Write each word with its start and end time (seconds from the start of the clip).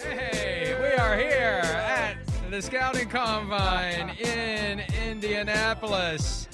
Hey, 0.00 0.76
we 0.80 0.96
are 0.98 1.16
here 1.16 1.60
at 1.64 2.16
the 2.50 2.60
Scouting 2.60 3.08
Combine 3.08 4.10
in 4.18 4.80
Indianapolis. 5.08 6.48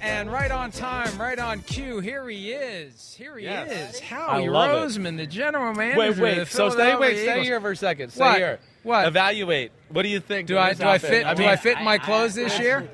And 0.00 0.30
right 0.32 0.50
on 0.50 0.70
time, 0.72 1.16
right 1.18 1.38
on 1.38 1.60
cue, 1.60 2.00
here 2.00 2.28
he 2.28 2.52
is. 2.52 3.14
Here 3.16 3.38
he 3.38 3.44
Yes. 3.44 3.94
is. 3.94 4.00
Howie 4.00 4.44
I 4.44 4.48
love 4.48 4.70
it. 4.70 4.74
Roseman, 4.98 5.16
the 5.16 5.26
general 5.26 5.72
manager. 5.74 5.98
Wait, 5.98 6.08
of 6.10 6.16
the 6.16 6.22
wait. 6.22 6.48
So 6.48 6.70
stay, 6.70 6.96
wait, 6.96 7.18
stay 7.18 7.32
Eagles. 7.32 7.46
here 7.46 7.60
for 7.60 7.70
a 7.70 7.76
second. 7.76 8.10
Stay 8.10 8.20
What? 8.20 8.36
here. 8.38 8.58
What? 8.82 9.06
Evaluate. 9.06 9.72
What 9.90 10.02
do 10.04 10.08
you 10.08 10.20
think? 10.20 10.48
Do 10.48 10.56
I 10.56 10.70
this 10.70 10.78
do 10.78 10.86
I 10.86 10.96
fit 10.96 11.26
I 11.26 11.34
do 11.34 11.44
I 11.44 11.56
fit 11.56 11.76
in 11.76 11.84
my 11.84 11.98
clothes 11.98 12.34
this 12.34 12.58
year? 12.58 12.88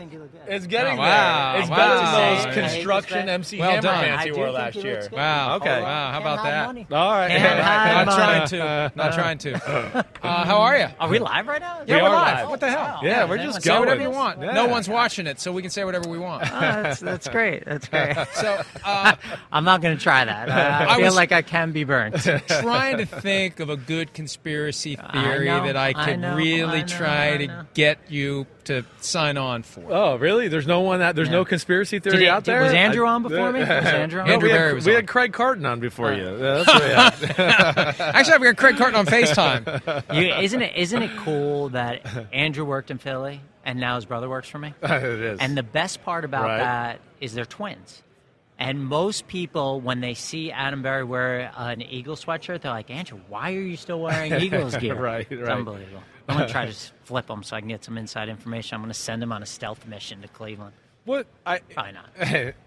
It's 0.48 0.67
getting 0.67 0.95
Oh, 0.95 1.00
wow, 1.00 1.53
there. 1.53 1.61
It's 1.61 1.70
wow. 1.70 1.77
better 1.77 1.98
than 2.05 2.55
those 2.64 2.72
construction 2.72 3.28
MC 3.28 3.58
Well 3.61 3.70
Hammer 3.70 3.83
done. 3.83 4.05
pants 4.05 4.27
you 4.27 4.34
wore 4.36 4.50
last 4.50 4.74
year. 4.77 5.08
Wow. 5.12 5.57
Okay. 5.57 5.80
Wow. 5.80 6.11
How 6.11 6.20
about 6.20 6.42
that? 6.42 6.92
All 6.92 7.12
right. 7.12 7.30
Can't 7.30 7.61
hide 7.61 8.05
Not 8.07 8.07
money. 8.07 8.18
trying 8.18 8.48
to. 8.48 8.92
Not 8.96 9.12
trying 9.14 9.39
to. 9.39 10.05
Uh, 10.20 10.45
how 10.45 10.58
are 10.58 10.77
you? 10.77 10.86
Are 10.98 11.08
we 11.08 11.20
live 11.20 11.46
right 11.46 11.61
now? 11.61 11.83
Yeah, 11.86 11.96
We 11.98 12.02
we're 12.02 12.08
are 12.08 12.14
live. 12.17 12.39
live. 12.41 12.48
What 12.51 12.58
the 12.58 12.70
hell? 12.70 12.98
Yeah, 13.05 13.24
we're 13.29 13.36
Yeah, 13.36 13.45
just 13.45 13.62
Say 13.62 13.79
whatever 13.79 14.02
you 14.02 14.11
want. 14.11 14.41
Yeah. 14.41 14.52
No 14.52 14.67
one's 14.67 14.89
watching 14.89 15.29
it, 15.29 15.39
so 15.39 15.52
we 15.52 15.62
can 15.62 15.70
say 15.70 15.85
whatever 15.85 16.08
we 16.08 16.18
want. 16.18 16.42
Oh, 16.42 16.58
that's, 16.61 16.98
that's 16.98 17.29
great. 17.29 17.64
That's 17.64 17.86
great. 17.89 18.17
So, 18.35 18.61
uh, 18.85 19.14
I'm 19.52 19.62
not 19.64 19.80
going 19.80 19.96
to 19.96 20.02
try 20.02 20.24
that. 20.24 20.51
I, 20.51 20.95
I 20.95 20.96
feel 21.01 21.14
like 21.14 21.30
I 21.30 21.42
can 21.42 21.70
be 21.70 21.85
burnt. 21.85 22.17
trying 22.48 22.98
to 22.98 23.07
think 23.07 23.61
of 23.61 23.70
a 23.70 23.77
good 23.77 24.12
conspiracy 24.12 24.96
theory 24.96 25.46
know, 25.46 25.64
that 25.67 25.77
I 25.78 25.89
I 25.96 26.05
could 26.05 26.18
know, 26.20 26.36
really 26.36 26.78
I 26.78 26.80
know, 26.83 26.86
try 26.86 27.36
to 27.46 27.66
get 27.74 27.98
you 28.11 28.46
to 28.64 28.84
sign 29.00 29.39
on 29.39 29.62
for. 29.62 29.84
Oh, 29.89 30.16
really? 30.16 30.48
There's 30.48 30.66
no 30.66 30.80
one 30.80 30.98
that 30.98 31.16
there's 31.16 31.28
Yeah. 31.28 31.36
no 31.36 31.44
conspiracy 31.46 31.98
theory 32.00 32.18
Did 32.18 32.28
out 32.28 32.44
did- 32.44 32.52
there. 32.52 32.62
was 32.64 32.72
Andrew 32.74 33.06
on 33.06 33.22
before 33.22 33.50
me? 33.52 33.61
Was 33.61 33.68
Andrew 33.70 34.20
on? 34.20 34.27
No, 34.27 34.33
Andrew 34.34 34.48
we 34.50 34.55
had, 34.55 34.74
was 34.74 34.84
we 34.86 34.92
on. 34.92 34.96
had 34.96 35.08
Craig 35.08 35.33
Carton 35.33 35.64
on 35.64 35.80
before 35.80 36.12
you. 36.12 36.24
Yeah, 36.38 36.62
that's 36.64 37.36
what. 37.38 38.00
Actually, 38.14 38.34
I've 38.34 38.42
got 38.42 38.56
Craig 38.56 38.77
Carton 38.77 38.96
on 38.96 39.06
FaceTime. 39.06 40.14
You, 40.14 40.34
isn't 40.34 40.61
it? 40.62 40.77
Isn't 40.77 41.02
it 41.02 41.11
cool 41.18 41.70
that 41.70 42.02
Andrew 42.33 42.64
worked 42.64 42.90
in 42.90 42.98
Philly 42.98 43.40
and 43.64 43.78
now 43.80 43.96
his 43.96 44.05
brother 44.05 44.28
works 44.28 44.48
for 44.48 44.58
me? 44.58 44.74
it 44.83 45.02
is. 45.05 45.38
And 45.40 45.56
the 45.56 45.62
best 45.62 46.02
part 46.05 46.24
about 46.24 46.44
Right. 46.44 46.58
that 46.58 47.00
is 47.20 47.34
they're 47.34 47.44
twins. 47.46 48.02
And 48.58 48.85
most 48.85 49.29
people, 49.29 49.80
when 49.80 50.01
they 50.01 50.14
see 50.14 50.51
Adam 50.51 50.83
Berry 50.83 51.05
wear 51.05 51.52
an 51.57 51.80
Eagle 51.80 52.17
sweatshirt, 52.17 52.63
they're 52.63 52.73
like, 52.73 52.91
Andrew, 52.91 53.20
why 53.29 53.52
are 53.55 53.61
you 53.61 53.77
still 53.77 54.01
wearing 54.01 54.33
Eagles 54.41 54.77
gear? 54.77 54.96
Right, 54.96 55.27
It's 55.30 55.41
right. 55.42 55.52
unbelievable. 55.58 56.02
I'm 56.29 56.36
going 56.36 56.46
to 56.48 56.52
try 56.52 56.67
to 56.67 56.74
flip 57.05 57.27
them 57.29 57.42
so 57.45 57.57
I 57.57 57.61
can 57.61 57.68
get 57.68 57.85
some 57.85 57.97
inside 57.97 58.29
information. 58.29 58.74
I'm 58.74 58.80
going 58.83 58.92
to 58.92 58.98
send 58.98 59.23
him 59.23 59.33
on 59.33 59.42
a 59.42 59.47
stealth 59.47 59.86
mission 59.86 60.20
to 60.23 60.29
Cleveland. 60.29 60.73
what 61.05 61.27
I, 61.47 61.61
Probably 61.61 61.92
not. 61.92 62.07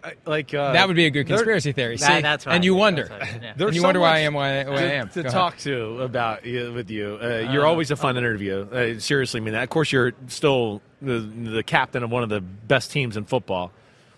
I 0.04 0.14
like 0.26 0.54
uh, 0.54 0.72
That 0.72 0.88
would 0.88 0.96
be 0.96 1.06
a 1.06 1.10
good 1.12 1.28
there- 1.28 1.36
conspiracy 1.38 1.74
theory. 1.74 1.98
That- 1.98 2.24
that's 2.24 2.46
what 2.46 2.56
and 2.56 2.64
I 2.64 2.66
you 2.66 2.72
think. 2.72 2.80
wonder. 2.80 3.04
That's 3.10 3.34
what- 3.34 3.44
yeah. 3.44 3.52
And 3.60 3.76
you 3.76 3.82
so 3.82 3.88
wonder 3.88 4.00
why 4.00 4.16
I 4.16 4.20
am 4.20 4.34
why, 4.34 4.64
why 4.64 4.76
I 4.78 4.82
am. 4.94 5.10
to 5.10 5.14
Go 5.16 5.20
ahead. 5.22 5.32
talk 5.34 5.58
to 5.60 6.02
about 6.02 6.46
you, 6.46 6.72
with 6.74 6.90
you. 6.90 7.20
Uh, 7.22 7.50
you're 7.52 7.66
always 7.68 7.92
a 7.92 7.96
fun 7.98 8.16
interview. 8.18 8.62
Uh, 8.72 8.98
seriously, 9.00 9.42
I 9.42 9.44
mean 9.44 9.54
that. 9.54 9.64
Of 9.64 9.70
course, 9.70 9.92
you're 9.92 10.14
still 10.28 10.82
the, 11.02 11.20
the 11.20 11.64
captain 11.64 12.02
of 12.02 12.10
one 12.10 12.24
of 12.24 12.30
the 12.30 12.40
best 12.42 12.92
teams 12.92 13.18
in 13.18 13.26
football. 13.26 13.72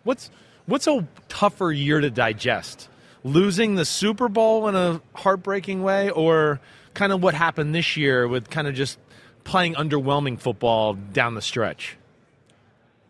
What's 0.04 0.30
what's 0.66 0.88
a 0.88 1.08
tougher 1.30 1.72
year 1.72 2.00
to 2.02 2.10
digest? 2.10 2.90
Losing 3.24 3.76
the 3.76 3.86
Super 3.86 4.28
Bowl 4.28 4.68
in 4.68 4.76
a 4.76 5.02
heartbreaking 5.16 5.82
way, 5.84 6.10
or 6.10 6.60
kind 6.94 7.14
of 7.14 7.24
what 7.24 7.34
happened 7.34 7.74
this 7.74 7.96
year 7.96 8.28
with 8.28 8.50
kind 8.50 8.68
of 8.68 8.76
just 8.76 9.00
playing 9.46 9.76
underwhelming 9.76 10.40
football 10.40 10.94
down 10.94 11.34
the 11.36 11.42
stretch? 11.42 11.98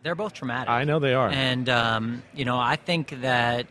They're 0.04 0.16
both 0.16 0.34
traumatic. 0.34 0.70
I 0.70 0.84
know 0.84 1.00
they 1.00 1.14
are. 1.14 1.30
And, 1.30 1.68
um, 1.70 2.24
you 2.36 2.44
know, 2.46 2.60
I 2.60 2.76
think 2.76 3.22
that 3.22 3.68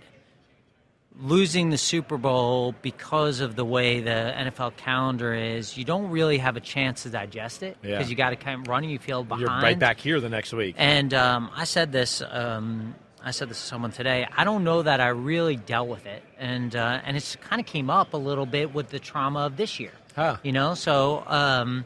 losing 1.20 1.68
the 1.70 1.76
Super 1.78 2.16
Bowl 2.16 2.74
because 2.82 3.40
of 3.40 3.54
the 3.54 3.64
way 3.66 4.00
the 4.00 4.10
NFL 4.36 4.76
calendar 4.76 5.34
is, 5.34 5.76
you 5.76 5.84
don't 5.84 6.10
really 6.10 6.38
have 6.38 6.56
a 6.56 6.60
chance 6.60 7.02
to 7.02 7.10
digest 7.10 7.62
it 7.62 7.76
Yeah. 7.82 7.98
because 7.98 8.08
you 8.10 8.16
got 8.16 8.30
to 8.30 8.36
kind 8.36 8.62
of 8.62 8.68
run 8.68 8.82
your 8.84 8.98
field 8.98 9.28
behind. 9.28 9.42
you're 9.46 9.60
right 9.60 9.78
back 9.78 10.00
here 10.00 10.20
the 10.20 10.30
next 10.30 10.52
week. 10.54 10.74
And 10.78 11.12
um, 11.12 11.50
I 11.54 11.64
said 11.64 11.92
this. 11.92 12.22
Um, 12.28 12.94
I 13.24 13.30
said 13.30 13.48
this 13.48 13.60
to 13.60 13.66
someone 13.66 13.92
today. 13.92 14.26
I 14.36 14.44
don't 14.44 14.64
know 14.64 14.82
that 14.82 15.00
I 15.00 15.08
really 15.08 15.56
dealt 15.56 15.88
with 15.88 16.06
it, 16.06 16.22
and 16.38 16.74
uh, 16.74 17.00
and 17.04 17.16
it's 17.16 17.36
kind 17.36 17.60
of 17.60 17.66
came 17.66 17.90
up 17.90 18.14
a 18.14 18.16
little 18.16 18.46
bit 18.46 18.74
with 18.74 18.88
the 18.90 18.98
trauma 18.98 19.40
of 19.46 19.56
this 19.56 19.78
year. 19.78 19.92
Huh. 20.16 20.36
You 20.42 20.52
know, 20.52 20.74
so 20.74 21.22
um, 21.26 21.84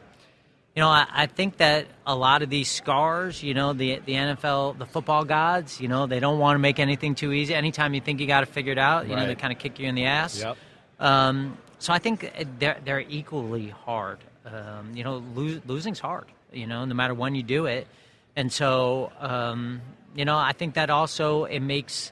you 0.75 0.81
know, 0.81 0.89
I, 0.89 1.07
I 1.11 1.25
think 1.25 1.57
that 1.57 1.87
a 2.05 2.15
lot 2.15 2.43
of 2.43 2.49
these 2.49 2.69
scars, 2.69 3.41
you 3.41 3.53
know, 3.53 3.73
the 3.73 3.99
the 4.05 4.13
NFL, 4.13 4.77
the 4.77 4.85
football 4.85 5.25
gods, 5.25 5.81
you 5.81 5.87
know, 5.87 6.05
they 6.05 6.19
don't 6.19 6.39
want 6.39 6.55
to 6.55 6.59
make 6.59 6.79
anything 6.79 7.15
too 7.15 7.33
easy. 7.33 7.55
Anytime 7.55 7.93
you 7.93 8.01
think 8.01 8.19
you 8.19 8.27
got 8.27 8.43
it 8.43 8.49
figured 8.49 8.77
out, 8.77 9.07
you 9.07 9.15
know, 9.15 9.25
they 9.25 9.35
kind 9.35 9.51
of 9.51 9.59
kick 9.59 9.79
you 9.79 9.87
in 9.87 9.95
the 9.95 10.05
ass. 10.05 10.39
Yep. 10.39 10.57
Um, 10.99 11.57
so 11.79 11.93
I 11.93 11.99
think 11.99 12.31
they're 12.59 12.77
they're 12.83 12.99
equally 13.01 13.69
hard. 13.69 14.19
Um, 14.45 14.95
you 14.95 15.03
know, 15.03 15.23
lo- 15.33 15.61
losing's 15.65 15.99
hard. 15.99 16.25
You 16.51 16.67
know, 16.67 16.85
no 16.85 16.95
matter 16.95 17.13
when 17.13 17.35
you 17.35 17.43
do 17.43 17.65
it, 17.65 17.87
and 18.35 18.51
so 18.51 19.11
um, 19.19 19.81
you 20.17 20.25
know, 20.25 20.35
I 20.35 20.51
think 20.51 20.73
that 20.73 20.89
also 20.89 21.45
it 21.45 21.59
makes 21.59 22.11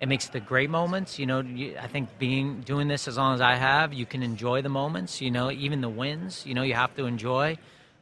it 0.00 0.08
makes 0.08 0.28
the 0.28 0.40
great 0.40 0.70
moments. 0.70 1.18
You 1.18 1.26
know, 1.26 1.40
you, 1.40 1.76
I 1.78 1.86
think 1.86 2.08
being 2.18 2.62
doing 2.62 2.88
this 2.88 3.06
as 3.06 3.18
long 3.18 3.34
as 3.34 3.42
I 3.42 3.56
have, 3.56 3.92
you 3.92 4.06
can 4.06 4.22
enjoy 4.22 4.62
the 4.62 4.70
moments. 4.70 5.20
You 5.20 5.30
know, 5.30 5.50
even 5.50 5.82
the 5.82 5.90
wins. 5.90 6.46
You 6.46 6.54
know, 6.54 6.62
you 6.62 6.72
have 6.72 6.96
to 6.96 7.04
enjoy. 7.04 7.58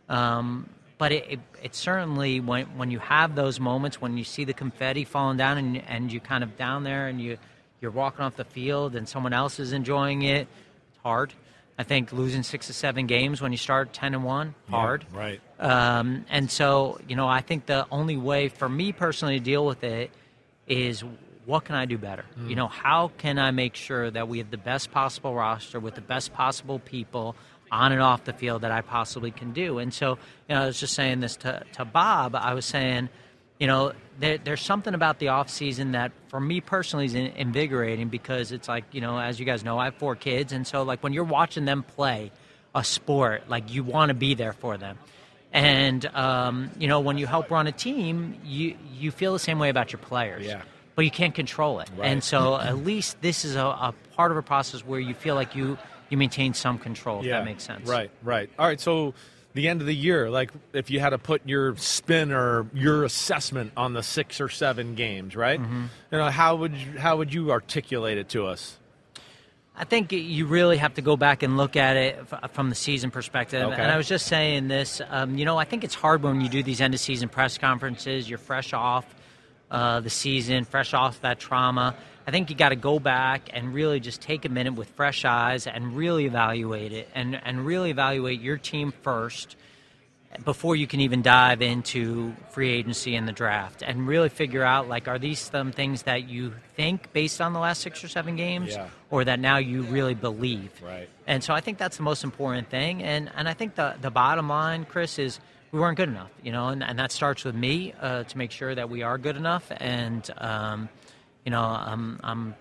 Um, 0.08 0.70
but 0.98 1.10
it, 1.10 1.26
it, 1.28 1.40
it 1.64 1.74
certainly 1.74 2.38
when 2.38 2.66
when 2.78 2.92
you 2.92 3.00
have 3.00 3.34
those 3.34 3.58
moments 3.58 4.00
when 4.00 4.16
you 4.16 4.24
see 4.24 4.44
the 4.44 4.54
confetti 4.54 5.04
falling 5.04 5.36
down 5.36 5.58
and 5.58 5.82
and 5.88 6.12
you 6.12 6.20
kind 6.20 6.44
of 6.44 6.56
down 6.56 6.84
there 6.84 7.08
and 7.08 7.20
you 7.20 7.38
you're 7.80 7.90
walking 7.90 8.20
off 8.20 8.36
the 8.36 8.44
field 8.44 8.94
and 8.94 9.08
someone 9.08 9.32
else 9.32 9.58
is 9.58 9.72
enjoying 9.72 10.22
it, 10.22 10.46
it's 10.90 10.98
hard. 11.02 11.32
I 11.76 11.82
think 11.82 12.12
losing 12.12 12.44
six 12.44 12.68
to 12.68 12.72
seven 12.72 13.08
games 13.08 13.40
when 13.40 13.50
you 13.50 13.58
start 13.58 13.92
ten 13.92 14.14
and 14.14 14.22
one, 14.22 14.54
hard. 14.70 15.04
right. 15.12 15.40
Um, 15.58 16.24
and 16.30 16.50
so, 16.50 17.00
you 17.08 17.16
know, 17.16 17.26
I 17.26 17.40
think 17.40 17.66
the 17.66 17.86
only 17.90 18.16
way 18.16 18.48
for 18.48 18.68
me 18.68 18.92
personally 18.92 19.38
to 19.38 19.44
deal 19.44 19.66
with 19.66 19.82
it 19.82 20.10
is 20.66 21.02
what 21.46 21.64
can 21.64 21.74
I 21.74 21.86
do 21.86 21.98
better? 21.98 22.24
You 22.46 22.56
know, 22.56 22.68
how 22.68 23.10
can 23.18 23.38
I 23.38 23.50
make 23.50 23.74
sure 23.74 24.10
that 24.10 24.28
we 24.28 24.38
have 24.38 24.50
the 24.50 24.58
best 24.58 24.90
possible 24.90 25.34
roster 25.34 25.80
with 25.80 25.94
the 25.94 26.00
best 26.00 26.32
possible 26.32 26.78
people? 26.78 27.34
on 27.70 27.92
and 27.92 28.00
off 28.00 28.24
the 28.24 28.32
field 28.32 28.62
that 28.62 28.70
I 28.70 28.80
possibly 28.80 29.30
can 29.30 29.52
do. 29.52 29.78
And 29.78 29.92
so, 29.92 30.18
you 30.48 30.54
know, 30.54 30.62
I 30.62 30.66
was 30.66 30.80
just 30.80 30.94
saying 30.94 31.20
this 31.20 31.36
to, 31.36 31.62
to 31.74 31.84
Bob. 31.84 32.34
I 32.34 32.54
was 32.54 32.64
saying, 32.64 33.08
you 33.58 33.66
know, 33.66 33.92
there, 34.18 34.38
there's 34.38 34.60
something 34.60 34.94
about 34.94 35.18
the 35.18 35.28
off 35.28 35.50
season 35.50 35.92
that, 35.92 36.12
for 36.28 36.40
me 36.40 36.60
personally, 36.60 37.06
is 37.06 37.14
invigorating 37.14 38.08
because 38.08 38.52
it's 38.52 38.68
like, 38.68 38.84
you 38.92 39.00
know, 39.00 39.18
as 39.18 39.38
you 39.38 39.46
guys 39.46 39.64
know, 39.64 39.78
I 39.78 39.86
have 39.86 39.96
four 39.96 40.16
kids, 40.16 40.52
and 40.52 40.66
so 40.66 40.82
like 40.82 41.02
when 41.02 41.12
you're 41.12 41.24
watching 41.24 41.64
them 41.64 41.82
play 41.82 42.30
a 42.74 42.84
sport, 42.84 43.48
like 43.48 43.72
you 43.72 43.82
want 43.82 44.10
to 44.10 44.14
be 44.14 44.34
there 44.34 44.52
for 44.52 44.76
them. 44.76 44.98
And 45.52 46.04
um, 46.06 46.70
you 46.78 46.88
know, 46.88 47.00
when 47.00 47.18
you 47.18 47.26
help 47.26 47.50
run 47.50 47.66
a 47.66 47.72
team, 47.72 48.38
you 48.44 48.76
you 48.92 49.10
feel 49.10 49.32
the 49.32 49.38
same 49.38 49.58
way 49.58 49.68
about 49.68 49.92
your 49.92 50.00
players. 50.00 50.44
Yeah. 50.44 50.62
But 50.94 51.04
you 51.04 51.10
can't 51.10 51.34
control 51.34 51.80
it. 51.80 51.88
Right. 51.96 52.08
And 52.08 52.22
so 52.22 52.56
at 52.60 52.78
least 52.78 53.20
this 53.22 53.44
is 53.44 53.54
a, 53.56 53.64
a 53.64 53.94
part 54.16 54.30
of 54.30 54.36
a 54.36 54.42
process 54.42 54.84
where 54.84 55.00
you 55.00 55.14
feel 55.14 55.34
like 55.34 55.54
you 55.54 55.78
you 56.10 56.16
maintain 56.16 56.54
some 56.54 56.78
control. 56.78 57.20
If 57.20 57.26
yeah. 57.26 57.38
that 57.38 57.44
makes 57.44 57.64
sense. 57.64 57.88
Right. 57.88 58.10
Right. 58.22 58.50
All 58.58 58.66
right. 58.66 58.80
So 58.80 59.14
the 59.54 59.68
end 59.68 59.80
of 59.80 59.86
the 59.86 59.94
year, 59.94 60.30
like 60.30 60.50
if 60.72 60.90
you 60.90 61.00
had 61.00 61.10
to 61.10 61.18
put 61.18 61.42
your 61.46 61.76
spin 61.76 62.32
or 62.32 62.66
your 62.74 63.04
assessment 63.04 63.72
on 63.76 63.92
the 63.92 64.02
six 64.02 64.40
or 64.40 64.48
seven 64.48 64.94
games, 64.94 65.34
right? 65.34 65.60
Mm-hmm. 65.60 65.84
You 66.12 66.18
know, 66.18 66.30
how 66.30 66.56
would 66.56 66.76
you, 66.76 66.98
how 66.98 67.16
would 67.16 67.32
you 67.32 67.50
articulate 67.50 68.18
it 68.18 68.28
to 68.30 68.46
us? 68.46 68.78
I 69.80 69.84
think 69.84 70.10
you 70.10 70.46
really 70.46 70.76
have 70.76 70.94
to 70.94 71.02
go 71.02 71.16
back 71.16 71.44
and 71.44 71.56
look 71.56 71.76
at 71.76 71.96
it 71.96 72.26
from 72.50 72.68
the 72.68 72.74
season 72.74 73.12
perspective. 73.12 73.62
Okay. 73.62 73.80
And 73.80 73.92
I 73.92 73.96
was 73.96 74.08
just 74.08 74.26
saying 74.26 74.66
this, 74.66 75.00
um, 75.08 75.38
you 75.38 75.44
know, 75.44 75.56
I 75.56 75.64
think 75.64 75.84
it's 75.84 75.94
hard 75.94 76.24
when 76.24 76.40
you 76.40 76.48
do 76.48 76.64
these 76.64 76.80
end 76.80 76.94
of 76.94 77.00
season 77.00 77.28
press 77.28 77.58
conferences. 77.58 78.28
You're 78.28 78.40
fresh 78.40 78.72
off 78.72 79.06
uh, 79.70 80.00
the 80.00 80.10
season, 80.10 80.64
fresh 80.64 80.94
off 80.94 81.20
that 81.20 81.38
trauma. 81.38 81.94
I 82.26 82.32
think 82.32 82.50
you 82.50 82.56
got 82.56 82.70
to 82.70 82.76
go 82.76 82.98
back 82.98 83.50
and 83.52 83.72
really 83.72 84.00
just 84.00 84.20
take 84.20 84.44
a 84.44 84.48
minute 84.48 84.74
with 84.74 84.88
fresh 84.90 85.24
eyes 85.24 85.68
and 85.68 85.96
really 85.96 86.26
evaluate 86.26 86.92
it 86.92 87.08
and, 87.14 87.40
and 87.42 87.64
really 87.64 87.90
evaluate 87.90 88.40
your 88.40 88.58
team 88.58 88.92
first 89.02 89.56
before 90.44 90.76
you 90.76 90.86
can 90.86 91.00
even 91.00 91.22
dive 91.22 91.62
into 91.62 92.34
free 92.50 92.70
agency 92.70 93.16
and 93.16 93.26
the 93.26 93.32
draft 93.32 93.82
and 93.82 94.06
really 94.06 94.28
figure 94.28 94.62
out 94.62 94.86
like 94.88 95.08
are 95.08 95.18
these 95.18 95.38
some 95.38 95.72
things 95.72 96.02
that 96.02 96.28
you 96.28 96.52
think 96.76 97.12
based 97.14 97.40
on 97.40 97.54
the 97.54 97.58
last 97.58 97.80
six 97.80 98.04
or 98.04 98.08
seven 98.08 98.36
games 98.36 98.72
Yeah. 98.74 98.88
or 99.10 99.24
that 99.24 99.40
now 99.40 99.56
you 99.56 99.82
really 99.82 100.14
believe 100.14 100.70
Right. 100.84 101.08
and 101.26 101.42
so 101.42 101.54
i 101.54 101.60
think 101.60 101.78
that's 101.78 101.96
the 101.96 102.02
most 102.02 102.24
important 102.24 102.68
thing 102.68 103.02
and 103.02 103.30
and 103.36 103.48
i 103.48 103.54
think 103.54 103.74
the 103.74 103.94
the 104.02 104.10
bottom 104.10 104.48
line 104.50 104.84
chris 104.84 105.18
is 105.18 105.40
we 105.72 105.80
weren't 105.80 105.96
good 105.96 106.10
enough 106.10 106.30
you 106.42 106.52
know 106.52 106.68
and, 106.68 106.84
and 106.84 106.98
that 106.98 107.10
starts 107.10 107.42
with 107.44 107.54
me 107.54 107.94
uh, 108.00 108.24
to 108.24 108.36
make 108.38 108.50
sure 108.50 108.74
that 108.74 108.90
we 108.90 109.02
are 109.02 109.16
good 109.16 109.36
enough 109.36 109.72
and 109.78 110.30
um, 110.38 110.90
you 111.46 111.50
know 111.50 111.62
i'm 111.62 112.20
i'm 112.22 112.54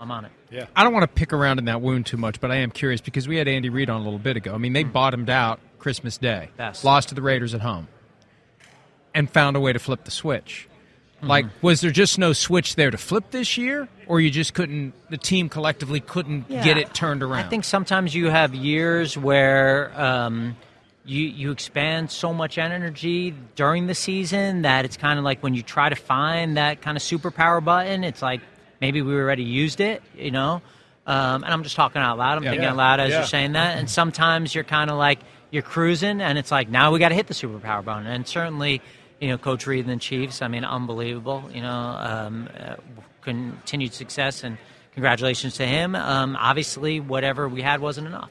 i'm 0.00 0.10
on 0.10 0.24
it 0.24 0.32
Yeah. 0.50 0.66
I 0.74 0.84
don't 0.84 0.94
want 0.94 1.02
to 1.02 1.08
pick 1.14 1.32
around 1.34 1.58
in 1.58 1.66
that 1.66 1.80
wound 1.82 2.06
too 2.06 2.16
much, 2.16 2.40
but 2.40 2.50
I 2.50 2.56
am 2.56 2.70
curious 2.70 3.00
because 3.02 3.28
we 3.28 3.36
had 3.36 3.46
Andy 3.46 3.68
Reid 3.68 3.88
on 3.90 4.00
a 4.00 4.04
little 4.04 4.18
bit 4.18 4.36
ago. 4.36 4.52
I 4.54 4.58
mean, 4.58 4.72
they 4.72 4.82
bottomed 4.82 5.28
out 5.30 5.60
Christmas 5.80 6.16
Day, 6.18 6.50
Best. 6.56 6.84
lost 6.84 7.08
to 7.08 7.14
the 7.14 7.22
Raiders 7.22 7.54
at 7.54 7.60
home, 7.62 7.88
and 9.14 9.28
found 9.28 9.56
a 9.56 9.60
way 9.60 9.72
to 9.72 9.78
flip 9.78 10.04
the 10.04 10.10
switch. 10.10 10.68
Like, 11.22 11.44
was 11.60 11.82
there 11.82 11.90
just 11.90 12.18
no 12.18 12.32
switch 12.32 12.76
there 12.76 12.90
to 12.90 12.96
flip 12.96 13.30
this 13.30 13.58
year, 13.58 13.88
or 14.06 14.20
you 14.22 14.30
just 14.30 14.54
couldn't? 14.54 14.94
The 15.10 15.18
team 15.18 15.50
collectively 15.50 16.00
couldn't 16.00 16.46
Yeah. 16.48 16.64
get 16.64 16.78
it 16.78 16.94
turned 16.94 17.22
around. 17.22 17.44
I 17.44 17.48
think 17.48 17.64
sometimes 17.64 18.14
you 18.14 18.30
have 18.30 18.54
years 18.54 19.18
where 19.18 19.92
um, 20.00 20.56
you 21.04 21.22
you 21.26 21.50
expand 21.50 22.10
so 22.10 22.32
much 22.32 22.56
energy 22.56 23.34
during 23.54 23.86
the 23.86 23.94
season 23.94 24.62
that 24.62 24.86
it's 24.86 24.96
kind 24.96 25.18
of 25.18 25.24
like 25.26 25.42
when 25.42 25.52
you 25.52 25.62
try 25.62 25.90
to 25.90 25.94
find 25.96 26.56
that 26.56 26.80
kind 26.80 26.96
of 26.96 27.02
superpower 27.02 27.62
button, 27.62 28.02
it's 28.02 28.22
like 28.22 28.40
maybe 28.80 29.02
we 29.02 29.12
already 29.14 29.44
used 29.44 29.80
it, 29.82 30.02
you 30.16 30.30
know. 30.30 30.62
Um, 31.06 31.44
and 31.44 31.52
I'm 31.52 31.64
just 31.64 31.76
talking 31.76 32.00
out 32.00 32.16
loud. 32.16 32.38
I'm 32.38 32.44
Yeah. 32.44 32.50
thinking 32.52 32.66
out 32.68 32.76
loud 32.76 32.98
as 32.98 33.10
Yeah. 33.10 33.18
you're 33.18 33.26
saying 33.26 33.52
that. 33.52 33.76
And 33.76 33.90
sometimes 33.90 34.54
you're 34.54 34.64
kind 34.64 34.88
of 34.90 34.96
like 34.96 35.18
you're 35.50 35.62
cruising, 35.62 36.20
and 36.20 36.38
it's 36.38 36.50
like 36.50 36.68
now 36.68 36.92
we 36.92 36.98
got 36.98 37.10
to 37.10 37.14
hit 37.14 37.26
the 37.26 37.34
superpower 37.34 37.84
button. 37.84 38.06
And 38.06 38.26
certainly, 38.26 38.80
you 39.20 39.28
know, 39.28 39.38
Coach 39.38 39.66
Reid 39.66 39.86
and 39.86 39.94
the 39.94 40.02
Chiefs. 40.02 40.42
I 40.42 40.48
mean, 40.48 40.64
unbelievable. 40.64 41.50
You 41.52 41.62
know, 41.62 41.70
um, 41.70 42.48
uh, 42.58 42.76
continued 43.22 43.92
success 43.92 44.44
and 44.44 44.58
congratulations 44.92 45.54
to 45.54 45.66
him. 45.66 45.94
Um, 45.94 46.36
obviously, 46.38 47.00
whatever 47.00 47.48
we 47.48 47.62
had 47.62 47.80
wasn't 47.80 48.06
enough, 48.06 48.30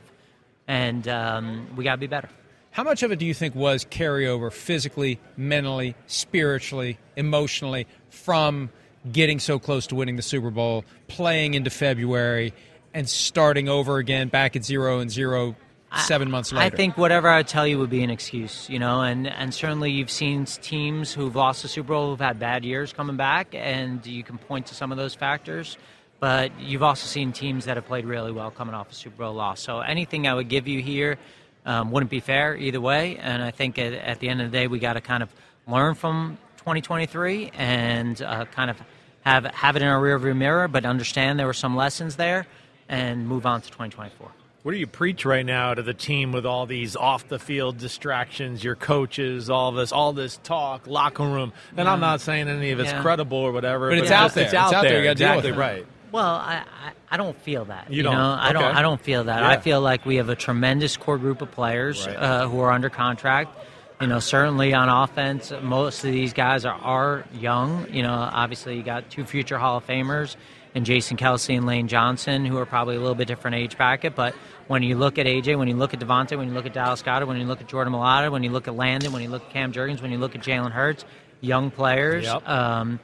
and 0.67 1.07
um, 1.07 1.75
we 1.75 1.83
got 1.83 1.93
to 1.93 1.97
be 1.99 2.07
better. 2.07 2.29
How 2.71 2.83
much 2.83 3.03
of 3.03 3.11
it 3.11 3.19
do 3.19 3.25
you 3.25 3.33
think 3.33 3.55
was 3.55 3.83
carryover 3.83 4.53
physically, 4.53 5.19
mentally, 5.35 5.95
spiritually, 6.07 6.97
emotionally 7.15 7.87
from 8.09 8.69
getting 9.11 9.39
so 9.39 9.59
close 9.59 9.87
to 9.87 9.95
winning 9.95 10.15
the 10.17 10.21
Super 10.21 10.51
Bowl, 10.51 10.85
playing 11.07 11.55
into 11.55 11.69
February, 11.69 12.53
and 12.93 13.09
starting 13.09 13.67
over 13.69 13.97
again 13.97 14.27
back 14.27 14.55
at 14.55 14.63
zero 14.63 14.99
and 14.99 15.09
zero 15.09 15.55
seven 15.97 16.29
months 16.29 16.51
later? 16.51 16.65
I 16.65 16.69
think 16.69 16.97
whatever 16.97 17.29
I 17.29 17.43
tell 17.43 17.65
you 17.65 17.79
would 17.79 17.89
be 17.89 18.03
an 18.03 18.09
excuse, 18.09 18.69
you 18.69 18.79
know, 18.79 19.01
and, 19.01 19.27
and 19.27 19.53
certainly 19.53 19.91
you've 19.91 20.11
seen 20.11 20.45
teams 20.45 21.13
who've 21.13 21.35
lost 21.35 21.61
the 21.61 21.67
Super 21.67 21.89
Bowl 21.89 22.09
who've 22.09 22.19
had 22.19 22.39
bad 22.39 22.63
years 22.63 22.93
coming 22.93 23.17
back, 23.17 23.53
and 23.53 24.05
you 24.05 24.23
can 24.23 24.37
point 24.37 24.67
to 24.67 24.75
some 24.75 24.91
of 24.91 24.97
those 24.97 25.15
factors. 25.15 25.77
But 26.19 26.51
you've 26.59 26.83
also 26.83 27.07
seen 27.07 27.31
teams 27.31 27.65
that 27.65 27.77
have 27.77 27.85
played 27.85 28.05
really 28.05 28.31
well 28.31 28.51
coming 28.51 28.75
off 28.75 28.91
a 28.91 28.93
Super 28.93 29.17
Bowl 29.17 29.33
loss. 29.33 29.61
So 29.61 29.79
anything 29.79 30.27
I 30.27 30.33
would 30.33 30.49
give 30.49 30.67
you 30.67 30.81
here 30.81 31.17
um, 31.65 31.91
wouldn't 31.91 32.09
be 32.09 32.19
fair 32.19 32.57
either 32.57 32.81
way. 32.81 33.17
And 33.17 33.41
I 33.41 33.51
think 33.51 33.79
at, 33.79 33.93
at 33.93 34.19
the 34.19 34.27
end 34.27 34.41
of 34.41 34.51
the 34.51 34.57
day, 34.57 34.67
we 34.67 34.79
got 34.79 34.93
to 34.93 35.01
kind 35.01 35.23
of 35.23 35.29
learn 35.67 35.95
from 35.95 36.37
2023 36.57 37.51
and 37.53 38.21
uh, 38.21 38.45
kind 38.45 38.69
of 38.69 38.81
have 39.21 39.45
have 39.45 39.75
it 39.75 39.81
in 39.81 39.87
our 39.87 40.01
rearview 40.01 40.35
mirror, 40.35 40.67
but 40.67 40.85
understand 40.85 41.39
there 41.39 41.47
were 41.47 41.53
some 41.53 41.75
lessons 41.75 42.15
there, 42.15 42.47
and 42.87 43.27
move 43.27 43.45
on 43.45 43.61
to 43.61 43.67
2024. 43.67 44.31
What 44.63 44.73
do 44.73 44.77
you 44.77 44.87
preach 44.87 45.23
right 45.23 45.45
now 45.45 45.73
to 45.73 45.81
the 45.81 45.93
team 45.93 46.33
with 46.33 46.45
all 46.45 46.65
these 46.65 46.97
off 46.97 47.27
the 47.29 47.39
field 47.39 47.77
distractions, 47.77 48.61
your 48.63 48.75
coaches, 48.75 49.49
all 49.49 49.71
this, 49.71 49.93
all 49.93 50.11
this 50.11 50.37
talk, 50.43 50.85
locker 50.85 51.23
room? 51.23 51.53
And 51.77 51.87
I'm 51.87 52.01
not 52.01 52.19
saying 52.19 52.49
any 52.49 52.71
of 52.71 52.79
it's 52.81 52.91
Yeah. 52.91 53.01
credible 53.01 53.37
or 53.37 53.53
whatever, 53.53 53.87
But 53.89 53.99
it's 53.99 54.03
it's 54.03 54.11
out 54.11 54.33
there. 54.33 54.45
It's 54.45 54.53
out 54.53 54.67
It's 54.67 54.73
out 54.75 54.81
there. 54.81 54.91
there. 54.91 55.01
You 55.03 55.09
with 55.09 55.11
exactly 55.11 55.49
it. 55.51 55.55
right. 55.55 55.85
Well, 56.11 56.25
I, 56.25 56.63
I, 56.87 56.91
I 57.11 57.17
don't 57.17 57.39
feel 57.41 57.65
that. 57.65 57.91
You 57.93 58.03
don't? 58.03 58.15
know, 58.15 58.37
I 58.37 58.51
don't. 58.51 58.63
I 58.63 58.81
don't 58.81 58.99
feel 58.99 59.25
that. 59.25 59.41
Yeah. 59.41 59.47
I 59.49 59.57
feel 59.59 59.79
like 59.79 60.05
we 60.05 60.15
have 60.17 60.27
a 60.27 60.35
tremendous 60.35 60.97
core 60.97 61.17
group 61.19 61.41
of 61.41 61.51
players 61.51 62.05
Right. 62.05 62.15
uh, 62.17 62.47
who 62.49 62.59
are 62.59 62.71
under 62.71 62.89
contract. 62.89 63.55
You 64.01 64.07
know, 64.07 64.19
certainly 64.19 64.73
on 64.73 64.89
offense, 64.89 65.51
most 65.61 66.03
of 66.03 66.11
these 66.11 66.33
guys 66.33 66.65
are, 66.65 66.73
are 66.81 67.25
young. 67.33 67.85
You 67.93 68.01
know, 68.03 68.11
obviously 68.13 68.75
you 68.75 68.83
got 68.83 69.09
two 69.09 69.23
future 69.25 69.57
Hall 69.57 69.77
of 69.77 69.85
Famers 69.87 70.35
and 70.79 70.85
Jason 70.85 71.17
Kelce 71.17 71.55
and 71.55 71.65
Lane 71.65 71.87
Johnson, 71.87 72.45
who 72.45 72.57
are 72.57 72.65
probably 72.65 72.95
a 72.95 72.99
little 72.99 73.15
bit 73.15 73.27
different 73.27 73.55
age 73.55 73.77
bracket. 73.77 74.15
But 74.15 74.33
when 74.67 74.81
you 74.81 74.97
look 74.97 75.19
at 75.19 75.25
AJ, 75.25 75.57
when 75.57 75.67
you 75.67 75.75
look 75.75 75.93
at 75.93 75.99
DeVonta, 75.99 76.37
when 76.37 76.47
you 76.47 76.53
look 76.53 76.65
at 76.65 76.73
Dallas 76.73 77.01
Goedert, 77.03 77.27
when 77.27 77.37
you 77.37 77.45
look 77.45 77.61
at 77.61 77.67
Jordan 77.67 77.93
Mailata, 77.93 78.31
when 78.31 78.43
you 78.43 78.49
look 78.49 78.67
at 78.67 78.75
Landon, 78.75 79.11
when 79.11 79.21
you 79.21 79.29
look 79.29 79.43
at 79.43 79.49
Cam 79.51 79.71
Jurgens, 79.73 80.01
when 80.01 80.11
you 80.11 80.17
look 80.17 80.35
at 80.35 80.41
Jalen 80.41 80.71
Hurts, 80.71 81.05
young 81.41 81.69
players. 81.69 82.25
Yep. 82.25 82.47
Um, 82.47 82.99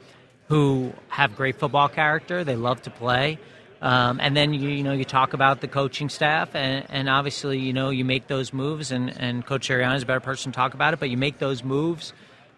who 0.48 0.92
have 1.08 1.36
great 1.36 1.58
football 1.58 1.88
character. 1.88 2.44
They 2.44 2.56
love 2.56 2.82
to 2.82 2.90
play. 2.90 3.38
Um, 3.82 4.20
and 4.20 4.36
then 4.36 4.54
you, 4.54 4.68
you 4.68 4.82
know 4.82 4.92
you 4.92 5.04
talk 5.04 5.32
about 5.34 5.60
the 5.60 5.68
coaching 5.68 6.08
staff, 6.08 6.54
and, 6.54 6.86
and 6.88 7.08
obviously 7.08 7.58
you 7.58 7.72
know 7.72 7.90
you 7.90 8.04
make 8.04 8.26
those 8.26 8.52
moves, 8.52 8.90
and, 8.90 9.10
and 9.20 9.44
Coach 9.44 9.68
Sirianni 9.68 9.96
is 9.96 10.02
a 10.02 10.06
better 10.06 10.20
person 10.20 10.52
to 10.52 10.56
talk 10.56 10.74
about 10.74 10.94
it. 10.94 11.00
But 11.00 11.10
you 11.10 11.16
make 11.16 11.38
those 11.38 11.62
moves, 11.62 12.12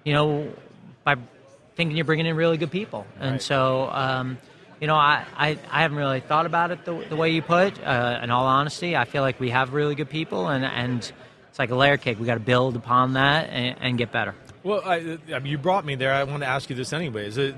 you 0.04 0.12
know, 0.12 0.52
by 1.02 1.16
thinking 1.75 1.97
you're 1.97 2.04
bringing 2.04 2.26
in 2.26 2.37
really 2.37 2.57
good 2.57 2.71
people. 2.71 3.07
And 3.19 3.33
Right. 3.33 3.42
so, 3.42 3.88
um, 3.90 4.38
you 4.80 4.87
know, 4.87 4.94
I, 4.94 5.25
I, 5.37 5.58
I 5.70 5.82
haven't 5.82 5.99
really 5.99 6.20
thought 6.20 6.47
about 6.47 6.70
it 6.70 6.85
the, 6.85 6.94
the 7.08 7.16
way 7.16 7.30
you 7.30 7.42
put. 7.42 7.82
Uh, 7.82 8.20
in 8.23 8.30
all 8.30 8.47
honesty, 8.47 8.97
I 8.97 9.04
feel 9.04 9.23
like 9.23 9.40
we 9.40 9.50
have 9.50 9.73
really 9.73 9.94
good 9.94 10.11
people, 10.11 10.49
and 10.49 10.64
and 10.64 11.12
it's 11.49 11.58
like 11.58 11.70
a 11.70 11.75
layer 11.76 11.97
cake. 11.97 12.18
We 12.20 12.26
got 12.26 12.35
to 12.35 12.40
build 12.40 12.76
upon 12.76 13.14
that 13.14 13.49
and, 13.50 13.76
and 13.80 13.99
get 13.99 14.12
better. 14.12 14.35
Well, 14.62 14.82
I, 14.85 15.18
I 15.32 15.38
mean, 15.38 15.47
you 15.47 15.58
brought 15.58 15.85
me 15.85 15.94
there. 15.94 16.12
I 16.12 16.25
want 16.25 16.42
to 16.42 16.49
ask 16.49 16.68
you 16.68 16.76
this 16.76 16.92
anyways. 16.92 17.38
Uh, 17.38 17.52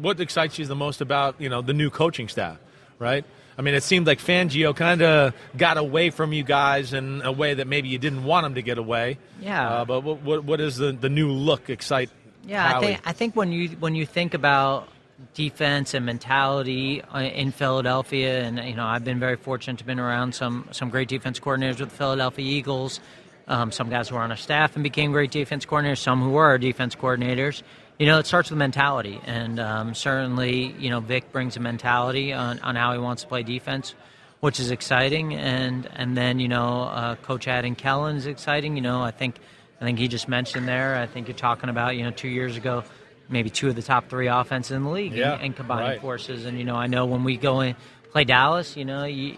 What 0.00 0.18
excites 0.20 0.58
you 0.58 0.66
the 0.66 0.76
most 0.76 1.00
about 1.00 1.40
you 1.40 1.48
know 1.48 1.62
the 1.62 1.74
new 1.74 1.90
coaching 1.90 2.28
staff, 2.28 2.58
right? 2.98 3.24
I 3.56 3.62
mean, 3.62 3.74
it 3.74 3.84
seemed 3.84 4.06
like 4.06 4.18
Fangio 4.18 4.74
kind 4.74 5.00
of 5.00 5.32
got 5.56 5.76
away 5.76 6.10
from 6.10 6.32
you 6.32 6.42
guys 6.42 6.92
in 6.92 7.22
a 7.22 7.30
way 7.30 7.54
that 7.54 7.68
maybe 7.68 7.88
you 7.88 7.98
didn't 7.98 8.24
want 8.24 8.46
him 8.46 8.54
to 8.56 8.62
get 8.62 8.78
away. 8.78 9.18
Yeah. 9.40 9.68
Uh, 9.68 9.84
but 9.84 10.00
what, 10.00 10.22
what, 10.22 10.44
what 10.44 10.60
is 10.60 10.76
the, 10.76 10.90
the 10.90 11.08
new 11.08 11.30
look 11.30 11.70
excite? 11.70 12.10
Yeah, 12.46 12.76
I 12.76 12.80
think 12.80 13.00
I 13.04 13.12
think 13.12 13.36
when 13.36 13.52
you 13.52 13.68
when 13.80 13.94
you 13.94 14.06
think 14.06 14.34
about 14.34 14.88
defense 15.32 15.94
and 15.94 16.04
mentality 16.04 17.02
uh, 17.02 17.20
in 17.20 17.52
Philadelphia, 17.52 18.42
and 18.42 18.58
you 18.58 18.74
know, 18.74 18.84
I've 18.84 19.04
been 19.04 19.20
very 19.20 19.36
fortunate 19.36 19.78
to 19.78 19.84
been 19.84 20.00
around 20.00 20.34
some 20.34 20.68
some 20.72 20.90
great 20.90 21.08
defense 21.08 21.40
coordinators 21.40 21.80
with 21.80 21.90
the 21.90 21.96
Philadelphia 21.96 22.44
Eagles. 22.44 23.00
Um, 23.46 23.70
some 23.72 23.90
guys 23.90 24.08
who 24.08 24.14
were 24.14 24.22
on 24.22 24.30
our 24.30 24.38
staff 24.38 24.74
and 24.74 24.82
became 24.82 25.12
great 25.12 25.30
defense 25.30 25.66
coordinators. 25.66 25.98
Some 25.98 26.22
who 26.22 26.30
were 26.30 26.46
our 26.46 26.58
defense 26.58 26.94
coordinators. 26.94 27.62
You 27.98 28.06
know, 28.06 28.18
it 28.18 28.26
starts 28.26 28.50
with 28.50 28.58
mentality, 28.58 29.20
and 29.24 29.60
um, 29.60 29.94
certainly, 29.94 30.74
you 30.78 30.90
know, 30.90 30.98
Vic 30.98 31.30
brings 31.30 31.56
a 31.56 31.60
mentality 31.60 32.32
on, 32.32 32.58
on 32.60 32.74
how 32.74 32.92
he 32.92 32.98
wants 32.98 33.22
to 33.22 33.28
play 33.28 33.44
defense, 33.44 33.94
which 34.40 34.58
is 34.58 34.72
exciting. 34.72 35.34
And 35.34 35.88
and 35.94 36.16
then 36.16 36.40
you 36.40 36.48
know, 36.48 36.82
uh, 36.84 37.14
Coach 37.16 37.46
Adam 37.46 37.76
Kellen 37.76 38.16
is 38.16 38.26
exciting. 38.26 38.76
You 38.76 38.82
know, 38.82 39.02
I 39.02 39.12
think 39.12 39.36
I 39.80 39.84
think 39.84 39.98
he 39.98 40.08
just 40.08 40.28
mentioned 40.28 40.66
there. 40.66 40.96
I 40.96 41.06
think 41.06 41.28
you're 41.28 41.36
talking 41.36 41.68
about 41.68 41.96
you 41.96 42.02
know 42.02 42.10
two 42.10 42.28
years 42.28 42.56
ago, 42.56 42.82
maybe 43.28 43.50
two 43.50 43.68
of 43.68 43.76
the 43.76 43.82
top 43.82 44.08
three 44.08 44.28
offenses 44.28 44.72
in 44.72 44.84
the 44.84 44.90
league 44.90 45.12
Yeah, 45.12 45.34
and, 45.34 45.42
and 45.42 45.56
combining 45.56 45.88
right. 45.88 46.00
forces. 46.00 46.44
And 46.44 46.58
you 46.58 46.64
know, 46.64 46.76
I 46.76 46.86
know 46.86 47.06
when 47.06 47.24
we 47.24 47.36
go 47.36 47.60
and 47.60 47.76
play 48.12 48.24
Dallas, 48.24 48.76
you 48.76 48.84
know, 48.84 49.04
you 49.04 49.36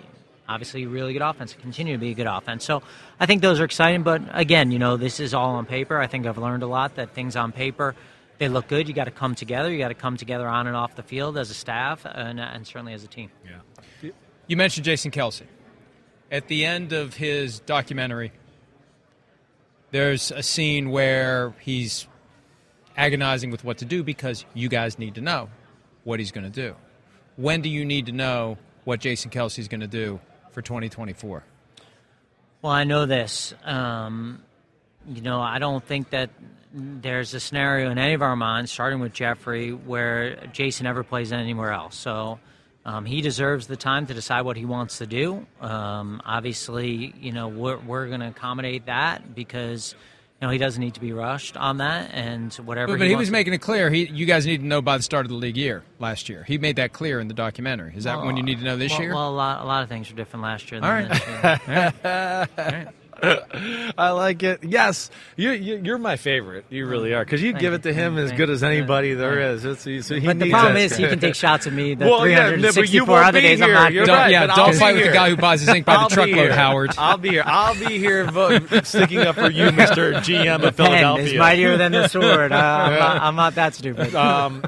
obviously 0.49 0.87
really 0.87 1.13
good 1.13 1.23
offense, 1.23 1.55
continue 1.61 1.95
to 1.95 1.99
be 1.99 2.11
a 2.11 2.15
good 2.15 2.27
offense. 2.27 2.65
So 2.65 2.83
I 3.19 3.27
think 3.27 3.43
those 3.43 3.61
are 3.61 3.65
exciting. 3.65 4.03
But 4.03 4.23
again, 4.33 4.71
you 4.71 4.79
know, 4.79 4.97
this 4.97 5.19
is 5.21 5.35
all 5.35 5.57
on 5.57 5.67
paper. 5.67 5.99
I 5.99 6.07
think 6.07 6.27
I've 6.27 6.39
learned 6.39 6.63
a 6.63 6.69
lot 6.69 6.97
that 6.97 7.15
things 7.15 7.37
on 7.37 7.53
paper 7.53 7.95
they 8.39 8.49
look 8.49 8.69
good. 8.69 8.89
You 8.89 8.95
got 8.95 9.05
to 9.05 9.11
come 9.11 9.35
together. 9.35 9.71
You 9.71 9.79
got 9.79 9.89
to 9.89 9.95
come 9.95 10.17
together 10.17 10.47
on 10.47 10.67
and 10.67 10.77
off 10.77 10.95
the 10.95 11.03
field 11.03 11.39
as 11.39 11.51
a 11.51 11.55
staff 11.55 12.05
and, 12.05 12.41
and 12.41 12.67
certainly 12.67 12.93
as 12.93 13.05
a 13.05 13.09
team. 13.09 13.31
Yeah. 13.45 14.11
You 14.47 14.57
mentioned 14.57 14.85
Jason 14.85 15.11
Kelce. 15.11 15.43
At 16.31 16.49
the 16.49 16.65
end 16.65 16.93
of 16.93 17.15
his 17.15 17.61
documentary, 17.61 18.33
there's 19.91 20.31
a 20.31 20.43
scene 20.43 20.91
where 20.91 21.55
he's 21.61 22.07
agonizing 22.97 23.51
with 23.51 23.65
what 23.65 23.79
to 23.79 23.85
do 23.85 24.03
because 24.03 24.45
you 24.55 24.69
guys 24.69 24.99
need 24.99 25.15
to 25.17 25.21
know 25.21 25.49
what 26.05 26.19
he's 26.19 26.33
going 26.33 26.51
to 26.51 26.51
do. 26.51 26.75
When 27.37 27.61
do 27.61 27.69
you 27.69 27.85
need 27.85 28.07
to 28.07 28.13
know 28.13 28.57
what 28.85 29.01
Jason 29.01 29.31
Kelce's 29.31 29.69
going 29.69 29.81
to 29.81 29.87
do 29.87 30.21
for 30.51 30.63
2024? 30.63 31.45
Well, 32.63 32.73
I 32.73 32.85
know 32.85 33.05
this. 33.07 33.55
Um, 33.65 34.43
you 35.07 35.21
know, 35.21 35.41
I 35.41 35.59
don't 35.59 35.85
think 35.85 36.11
that 36.11 36.31
there's 36.73 37.35
a 37.35 37.41
scenario 37.41 37.91
in 37.91 37.99
any 37.99 38.15
of 38.15 38.23
our 38.23 38.37
minds, 38.37 38.73
starting 38.73 39.01
with 39.01 39.13
Jeffrey, 39.13 39.73
where 39.73 40.47
Jason 40.53 40.87
ever 40.87 41.05
plays 41.05 41.33
anywhere 41.33 41.73
else. 41.73 41.97
So 41.97 42.39
um, 42.85 43.05
he 43.05 43.21
deserves 43.21 43.67
the 43.67 43.77
time 43.77 44.07
to 44.07 44.15
decide 44.15 44.43
what 44.43 44.57
he 44.57 44.65
wants 44.65 44.99
to 44.99 45.07
do. 45.07 45.47
Um, 45.61 46.23
obviously, 46.25 47.15
you 47.21 47.33
know, 47.33 47.49
we're, 47.49 47.79
we're 47.79 48.09
going 48.09 48.21
to 48.21 48.29
accommodate 48.29 48.87
that 48.87 49.35
because. 49.35 49.95
You 50.41 50.49
know, 50.49 50.53
he 50.53 50.59
doesn't 50.59 50.81
need 50.81 50.93
to 50.95 51.01
be 51.01 51.13
rushed 51.13 51.57
on 51.57 51.79
that, 51.79 52.11
and 52.13 52.53
whatever. 52.55 52.93
But, 52.93 52.99
but 52.99 53.05
he, 53.05 53.11
he 53.11 53.17
was 53.17 53.31
making 53.31 53.55
it 53.55 53.63
clear. 53.63 53.89
He, 53.89 54.05
you 54.07 54.27
guys 54.27 54.45
need 54.45 54.59
to 54.59 54.67
know 54.67 54.83
by 54.83 54.99
the 54.99 55.03
start 55.03 55.25
of 55.25 55.31
the 55.31 55.37
league 55.37 55.57
year 55.57 55.83
last 55.99 56.29
year. 56.29 56.45
He 56.45 56.59
made 56.59 56.77
that 56.77 56.93
clear 56.93 57.21
in 57.21 57.29
the 57.29 57.35
documentary. 57.35 57.95
Is 57.97 58.05
that 58.05 58.19
well, 58.19 58.27
when 58.27 58.37
you 58.37 58.43
oh, 58.43 58.47
need 58.47 58.59
to 58.59 58.65
know 58.65 58.77
this 58.77 58.93
well, 58.93 59.01
year? 59.01 59.15
Well, 59.15 59.31
a 59.31 59.35
lot, 59.35 59.63
a 59.63 59.65
lot 59.65 59.83
of 59.83 59.89
things 59.89 60.11
were 60.11 60.17
different 60.17 60.43
last 60.43 60.71
year. 60.71 60.81
All 60.85 60.91
right. 60.91 61.11
All 61.11 61.59
right. 61.67 61.95
All 62.05 62.65
right. 62.65 62.89
I 63.99 64.11
like 64.11 64.43
it. 64.43 64.63
Yes, 64.65 65.11
you, 65.37 65.51
you 65.53 65.95
are 65.95 65.99
my 65.99 66.17
favorite. 66.17 66.67
You 66.71 66.87
really 66.87 67.15
are 67.15 67.25
because 67.25 67.43
you 67.43 67.53
Thank 67.53 67.61
give 67.61 67.73
it 67.75 67.83
to 67.85 67.93
him 67.93 68.19
as 68.19 68.33
good 68.33 68.51
as 68.51 68.63
anybody 68.63 69.15
there 69.15 69.41
Yeah. 69.41 69.51
is. 69.53 69.65
It's, 69.65 69.83
so 70.07 70.15
he 70.19 70.27
But 70.27 70.39
the 70.39 70.51
problem 70.51 70.77
is, 70.77 70.97
he 70.97 71.07
can 71.07 71.19
take 71.19 71.35
shots 71.35 71.67
at 71.67 71.73
me 71.73 71.95
the 71.95 72.05
Well, 72.11 72.27
yeah, 72.29 72.51
but 72.51 72.57
you 72.57 73.05
364 73.05 73.07
won't 73.09 73.25
other 73.27 73.41
days 73.41 73.61
I'm 73.61 73.67
here. 73.69 73.75
not 73.75 73.93
You're. 73.93 74.07
Don't, 74.07 74.17
right, 74.17 74.31
yeah, 74.31 74.47
don't 74.47 74.75
fight 74.75 74.95
with 74.95 75.03
here. 75.03 75.13
the 75.13 75.17
guy 75.17 75.31
who 75.31 75.37
buys 75.37 75.61
his 75.61 75.69
ink 75.71 75.87
by 75.87 76.03
the 76.03 76.09
truckload. 76.15 76.51
Howard. 76.51 76.93
I'll 76.99 77.17
be 77.19 77.31
here. 77.31 77.43
I'll 77.47 77.75
be 77.75 77.99
here 77.99 78.29
sticking 78.85 79.19
up 79.21 79.35
for 79.37 79.51
you, 79.51 79.71
Mister 79.73 80.13
GM 80.15 80.63
of 80.67 80.77
Philadelphia. 80.77 81.25
is 81.27 81.35
mightier 81.35 81.77
than 81.77 81.93
the 81.93 82.09
sword. 82.09 82.53
Uh, 82.53 82.57
I'm, 82.57 82.99
not, 82.99 83.23
I'm 83.23 83.37
not 83.37 83.55
that 83.57 83.75
stupid. 83.75 84.15
um, 84.15 84.63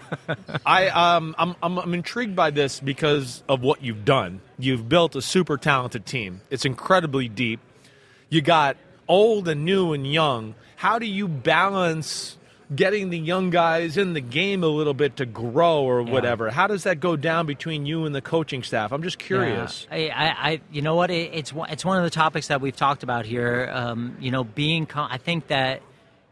I 0.64 0.88
um, 0.88 1.34
I'm, 1.38 1.54
I'm 1.62 1.78
I'm 1.78 1.94
intrigued 1.94 2.34
by 2.36 2.50
this 2.50 2.80
because 2.80 3.42
of 3.48 3.62
what 3.62 3.82
you've 3.82 4.04
done. 4.04 4.40
You've 4.58 4.88
built 4.88 5.14
a 5.16 5.22
super 5.22 5.56
talented 5.56 6.04
team. 6.06 6.40
It's 6.50 6.64
incredibly 6.64 7.28
deep. 7.28 7.60
You 8.28 8.40
got 8.40 8.76
old 9.08 9.48
and 9.48 9.64
new 9.64 9.92
and 9.92 10.06
young. 10.10 10.54
How 10.76 10.98
do 10.98 11.06
you 11.06 11.28
balance 11.28 12.36
getting 12.74 13.08
the 13.08 13.18
young 13.18 13.48
guys 13.48 13.96
in 13.96 14.12
the 14.12 14.20
game 14.20 14.62
a 14.62 14.66
little 14.68 14.92
bit 14.92 15.16
to 15.16 15.24
grow 15.26 15.82
or 15.82 16.02
Yeah. 16.02 16.12
whatever? 16.12 16.50
How 16.50 16.66
does 16.66 16.82
that 16.84 17.00
go 17.00 17.16
down 17.16 17.46
between 17.46 17.86
you 17.86 18.04
and 18.04 18.14
the 18.14 18.20
coaching 18.20 18.62
staff? 18.62 18.92
I'm 18.92 19.02
just 19.02 19.18
curious. 19.18 19.86
Yeah. 19.90 20.12
I, 20.14 20.50
I, 20.50 20.60
you 20.70 20.82
know 20.82 20.94
what? 20.94 21.10
It, 21.10 21.30
it's 21.32 21.52
one- 21.52 21.70
it's 21.70 21.84
one 21.84 21.96
of 21.98 22.04
the 22.04 22.10
topics 22.10 22.48
that 22.48 22.60
we've 22.60 22.76
talked 22.76 23.02
about 23.02 23.24
here. 23.24 23.70
Um, 23.72 24.16
you 24.20 24.30
know, 24.30 24.44
being. 24.44 24.86
I 24.94 25.16
think 25.16 25.46
that 25.48 25.80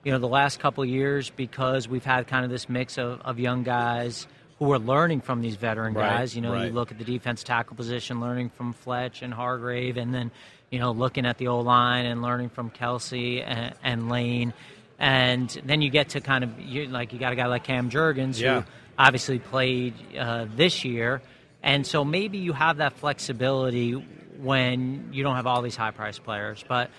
you 0.05 0.13
know 0.13 0.19
the 0.19 0.29
last 0.29 0.61
couple 0.61 0.85
of 0.85 0.91
years 0.91 1.31
because 1.31 1.89
we've 1.89 2.05
had 2.05 2.27
kind 2.29 2.45
of 2.45 2.51
this 2.51 2.69
mix 2.69 2.99
of, 2.99 3.21
of 3.23 3.41
young 3.41 3.63
guys 3.65 4.27
who 4.59 4.73
are 4.73 4.79
learning 4.79 5.21
from 5.23 5.41
these 5.43 5.57
veteran 5.57 5.95
Right, 5.95 6.19
guys. 6.19 6.37
You 6.37 6.43
know, 6.43 6.53
right. 6.53 6.67
you 6.67 6.73
look 6.73 6.91
at 6.93 6.99
the 6.99 7.05
defense 7.05 7.43
tackle 7.43 7.77
position, 7.77 8.21
learning 8.21 8.51
from 8.51 8.73
Fletch 8.75 9.23
and 9.23 9.33
Hargrave, 9.35 9.97
and 9.97 10.15
then 10.15 10.31
you 10.71 10.79
know 10.79 10.91
looking 10.93 11.27
at 11.27 11.39
the 11.39 11.49
O 11.49 11.61
line 11.61 12.07
and 12.07 12.23
learning 12.23 12.51
from 12.51 12.71
Kelce 12.71 13.43
and, 13.47 13.75
and 13.83 14.09
Lane. 14.09 14.53
And 14.99 15.51
then 15.65 15.83
you 15.83 15.91
get 15.91 16.11
to 16.11 16.21
kind 16.21 16.43
of 16.43 16.59
you, 16.59 16.87
like 16.87 17.13
you 17.13 17.19
got 17.19 17.33
a 17.33 17.37
guy 17.37 17.47
like 17.47 17.65
Cam 17.65 17.91
Jurgens 17.91 18.41
Yeah. 18.41 18.61
who 18.63 18.67
obviously 18.99 19.39
played 19.39 19.93
uh, 20.19 20.47
this 20.57 20.85
year, 20.85 21.21
and 21.63 21.87
so 21.87 22.05
maybe 22.05 22.39
you 22.39 22.53
have 22.55 22.79
that 22.79 22.95
flexibility 22.95 23.93
when 24.41 25.11
you 25.13 25.23
don't 25.23 25.37
have 25.37 25.47
all 25.47 25.61
these 25.63 25.77
high 25.77 25.91
priced 25.91 26.25
players. 26.25 26.65
But 26.67 26.91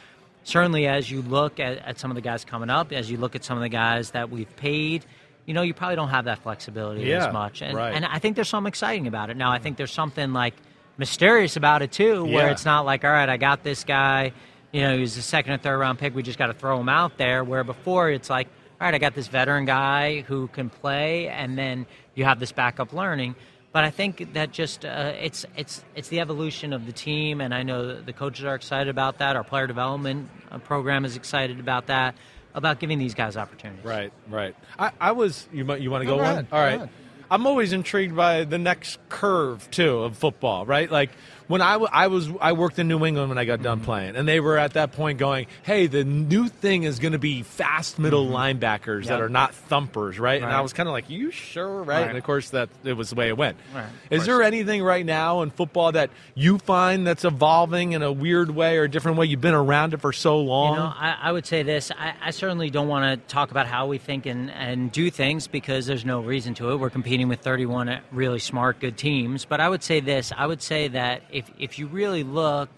certainly, 0.43 0.87
as 0.87 1.09
you 1.09 1.21
look 1.23 1.59
at, 1.59 1.79
at 1.79 1.99
some 1.99 2.11
of 2.11 2.15
the 2.15 2.21
guys 2.21 2.45
coming 2.45 2.69
up, 2.69 2.91
as 2.91 3.09
you 3.09 3.17
look 3.17 3.35
at 3.35 3.43
some 3.43 3.57
of 3.57 3.63
the 3.63 3.69
guys 3.69 4.11
that 4.11 4.29
we've 4.29 4.53
paid, 4.57 5.03
you 5.45 5.53
know, 5.53 5.61
you 5.61 5.73
probably 5.73 5.95
don't 5.95 6.09
have 6.09 6.25
that 6.25 6.39
flexibility 6.39 7.01
Yeah, 7.03 7.27
as 7.27 7.33
much. 7.33 7.61
And, 7.61 7.75
right. 7.75 7.93
and 7.95 8.05
I 8.05 8.19
think 8.19 8.35
there's 8.35 8.49
something 8.49 8.67
exciting 8.69 9.07
about 9.07 9.29
it. 9.29 9.37
Now, 9.37 9.51
I 9.51 9.59
think 9.59 9.77
there's 9.77 9.91
something 9.91 10.33
like 10.33 10.53
mysterious 10.97 11.55
about 11.55 11.81
it 11.81 11.91
too, 11.91 12.23
where 12.25 12.45
Yeah. 12.47 12.51
it's 12.51 12.65
not 12.65 12.85
like, 12.85 13.03
all 13.05 13.11
right, 13.11 13.29
I 13.29 13.37
got 13.37 13.63
this 13.63 13.83
guy. 13.83 14.33
You 14.71 14.81
know, 14.81 14.97
he's 14.97 15.17
a 15.17 15.21
second 15.21 15.53
or 15.53 15.57
third 15.57 15.77
round 15.77 15.99
pick. 15.99 16.13
We 16.15 16.23
just 16.23 16.37
got 16.37 16.47
to 16.47 16.53
throw 16.53 16.79
him 16.79 16.89
out 16.89 17.17
there. 17.17 17.43
Where 17.43 17.63
before 17.63 18.09
it's 18.11 18.29
like, 18.29 18.47
all 18.79 18.85
right, 18.85 18.93
I 18.93 18.97
got 18.97 19.15
this 19.15 19.27
veteran 19.27 19.65
guy 19.65 20.21
who 20.21 20.47
can 20.49 20.69
play, 20.69 21.27
and 21.29 21.57
then 21.57 21.85
you 22.15 22.25
have 22.25 22.39
this 22.39 22.51
backup 22.51 22.93
learning. 22.93 23.35
But 23.71 23.83
I 23.83 23.89
think 23.91 24.33
that 24.33 24.51
just 24.51 24.85
uh, 24.85 25.13
it's 25.19 25.45
it's 25.55 25.83
it's 25.95 26.09
the 26.09 26.19
evolution 26.19 26.73
of 26.73 26.85
the 26.85 26.91
team, 26.91 27.41
and 27.41 27.53
I 27.53 27.63
know 27.63 28.01
the 28.01 28.13
coaches 28.13 28.43
are 28.45 28.55
excited 28.55 28.89
about 28.89 29.19
that. 29.19 29.35
Our 29.35 29.43
player 29.43 29.67
development 29.67 30.29
uh, 30.51 30.57
program 30.59 31.05
is 31.05 31.15
excited 31.15 31.59
about 31.59 31.87
that, 31.87 32.15
about 32.55 32.79
giving 32.79 32.97
these 32.97 33.13
guys 33.13 33.37
opportunities. 33.37 33.85
Right, 33.85 34.11
right. 34.29 34.55
I, 34.79 34.91
I 34.99 35.11
was. 35.11 35.47
You 35.53 35.63
might. 35.65 35.81
You 35.81 35.91
want 35.91 36.01
to 36.03 36.07
Go 36.07 36.15
go 36.17 36.21
ahead, 36.23 36.35
one? 36.35 36.47
All 36.51 36.59
right. 36.59 36.89
I'm 37.29 37.45
always 37.45 37.73
intrigued 37.73 38.15
by 38.15 38.43
the 38.45 38.57
next 38.57 38.99
curve 39.09 39.69
too 39.71 39.99
of 39.99 40.17
football. 40.17 40.65
Right, 40.65 40.89
like 40.89 41.11
when 41.47 41.61
I, 41.61 41.73
w- 41.73 41.89
I 41.91 42.07
was 42.07 42.29
I 42.41 42.51
worked 42.53 42.77
in 42.79 42.87
New 42.87 43.05
England 43.05 43.29
when 43.29 43.37
I 43.37 43.45
got 43.45 43.55
Mm-hmm. 43.59 43.63
done 43.63 43.79
playing, 43.81 44.15
and 44.15 44.27
they 44.27 44.39
were 44.39 44.57
at 44.57 44.73
that 44.73 44.91
point 44.93 45.17
going, 45.17 45.47
"Hey, 45.63 45.87
the 45.87 46.03
new 46.03 46.47
thing 46.49 46.83
is 46.83 46.99
going 46.99 47.13
to 47.13 47.19
be 47.19 47.43
fast 47.43 47.97
middle 47.99 48.27
linebackers 48.27 49.05
that 49.05 49.21
are 49.21 49.29
not 49.29 49.53
thumpers." 49.55 50.19
Right, 50.19 50.41
and 50.41 50.45
I 50.51 50.55
Mm-hmm. 50.55 50.63
Was 50.63 50.73
kind 50.73 50.87
of 50.89 50.93
like, 50.93 51.09
"You 51.09 51.31
sure?" 51.31 51.83
Right? 51.83 52.01
Right. 52.01 52.07
and 52.09 52.17
of 52.17 52.23
course 52.23 52.49
that 52.51 52.69
it 52.83 52.93
was 52.93 53.09
the 53.09 53.15
way 53.15 53.29
it 53.29 53.37
went. 53.37 53.57
Right, 53.73 53.85
Is 54.09 54.25
there 54.25 54.41
anything 54.43 54.83
right 54.83 55.05
now 55.05 55.41
in 55.41 55.49
football 55.51 55.91
that 55.93 56.09
you 56.35 56.57
find 56.59 57.07
that's 57.07 57.23
evolving 57.25 57.93
in 57.93 58.03
a 58.03 58.11
weird 58.11 58.49
way 58.51 58.77
or 58.77 58.83
a 58.83 58.89
different 58.89 59.17
way? 59.17 59.25
You've 59.27 59.41
been 59.41 59.53
around 59.53 59.93
it 59.93 60.01
for 60.01 60.11
so 60.13 60.39
long. 60.39 60.73
You 60.73 60.79
know, 60.79 60.85
I, 60.95 61.17
I 61.23 61.31
would 61.31 61.45
say 61.45 61.63
this. 61.63 61.91
I, 61.97 62.13
I 62.25 62.31
certainly 62.31 62.69
don't 62.69 62.87
want 62.87 63.05
to 63.21 63.27
talk 63.33 63.51
about 63.51 63.67
how 63.67 63.87
we 63.87 63.97
think 63.97 64.25
and, 64.25 64.51
and 64.51 64.91
do 64.91 65.09
things 65.09 65.47
because 65.47 65.85
there's 65.85 66.05
no 66.05 66.19
reason 66.21 66.53
to 66.55 66.71
it. 66.71 66.77
We're 66.77 66.89
competing 66.89 67.27
with 67.29 67.39
31 67.39 67.99
really 68.11 68.39
smart, 68.39 68.79
good 68.79 68.97
teams. 68.97 69.45
But 69.45 69.59
I 69.61 69.69
would 69.69 69.83
say 69.83 69.99
this. 69.99 70.31
I 70.35 70.45
would 70.45 70.61
say 70.61 70.87
that 70.89 71.21
if, 71.37 71.51
if 71.59 71.79
you 71.79 71.87
really 71.87 72.23
look 72.23 72.69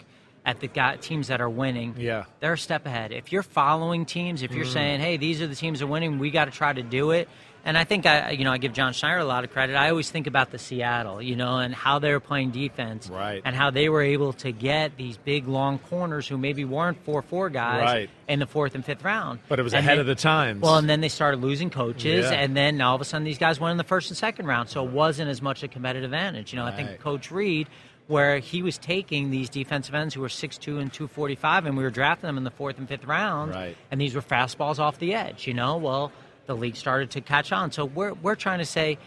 at 0.44 0.60
the 0.60 0.66
guy, 0.68 0.96
teams 0.96 1.28
that 1.28 1.40
are 1.40 1.50
winning, 1.50 1.94
Yeah. 1.98 2.24
they're 2.40 2.54
a 2.54 2.58
step 2.58 2.86
ahead. 2.86 3.12
If 3.12 3.32
you're 3.32 3.42
following 3.42 4.06
teams, 4.06 4.42
if 4.42 4.52
you're 4.52 4.64
mm. 4.64 4.72
saying, 4.72 5.00
hey, 5.00 5.16
these 5.16 5.42
are 5.42 5.46
the 5.46 5.54
teams 5.54 5.80
that 5.80 5.84
are 5.84 5.88
winning, 5.88 6.18
we 6.18 6.30
got 6.30 6.46
to 6.46 6.50
try 6.50 6.72
to 6.72 6.82
do 6.82 7.10
it. 7.10 7.28
And 7.62 7.76
I 7.76 7.84
think 7.84 8.06
I, 8.06 8.30
you 8.30 8.44
know, 8.44 8.52
I 8.52 8.56
give 8.56 8.72
John 8.72 8.94
Schneider 8.94 9.18
a 9.18 9.24
lot 9.26 9.44
of 9.44 9.52
credit. 9.52 9.76
I 9.76 9.90
always 9.90 10.10
think 10.10 10.26
about 10.26 10.50
the 10.50 10.58
Seattle, 10.58 11.20
you 11.20 11.36
know, 11.36 11.58
and 11.58 11.74
how 11.74 11.98
they 11.98 12.10
were 12.10 12.18
playing 12.18 12.52
defense, 12.52 13.10
Right. 13.10 13.42
and 13.44 13.54
how 13.54 13.68
they 13.68 13.90
were 13.90 14.00
able 14.00 14.32
to 14.32 14.50
get 14.50 14.96
these 14.96 15.18
big 15.18 15.46
long 15.46 15.78
corners 15.78 16.26
who 16.26 16.38
maybe 16.38 16.64
weren't 16.64 17.04
four 17.04 17.20
four 17.20 17.50
guys 17.50 17.82
Right. 17.82 18.10
in 18.28 18.38
the 18.38 18.46
fourth 18.46 18.74
and 18.74 18.82
fifth 18.82 19.04
round. 19.04 19.40
But 19.46 19.58
it 19.58 19.62
was 19.62 19.74
And 19.74 19.80
ahead 19.80 19.98
then- 19.98 20.00
of 20.00 20.06
the 20.06 20.14
times. 20.14 20.62
Well, 20.62 20.78
and 20.78 20.88
then 20.88 21.02
they 21.02 21.10
started 21.10 21.42
losing 21.42 21.68
coaches, 21.68 22.30
Yeah. 22.30 22.38
and 22.40 22.56
then 22.56 22.80
all 22.80 22.94
of 22.94 23.02
a 23.02 23.04
sudden 23.04 23.24
these 23.26 23.36
guys 23.36 23.60
went 23.60 23.72
in 23.72 23.76
the 23.76 23.84
first 23.84 24.08
and 24.08 24.16
second 24.16 24.46
round, 24.46 24.70
so 24.70 24.82
it 24.86 24.90
wasn't 24.90 25.28
as 25.28 25.42
much 25.42 25.62
a 25.62 25.68
competitive 25.68 26.04
advantage. 26.14 26.54
You 26.54 26.60
know, 26.60 26.64
I 26.64 26.72
think 26.72 26.98
Coach 27.00 27.30
Reid, 27.30 27.68
where 28.10 28.40
he 28.40 28.60
was 28.60 28.76
taking 28.76 29.30
these 29.30 29.48
defensive 29.48 29.94
ends 29.94 30.14
who 30.14 30.20
were 30.20 30.26
6'2 30.26 30.80
and 30.80 30.92
245, 30.92 31.64
and 31.66 31.76
we 31.76 31.84
were 31.84 31.90
drafting 31.90 32.26
them 32.26 32.36
in 32.36 32.42
the 32.42 32.50
fourth 32.50 32.76
and 32.76 32.88
fifth 32.88 33.04
round, 33.04 33.54
Right. 33.54 33.76
and 33.92 34.00
these 34.00 34.16
were 34.16 34.20
fastballs 34.20 34.80
off 34.80 34.98
the 34.98 35.14
edge, 35.14 35.46
you 35.46 35.54
know? 35.54 35.76
Well, 35.76 36.10
the 36.46 36.56
league 36.56 36.74
started 36.74 37.12
to 37.12 37.20
catch 37.20 37.52
on. 37.52 37.70
So 37.70 37.84
we're, 37.84 38.14
we're 38.14 38.34
trying 38.34 38.58
to 38.58 38.64
say, 38.64 38.98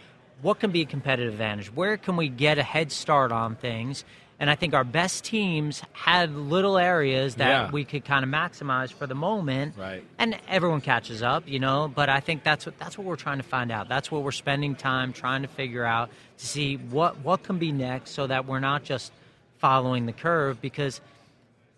what 0.41 0.61
can 0.61 0.71
be 0.71 0.81
a 0.81 0.85
competitive 0.85 1.33
advantage? 1.33 1.67
Where 1.75 1.97
can 1.97 2.15
we 2.15 2.29
get 2.29 2.57
a 2.57 2.63
head 2.63 2.93
start 2.93 3.33
on 3.33 3.55
things? 3.57 4.05
And 4.39 4.49
I 4.49 4.55
think 4.55 4.73
our 4.73 4.83
best 4.83 5.23
teams 5.23 5.81
had 5.93 6.35
little 6.35 6.77
areas 6.77 7.35
that 7.35 7.47
Yeah. 7.47 7.71
we 7.71 7.85
could 7.85 8.03
kind 8.03 8.23
of 8.25 8.29
maximize 8.29 8.91
for 8.91 9.07
the 9.07 9.15
moment. 9.15 9.75
Right. 9.77 10.03
And 10.17 10.37
everyone 10.49 10.81
catches 10.81 11.21
up, 11.23 11.47
you 11.47 11.59
know, 11.59 11.89
but 11.93 12.09
I 12.09 12.19
think 12.19 12.43
that's 12.43 12.65
what 12.65 12.77
that's 12.79 12.97
what 12.97 13.05
we're 13.05 13.15
trying 13.15 13.37
to 13.37 13.43
find 13.43 13.71
out. 13.71 13.87
That's 13.87 14.11
what 14.11 14.23
we're 14.23 14.31
spending 14.31 14.75
time 14.75 15.13
trying 15.13 15.43
to 15.43 15.47
figure 15.47 15.85
out 15.85 16.09
to 16.39 16.45
see 16.45 16.75
what 16.75 17.19
what 17.19 17.43
can 17.43 17.57
be 17.57 17.71
next 17.71 18.11
so 18.11 18.27
that 18.27 18.45
we're 18.45 18.59
not 18.59 18.83
just 18.83 19.11
following 19.59 20.07
the 20.07 20.13
curve 20.13 20.59
because 20.61 20.99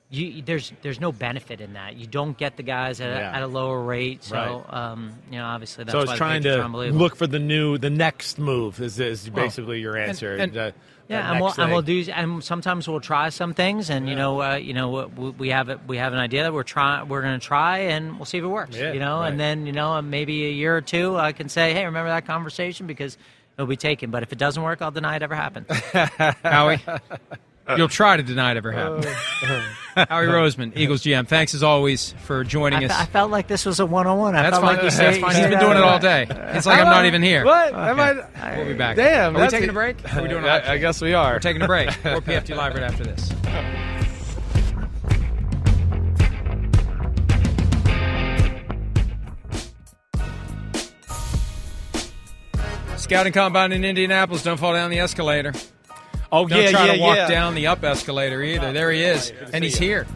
you, 0.09 0.41
there's 0.43 0.71
there's 0.81 0.99
no 0.99 1.11
benefit 1.11 1.61
in 1.61 1.73
that. 1.73 1.95
You 1.95 2.07
don't 2.07 2.37
get 2.37 2.57
the 2.57 2.63
guys 2.63 3.01
at, 3.01 3.09
Yeah. 3.09 3.31
a, 3.31 3.35
at 3.37 3.43
a 3.43 3.47
lower 3.47 3.81
rate. 3.81 4.23
So 4.23 4.35
Right. 4.35 4.73
um, 4.91 5.13
you 5.31 5.37
know, 5.39 5.45
obviously 5.45 5.83
that's 5.83 5.91
so 5.93 5.97
why 5.99 6.03
it's 6.03 6.11
the 6.13 6.17
trying 6.17 6.43
to 6.43 6.67
look 6.67 7.15
for 7.15 7.27
the 7.27 7.39
new, 7.39 7.77
the 7.77 7.89
next 7.89 8.39
move. 8.39 8.79
Is 8.81 8.99
is 8.99 9.29
Well, 9.29 9.43
basically 9.43 9.81
your 9.81 9.97
answer? 9.97 10.35
and- 10.35 10.55
Uh, 10.55 10.71
Yeah, 11.07 11.31
and 11.31 11.39
we'll, 11.39 11.53
and 11.57 11.71
we'll 11.71 11.83
do, 11.83 12.03
and 12.11 12.43
sometimes 12.43 12.87
we'll 12.87 12.99
try 12.99 13.29
some 13.29 13.53
things, 13.53 13.91
and 13.91 14.09
you 14.09 14.15
know, 14.15 14.41
uh, 14.41 14.55
you 14.55 14.73
know, 14.73 15.07
we, 15.15 15.29
we 15.31 15.49
have 15.49 15.69
it, 15.69 15.79
we 15.87 15.97
have 15.97 16.13
an 16.13 16.19
idea 16.19 16.43
that 16.43 16.53
we're 16.53 16.63
trying, 16.63 17.07
we're 17.07 17.21
going 17.21 17.39
to 17.39 17.45
try, 17.45 17.77
and 17.79 18.17
we'll 18.17 18.25
see 18.25 18.39
if 18.39 18.43
it 18.43 18.47
works. 18.47 18.75
Yeah, 18.75 18.91
you 18.91 18.99
know, 18.99 19.19
right. 19.19 19.29
and 19.29 19.39
then 19.39 19.67
you 19.67 19.71
know, 19.71 20.01
maybe 20.01 20.47
a 20.47 20.51
year 20.51 20.75
or 20.75 20.81
two, 20.81 21.15
I 21.15 21.31
can 21.31 21.47
say, 21.47 21.73
hey, 21.73 21.85
remember 21.85 22.09
that 22.09 22.25
conversation 22.25 22.87
because 22.87 23.19
it'll 23.55 23.67
be 23.67 23.77
taken. 23.77 24.09
But 24.09 24.23
if 24.23 24.31
it 24.31 24.39
doesn't 24.39 24.61
work, 24.61 24.81
I'll 24.81 24.91
deny 24.91 25.15
it 25.15 25.21
ever 25.21 25.35
happened. 25.35 25.67
Howie? 26.43 26.81
Uh, 27.67 27.75
You'll 27.77 27.87
try 27.89 28.15
to 28.15 28.21
deny 28.21 28.51
it 28.51 28.57
ever 28.57 28.71
uh, 28.73 29.01
happened. 29.01 29.65
Uh, 29.95 30.05
Howie 30.09 30.27
Roseman, 30.27 30.73
Eagles 30.77 31.01
GM. 31.01 31.27
Thanks 31.27 31.55
as 31.55 31.63
always 31.63 32.11
for 32.25 32.43
joining 32.43 32.83
I, 32.83 32.85
us. 32.85 32.91
fe- 32.91 32.97
I 33.01 33.05
felt 33.05 33.31
like 33.31 33.47
this 33.47 33.65
was 33.65 33.79
a 33.79 33.85
one-on-one. 33.87 34.35
I 34.35 34.43
That's 34.43 34.53
felt 34.59 34.63
fine. 34.65 34.75
like 34.75 34.83
you 34.83 34.89
That's 34.91 34.95
say, 35.15 35.21
fine. 35.21 35.31
you 35.31 35.35
He's 35.37 35.43
said 35.45 35.49
been 35.49 35.59
doing 35.59 35.77
it 35.77 35.83
all 35.83 35.97
day. 35.97 36.27
It's 36.29 36.65
like 36.67 36.79
I'm 36.79 36.85
not 36.85 37.05
even 37.05 37.23
here. 37.23 37.43
What? 37.43 37.73
Am 37.73 37.99
I? 37.99 38.55
We'll 38.57 38.67
be 38.67 38.73
back. 38.73 38.97
Damn. 38.97 39.31
Are 39.31 39.39
we 39.39 39.41
that's 39.41 39.53
taking 39.53 39.69
a- 39.69 39.71
a 39.71 39.73
break? 39.73 40.03
Or 40.13 40.19
Are 40.19 40.21
we 40.21 40.27
doing 40.29 40.43
a 40.43 40.49
hot 40.49 40.65
I, 40.67 40.73
I 40.73 40.77
guess 40.77 41.01
we 41.01 41.13
are. 41.15 41.33
We're 41.33 41.39
taking 41.39 41.61
a 41.63 41.67
break. 41.67 41.87
More 42.05 42.21
PFT 42.21 42.55
Live 42.55 42.75
right 42.75 42.83
after 42.83 43.03
this. 43.03 43.31
Scouting 52.97 53.33
combine 53.33 53.71
in 53.71 53.83
Indianapolis. 53.83 54.43
Don't 54.43 54.57
fall 54.59 54.73
down 54.73 54.89
the 54.89 54.99
escalator. 54.99 55.53
Oh 56.31 56.47
Don't 56.47 56.61
yeah, 56.61 56.71
try 56.71 56.85
yeah, 56.87 56.93
to 56.93 56.99
walk 56.99 57.15
yeah. 57.17 57.27
down 57.27 57.55
the 57.55 57.67
up 57.67 57.83
escalator 57.83 58.41
either. 58.41 58.73
There 58.73 58.91
he 58.91 59.03
is, 59.03 59.31
and 59.53 59.63
he's 59.63 59.77
here 59.77 60.07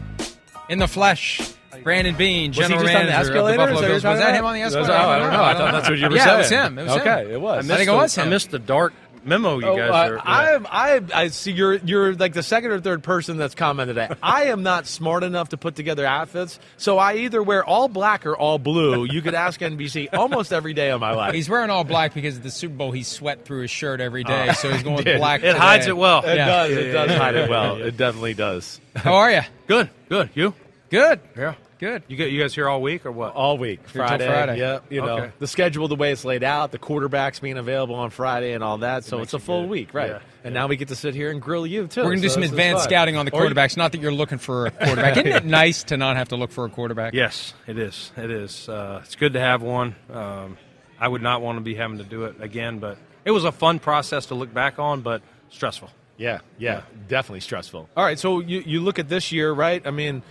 in 0.68 0.78
the 0.78 0.88
flesh. 0.88 1.54
Brandon 1.82 2.14
Beane, 2.16 2.50
Was 2.50 2.56
he 2.56 2.62
general 2.62 2.82
just 2.82 2.94
on 2.94 3.06
the 3.06 3.12
manager 3.12 3.36
of 3.36 3.46
the? 3.46 3.56
Buffalo 3.56 3.70
Is 3.70 3.80
that 3.80 3.80
what 3.80 3.88
Bills. 3.88 4.04
Was 4.04 4.18
that 4.18 4.34
him 4.34 4.44
on 4.44 4.54
the 4.54 4.62
escalator? 4.62 4.92
oh, 4.92 4.96
I 4.96 5.18
don't 5.18 5.32
know. 5.32 5.44
I 5.44 5.54
thought 5.54 5.72
that's 5.72 5.88
what 5.88 5.98
you 5.98 6.08
were 6.08 6.16
yeah, 6.16 6.24
saying. 6.24 6.34
it 6.34 6.38
was 6.38 6.50
him. 6.50 6.78
It 6.78 6.82
was 6.82 6.92
okay, 6.98 7.24
him. 7.24 7.30
it 7.30 7.40
was. 7.40 7.70
I 7.70 7.76
think 7.76 7.88
it 7.88 7.92
was 7.92 8.14
him. 8.16 8.26
I 8.26 8.30
missed 8.30 8.50
the 8.50 8.58
dark 8.58 8.92
memo 9.24 9.58
you 9.58 9.66
Oh, 9.66 9.76
guys 9.76 9.90
uh, 9.90 10.14
are. 10.14 10.18
I, 10.18 10.58
I, 10.96 11.00
I 11.14 11.28
see 11.28 11.52
you're 11.52 11.74
you're 11.74 12.14
like 12.14 12.32
the 12.32 12.42
second 12.42 12.70
or 12.72 12.80
third 12.80 13.02
person 13.02 13.36
that's 13.36 13.54
commented 13.54 13.96
that. 13.96 14.18
I 14.22 14.44
am 14.44 14.62
not 14.62 14.86
smart 14.86 15.22
enough 15.24 15.50
to 15.50 15.56
put 15.56 15.76
together 15.76 16.04
outfits, 16.06 16.58
so 16.76 16.98
I 16.98 17.14
either 17.16 17.42
wear 17.42 17.64
all 17.64 17.88
black 17.88 18.26
or 18.26 18.36
all 18.36 18.58
blue. 18.58 19.04
You 19.04 19.22
could 19.22 19.34
ask 19.34 19.60
NBC 19.60 20.08
almost 20.12 20.52
every 20.52 20.74
day 20.74 20.90
of 20.90 21.00
my 21.00 21.12
life. 21.12 21.34
He's 21.34 21.48
wearing 21.48 21.70
all 21.70 21.84
black 21.84 22.14
because 22.14 22.36
at 22.38 22.42
the 22.42 22.50
Super 22.50 22.74
Bowl 22.74 22.90
he 22.92 23.02
sweat 23.02 23.44
through 23.44 23.62
his 23.62 23.70
shirt 23.70 24.00
every 24.00 24.24
day, 24.24 24.52
so 24.54 24.70
he's 24.70 24.82
going 24.82 24.96
with 25.04 25.16
black. 25.18 25.42
it 25.42 25.56
hides 25.56 25.86
it 25.86 25.96
well. 25.96 26.24
it 26.24 26.36
Yeah. 26.36 26.46
does. 26.46 26.70
It 26.72 26.92
does 26.92 27.10
hide 27.10 27.34
it 27.36 27.48
well. 27.50 27.76
It 27.82 27.96
definitely 27.96 28.34
does. 28.34 28.80
How 28.96 29.14
are 29.14 29.30
you? 29.30 29.40
Good, 29.66 29.90
good. 30.08 30.30
You? 30.34 30.54
Good. 30.90 31.20
Yeah. 31.36 31.54
Good. 31.80 32.02
You 32.08 32.16
get 32.16 32.30
you 32.30 32.38
guys 32.40 32.54
here 32.54 32.68
all 32.68 32.82
week 32.82 33.06
or 33.06 33.10
what? 33.10 33.34
All 33.34 33.56
week, 33.56 33.88
Friday. 33.88 34.26
Friday. 34.26 34.58
Yeah, 34.58 34.80
you 34.90 35.00
know 35.00 35.16
Okay. 35.18 35.32
the 35.38 35.46
schedule, 35.46 35.88
the 35.88 35.96
way 35.96 36.12
it's 36.12 36.26
laid 36.26 36.44
out, 36.44 36.72
the 36.72 36.78
quarterbacks 36.78 37.40
being 37.40 37.56
available 37.56 37.94
on 37.94 38.10
Friday, 38.10 38.52
and 38.52 38.62
all 38.62 38.78
that. 38.78 39.02
So 39.04 39.20
it's 39.22 39.32
a 39.32 39.38
full 39.38 39.66
week, 39.66 39.94
right? 39.94 40.10
Yeah. 40.10 40.18
And 40.44 40.52
now 40.52 40.66
we 40.66 40.76
get 40.76 40.88
to 40.88 40.94
sit 40.94 41.14
here 41.14 41.30
and 41.30 41.40
grill 41.40 41.66
you 41.66 41.86
too. 41.86 42.02
We're 42.02 42.10
gonna 42.10 42.20
do 42.20 42.28
some 42.28 42.42
advanced 42.42 42.84
scouting 42.84 43.16
on 43.16 43.24
the 43.24 43.32
Or 43.32 43.44
you- 43.44 43.50
quarterbacks. 43.54 43.78
Not 43.78 43.92
that 43.92 44.00
you're 44.02 44.12
looking 44.12 44.36
for 44.38 44.66
a 44.66 44.70
quarterback. 44.84 45.16
Isn't 45.16 45.26
it 45.32 45.44
nice 45.46 45.82
to 45.84 45.96
not 45.96 46.16
have 46.18 46.28
to 46.28 46.36
look 46.36 46.50
for 46.52 46.66
a 46.66 46.68
quarterback? 46.68 47.14
Yes, 47.14 47.54
it 47.66 47.78
is. 47.78 48.12
It 48.16 48.30
is. 48.30 48.68
Uh, 48.68 49.00
it's 49.02 49.16
good 49.16 49.32
to 49.32 49.40
have 49.40 49.62
one. 49.62 49.96
Um, 50.12 50.58
I 51.00 51.08
would 51.08 51.22
not 51.22 51.40
want 51.40 51.56
to 51.56 51.62
be 51.62 51.74
having 51.76 51.96
to 51.96 52.04
do 52.04 52.24
it 52.26 52.36
again, 52.42 52.78
but 52.78 52.98
it 53.24 53.30
was 53.30 53.44
a 53.44 53.52
fun 53.52 53.78
process 53.78 54.26
to 54.26 54.34
look 54.34 54.52
back 54.52 54.78
on, 54.78 55.00
but 55.00 55.22
stressful. 55.48 55.88
Yeah, 56.18 56.40
yeah, 56.58 56.82
definitely 57.08 57.40
stressful. 57.40 57.88
All 57.96 58.04
right, 58.04 58.18
so 58.18 58.40
you, 58.40 58.62
you 58.66 58.80
look 58.80 58.98
at 58.98 59.08
this 59.08 59.32
year, 59.32 59.50
right? 59.50 59.80
I 59.86 59.90
mean, 59.90 60.22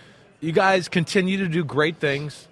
you 0.41 0.51
guys 0.51 0.87
continue 0.89 1.37
to 1.37 1.47
do 1.47 1.63
great 1.63 1.97
things. 1.97 2.47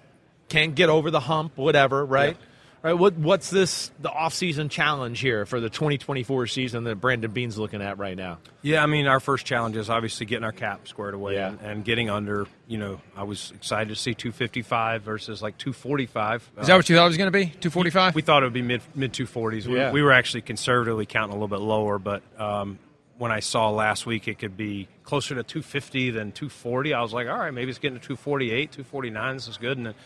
Can't 0.48 0.74
get 0.74 0.88
over 0.88 1.10
the 1.10 1.20
hump, 1.20 1.52
whatever, 1.56 2.04
right? 2.04 2.36
Right. 2.80 2.92
What 2.92 3.14
what's 3.14 3.50
this 3.50 3.90
the 4.00 4.08
off-season 4.08 4.68
challenge 4.68 5.18
here 5.18 5.44
for 5.44 5.58
the 5.58 5.68
2024 5.68 6.46
season 6.46 6.84
that 6.84 6.96
Brandon 7.00 7.30
Beane's 7.30 7.58
looking 7.58 7.82
at 7.82 7.98
right 7.98 8.16
now? 8.16 8.38
Yeah, 8.62 8.84
I 8.84 8.86
mean, 8.86 9.08
our 9.08 9.18
first 9.18 9.44
challenge 9.44 9.76
is 9.76 9.90
obviously 9.90 10.26
getting 10.26 10.44
our 10.44 10.52
cap 10.52 10.86
squared 10.86 11.14
away 11.14 11.34
Yeah. 11.34 11.48
and, 11.48 11.60
and 11.60 11.84
getting 11.84 12.08
under. 12.08 12.46
You 12.68 12.78
know, 12.78 13.00
I 13.16 13.24
was 13.24 13.50
excited 13.50 13.88
to 13.88 13.96
see 13.96 14.14
255 14.14 15.02
versus 15.02 15.42
like 15.42 15.58
245. 15.58 16.50
Is 16.60 16.68
that 16.68 16.76
what 16.76 16.88
you 16.88 16.94
thought 16.96 17.06
it 17.06 17.08
was 17.08 17.16
going 17.16 17.32
to 17.32 17.36
be? 17.36 17.46
Two 17.46 17.68
forty-five. 17.68 18.14
We 18.14 18.22
thought 18.22 18.44
it 18.44 18.46
would 18.46 18.52
be 18.52 18.62
mid 18.62 18.80
mid 18.94 19.12
240s. 19.12 19.66
We, 19.66 19.74
Yeah. 19.76 19.90
we 19.90 20.00
were 20.00 20.12
actually 20.12 20.42
conservatively 20.42 21.04
counting 21.04 21.32
a 21.32 21.34
little 21.34 21.48
bit 21.48 21.60
lower, 21.64 21.98
but 21.98 22.22
um, 22.40 22.78
when 23.18 23.32
I 23.32 23.40
saw 23.40 23.70
last 23.70 24.06
week 24.06 24.28
it 24.28 24.38
could 24.38 24.56
be 24.56 24.88
closer 25.02 25.34
to 25.34 25.42
250 25.42 26.10
than 26.10 26.32
240, 26.32 26.94
I 26.94 27.02
was 27.02 27.12
like, 27.12 27.28
all 27.28 27.38
right, 27.38 27.52
maybe 27.52 27.70
it's 27.70 27.78
getting 27.78 27.98
to 27.98 28.04
248, 28.06 28.70
249. 28.72 29.34
This 29.36 29.48
is 29.48 29.56
good, 29.56 29.76
and 29.76 29.88
it 29.88 29.96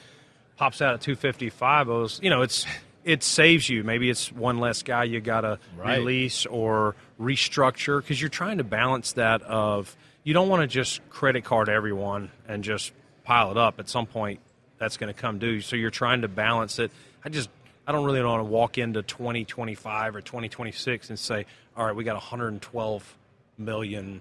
pops 0.57 0.81
out 0.81 0.95
at 0.95 1.01
255. 1.03 1.89
I 1.89 1.93
was, 1.93 2.21
you 2.23 2.31
know, 2.31 2.43
it's 2.43 2.67
it 3.05 3.23
saves 3.23 3.69
you. 3.69 3.83
Maybe 3.85 4.09
it's 4.09 4.31
one 4.33 4.59
less 4.59 4.83
guy 4.83 5.05
you 5.05 5.21
got 5.21 5.41
to 5.43 5.59
Right. 5.77 5.99
release 5.99 6.47
or 6.47 6.95
restructure 7.21 8.01
because 8.01 8.21
you're 8.21 8.31
trying 8.31 8.59
to 8.59 8.65
balance 8.65 9.13
that 9.15 9.43
of 9.43 9.97
you 10.25 10.33
don't 10.35 10.49
want 10.49 10.63
to 10.63 10.69
just 10.69 11.01
credit 11.11 11.45
card 11.45 11.69
everyone 11.69 12.31
and 12.47 12.63
just 12.63 12.93
pile 13.25 13.51
it 13.51 13.57
up. 13.57 13.81
At 13.81 13.89
some 13.89 14.07
point, 14.07 14.39
that's 14.79 14.97
going 14.97 15.13
to 15.13 15.21
come 15.21 15.39
due. 15.41 15.61
So 15.61 15.75
you're 15.75 15.91
trying 15.91 16.23
to 16.23 16.29
balance 16.29 16.79
it. 16.79 16.93
I 17.25 17.29
just 17.29 17.51
I 17.87 17.91
don't 17.93 18.05
really 18.05 18.23
want 18.23 18.39
to 18.39 18.45
walk 18.45 18.79
into 18.79 19.03
2025 19.03 20.15
or 20.15 20.21
2026 20.21 21.11
and 21.11 21.19
say, 21.19 21.47
all 21.77 21.87
right, 21.87 21.95
we 21.95 22.05
got 22.05 22.15
112 22.15 23.17
million 23.59 24.21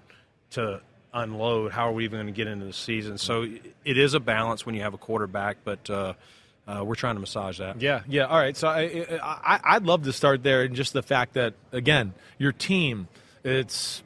to 0.50 0.80
unload. 1.12 1.72
How 1.72 1.88
are 1.88 1.92
we 1.92 2.04
even 2.04 2.18
going 2.18 2.26
to 2.26 2.32
get 2.32 2.46
into 2.46 2.66
the 2.66 2.72
season? 2.72 3.18
So 3.18 3.46
it 3.84 3.98
is 3.98 4.14
a 4.14 4.20
balance 4.20 4.64
when 4.64 4.74
you 4.74 4.82
have 4.82 4.94
a 4.94 4.98
quarterback, 4.98 5.58
but 5.64 5.88
uh, 5.90 6.14
uh, 6.66 6.82
we're 6.84 6.94
trying 6.94 7.16
to 7.16 7.20
massage 7.20 7.58
that. 7.58 7.80
Yeah, 7.80 8.02
yeah. 8.08 8.26
All 8.26 8.38
right. 8.38 8.56
So 8.56 8.68
I, 8.68 9.18
I 9.22 9.60
I'd 9.64 9.84
love 9.84 10.04
to 10.04 10.12
start 10.12 10.42
there, 10.42 10.62
and 10.62 10.74
just 10.74 10.92
the 10.92 11.02
fact 11.02 11.34
that 11.34 11.54
again, 11.72 12.14
your 12.38 12.52
team, 12.52 13.08
it's. 13.44 14.02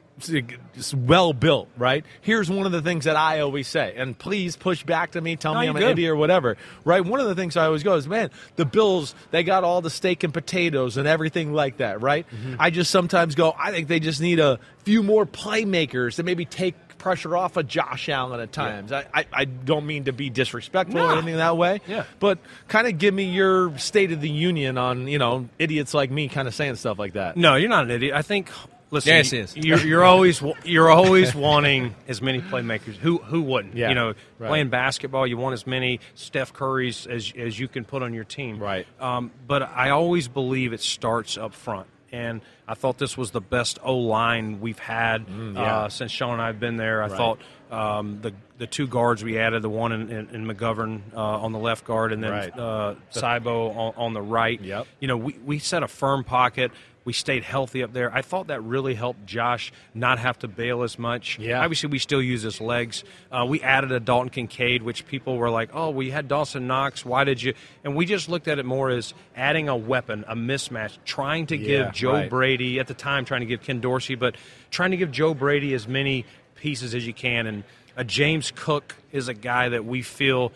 Well 0.95 1.33
built, 1.33 1.69
right? 1.77 2.03
Here's 2.21 2.49
one 2.49 2.65
of 2.65 2.71
the 2.71 2.81
things 2.81 3.05
that 3.05 3.15
I 3.15 3.39
always 3.41 3.67
say, 3.67 3.93
and 3.95 4.17
please 4.17 4.55
push 4.55 4.83
back 4.83 5.11
to 5.11 5.21
me, 5.21 5.35
tell 5.35 5.53
No, 5.53 5.61
me 5.61 5.67
I'm 5.67 5.75
an 5.75 5.83
idiot 5.83 6.11
or 6.11 6.15
whatever, 6.15 6.57
right? 6.85 7.03
One 7.05 7.19
of 7.19 7.27
the 7.27 7.35
things 7.35 7.55
I 7.57 7.65
always 7.65 7.83
go 7.83 7.95
is, 7.95 8.07
man, 8.07 8.31
the 8.55 8.65
Bills, 8.65 9.13
they 9.31 9.43
got 9.43 9.63
all 9.63 9.81
the 9.81 9.89
steak 9.89 10.23
and 10.23 10.33
potatoes 10.33 10.97
and 10.97 11.07
everything 11.07 11.53
like 11.53 11.77
that, 11.77 12.01
right? 12.01 12.25
Mm-hmm. 12.29 12.55
I 12.59 12.69
just 12.69 12.91
sometimes 12.91 13.35
go, 13.35 13.53
I 13.57 13.71
think 13.71 13.87
they 13.87 13.99
just 13.99 14.21
need 14.21 14.39
a 14.39 14.59
few 14.83 15.03
more 15.03 15.25
playmakers 15.25 16.15
to 16.15 16.23
maybe 16.23 16.45
take 16.45 16.75
pressure 16.97 17.37
off 17.37 17.55
of 17.57 17.67
Josh 17.67 18.09
Allen 18.09 18.39
at 18.39 18.51
times. 18.51 18.91
I, 18.91 19.05
I, 19.13 19.25
I 19.31 19.45
don't 19.45 19.85
mean 19.85 20.05
to 20.05 20.13
be 20.13 20.29
disrespectful 20.31 20.99
or 20.99 21.11
anything 21.13 21.35
that 21.37 21.55
way, 21.55 21.79
Yeah. 21.87 22.05
but 22.19 22.39
kind 22.67 22.87
of 22.87 22.97
give 22.97 23.13
me 23.13 23.25
your 23.25 23.77
state 23.77 24.11
of 24.11 24.19
the 24.19 24.29
union 24.29 24.79
on 24.79 25.07
you 25.07 25.19
know 25.19 25.47
idiots 25.59 25.93
like 25.93 26.09
me 26.09 26.27
kind 26.27 26.47
of 26.47 26.55
saying 26.55 26.75
stuff 26.75 26.97
like 26.97 27.13
that. 27.13 27.37
No, 27.37 27.55
you're 27.55 27.69
not 27.69 27.83
an 27.85 27.91
idiot. 27.91 28.15
I 28.15 28.23
think. 28.23 28.49
Listen, 28.89 29.09
Yes, 29.13 29.33
is. 29.33 29.55
you're 29.57 29.79
you're 29.79 30.03
always 30.05 30.41
you're 30.63 30.89
always 30.89 31.35
wanting 31.35 31.93
as 32.07 32.21
many 32.21 32.39
playmakers. 32.39 32.95
Who 32.95 33.17
who 33.17 33.41
wouldn't? 33.41 33.75
Yeah, 33.75 33.89
You 33.89 33.95
know, 33.95 34.13
right. 34.39 34.47
playing 34.47 34.69
basketball, 34.69 35.27
you 35.27 35.35
want 35.37 35.53
as 35.53 35.67
many 35.67 35.99
Steph 36.15 36.53
Currys 36.53 37.05
as 37.05 37.33
as 37.37 37.59
you 37.59 37.67
can 37.67 37.83
put 37.83 38.01
on 38.01 38.13
your 38.13 38.23
team. 38.23 38.59
Right. 38.59 38.87
Um, 38.99 39.31
but 39.45 39.61
I 39.63 39.89
always 39.89 40.27
believe 40.29 40.71
it 40.71 40.79
starts 40.79 41.37
up 41.37 41.53
front, 41.53 41.87
and 42.13 42.39
I 42.65 42.75
thought 42.75 42.97
this 42.97 43.17
was 43.17 43.31
the 43.31 43.41
best 43.41 43.77
O 43.83 43.97
line 43.97 44.61
we've 44.61 44.79
had 44.79 45.27
Mm, 45.27 45.55
yeah. 45.55 45.61
uh, 45.79 45.89
since 45.89 46.11
Sean 46.11 46.33
and 46.33 46.41
I 46.41 46.47
have 46.47 46.59
been 46.59 46.77
there. 46.77 47.03
I 47.03 47.09
thought 47.09 47.39
um, 47.69 48.19
the 48.21 48.33
the 48.57 48.67
two 48.67 48.87
guards 48.87 49.21
we 49.23 49.37
added, 49.37 49.61
the 49.63 49.69
one 49.69 49.91
in, 49.91 50.09
in, 50.09 50.29
in 50.29 50.47
McGovern 50.47 51.01
uh, 51.13 51.19
on 51.19 51.51
the 51.51 51.59
left 51.59 51.83
guard, 51.85 52.11
and 52.13 52.23
then 52.23 52.31
Right. 52.31 52.57
uh, 52.57 52.95
on, 53.21 53.93
on 53.97 54.13
the 54.13 54.21
right. 54.21 54.59
Yep. 54.59 54.87
You 55.01 55.07
know, 55.09 55.17
we, 55.17 55.33
we 55.45 55.59
set 55.59 55.83
a 55.83 55.87
firm 55.87 56.23
pocket. 56.23 56.71
We 57.07 57.13
stayed 57.13 57.43
healthy 57.43 57.83
up 57.83 57.93
there. 57.93 58.13
I 58.13 58.21
thought 58.21 58.47
that 58.47 58.59
really 58.63 58.93
helped 58.93 59.25
Josh 59.25 59.71
not 59.93 60.19
have 60.19 60.37
to 60.39 60.49
bail 60.49 60.83
as 60.83 60.99
much. 60.99 61.39
Yeah. 61.39 61.61
Obviously, 61.63 61.87
we 61.87 61.99
still 61.99 62.21
use 62.21 62.41
his 62.41 62.59
legs. 62.59 63.05
Uh, 63.31 63.45
we 63.47 63.61
added 63.61 63.93
a 63.93 63.99
Dalton 64.01 64.29
Kincaid, 64.29 64.83
which 64.83 65.07
people 65.07 65.37
were 65.37 65.49
like, 65.49 65.69
oh, 65.73 65.89
we 65.89 66.11
had 66.11 66.27
Dawson 66.27 66.67
Knox. 66.67 67.05
Why 67.05 67.23
did 67.23 67.41
you? 67.41 67.53
And 67.85 67.95
we 67.95 68.05
just 68.05 68.27
looked 68.27 68.49
at 68.49 68.59
it 68.59 68.65
more 68.65 68.89
as 68.89 69.13
adding 69.37 69.69
a 69.69 69.75
weapon, 69.77 70.25
a 70.27 70.35
mismatch, 70.35 70.97
trying 71.05 71.45
to 71.47 71.55
Yeah, 71.55 71.85
give 71.85 71.93
Joe 71.93 72.11
right. 72.11 72.29
Brady, 72.29 72.77
at 72.81 72.87
the 72.87 72.93
time, 72.93 73.23
trying 73.23 73.39
to 73.39 73.47
give 73.47 73.61
Ken 73.61 73.79
Dorsey, 73.79 74.15
but 74.15 74.35
trying 74.69 74.91
to 74.91 74.97
give 74.97 75.09
Joe 75.09 75.33
Brady 75.33 75.73
as 75.73 75.87
many 75.87 76.25
pieces 76.55 76.93
as 76.93 77.07
you 77.07 77.13
can. 77.13 77.47
And 77.47 77.63
a 77.95 78.03
James 78.03 78.51
Cook 78.53 78.95
is 79.13 79.29
a 79.29 79.33
guy 79.33 79.69
that 79.69 79.85
we 79.85 80.01
feel 80.01 80.51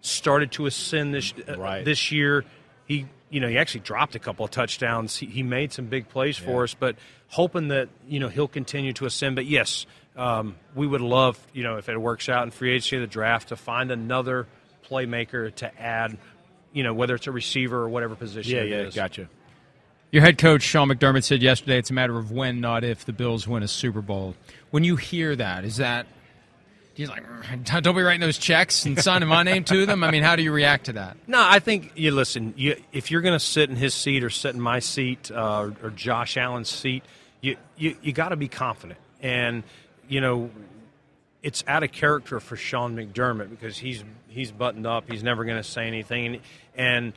started 0.00 0.50
to 0.52 0.66
ascend 0.66 1.14
this 1.14 1.32
uh, 1.48 1.56
Right. 1.56 1.84
this 1.84 2.10
year. 2.10 2.44
He 2.86 3.06
you 3.34 3.40
know 3.40 3.48
he 3.48 3.58
actually 3.58 3.80
dropped 3.80 4.14
a 4.14 4.20
couple 4.20 4.44
of 4.44 4.52
touchdowns. 4.52 5.16
He, 5.16 5.26
he 5.26 5.42
made 5.42 5.72
some 5.72 5.86
big 5.86 6.08
plays 6.08 6.36
for 6.36 6.62
us, 6.62 6.72
but 6.72 6.94
hoping 7.26 7.66
that 7.68 7.88
you 8.06 8.20
know 8.20 8.28
he'll 8.28 8.46
continue 8.46 8.92
to 8.92 9.06
ascend. 9.06 9.34
But 9.34 9.46
yes, 9.46 9.86
um, 10.14 10.54
we 10.76 10.86
would 10.86 11.00
love 11.00 11.36
you 11.52 11.64
know 11.64 11.76
if 11.76 11.88
it 11.88 12.00
works 12.00 12.28
out 12.28 12.44
in 12.44 12.52
free 12.52 12.70
agency, 12.70 12.96
the 12.98 13.08
draft, 13.08 13.48
to 13.48 13.56
find 13.56 13.90
another 13.90 14.46
playmaker 14.88 15.52
to 15.56 15.80
add. 15.80 16.16
You 16.72 16.84
know 16.84 16.94
whether 16.94 17.16
it's 17.16 17.26
a 17.26 17.32
receiver 17.32 17.76
or 17.82 17.88
whatever 17.88 18.14
position 18.14 18.54
Yeah, 18.56 18.62
it 18.62 18.68
yeah, 18.68 18.76
is. 18.82 18.94
gotcha. 18.94 19.28
Your 20.12 20.22
head 20.22 20.38
coach 20.38 20.62
Sean 20.62 20.88
McDermott 20.88 21.24
said 21.24 21.42
yesterday 21.42 21.76
it's 21.78 21.90
a 21.90 21.92
matter 21.92 22.16
of 22.16 22.30
when, 22.30 22.60
not 22.60 22.84
if, 22.84 23.04
the 23.04 23.12
Bills 23.12 23.48
win 23.48 23.64
a 23.64 23.68
Super 23.68 24.00
Bowl. 24.00 24.36
When 24.70 24.84
you 24.84 24.94
hear 24.94 25.34
that, 25.34 25.64
is 25.64 25.78
that 25.78 26.06
he's 26.94 27.08
like, 27.08 27.24
"Mm, 27.24 27.82
don't 27.82 27.94
be 27.94 28.02
writing 28.02 28.20
those 28.20 28.38
checks 28.38 28.86
and 28.86 28.98
signing 28.98 29.28
my 29.28 29.42
name 29.42 29.64
to 29.64 29.86
them? 29.86 30.02
I 30.02 30.10
mean, 30.10 30.22
how 30.22 30.36
do 30.36 30.42
you 30.42 30.52
react 30.52 30.86
to 30.86 30.94
that? 30.94 31.16
No, 31.26 31.40
I 31.40 31.58
think 31.58 31.92
you 31.94 32.10
listen. 32.12 32.54
You, 32.56 32.76
if 32.92 33.10
you're 33.10 33.20
going 33.20 33.34
to 33.34 33.44
sit 33.44 33.68
in 33.68 33.76
his 33.76 33.94
seat 33.94 34.24
or 34.24 34.30
sit 34.30 34.54
in 34.54 34.60
my 34.60 34.78
seat 34.78 35.30
uh, 35.30 35.70
or 35.82 35.90
Josh 35.90 36.36
Allen's 36.36 36.70
seat, 36.70 37.04
you 37.40 37.56
you, 37.76 37.96
you 38.02 38.12
got 38.12 38.30
to 38.30 38.36
be 38.36 38.48
confident. 38.48 38.98
And 39.20 39.64
you 40.08 40.20
know, 40.20 40.50
it's 41.42 41.64
out 41.66 41.82
of 41.82 41.92
character 41.92 42.40
for 42.40 42.56
Sean 42.56 42.96
McDermott 42.96 43.50
because 43.50 43.76
he's 43.76 44.02
he's 44.28 44.50
buttoned 44.50 44.86
up. 44.86 45.10
He's 45.10 45.22
never 45.22 45.44
going 45.44 45.58
to 45.58 45.68
say 45.68 45.86
anything. 45.86 46.40
And 46.74 47.12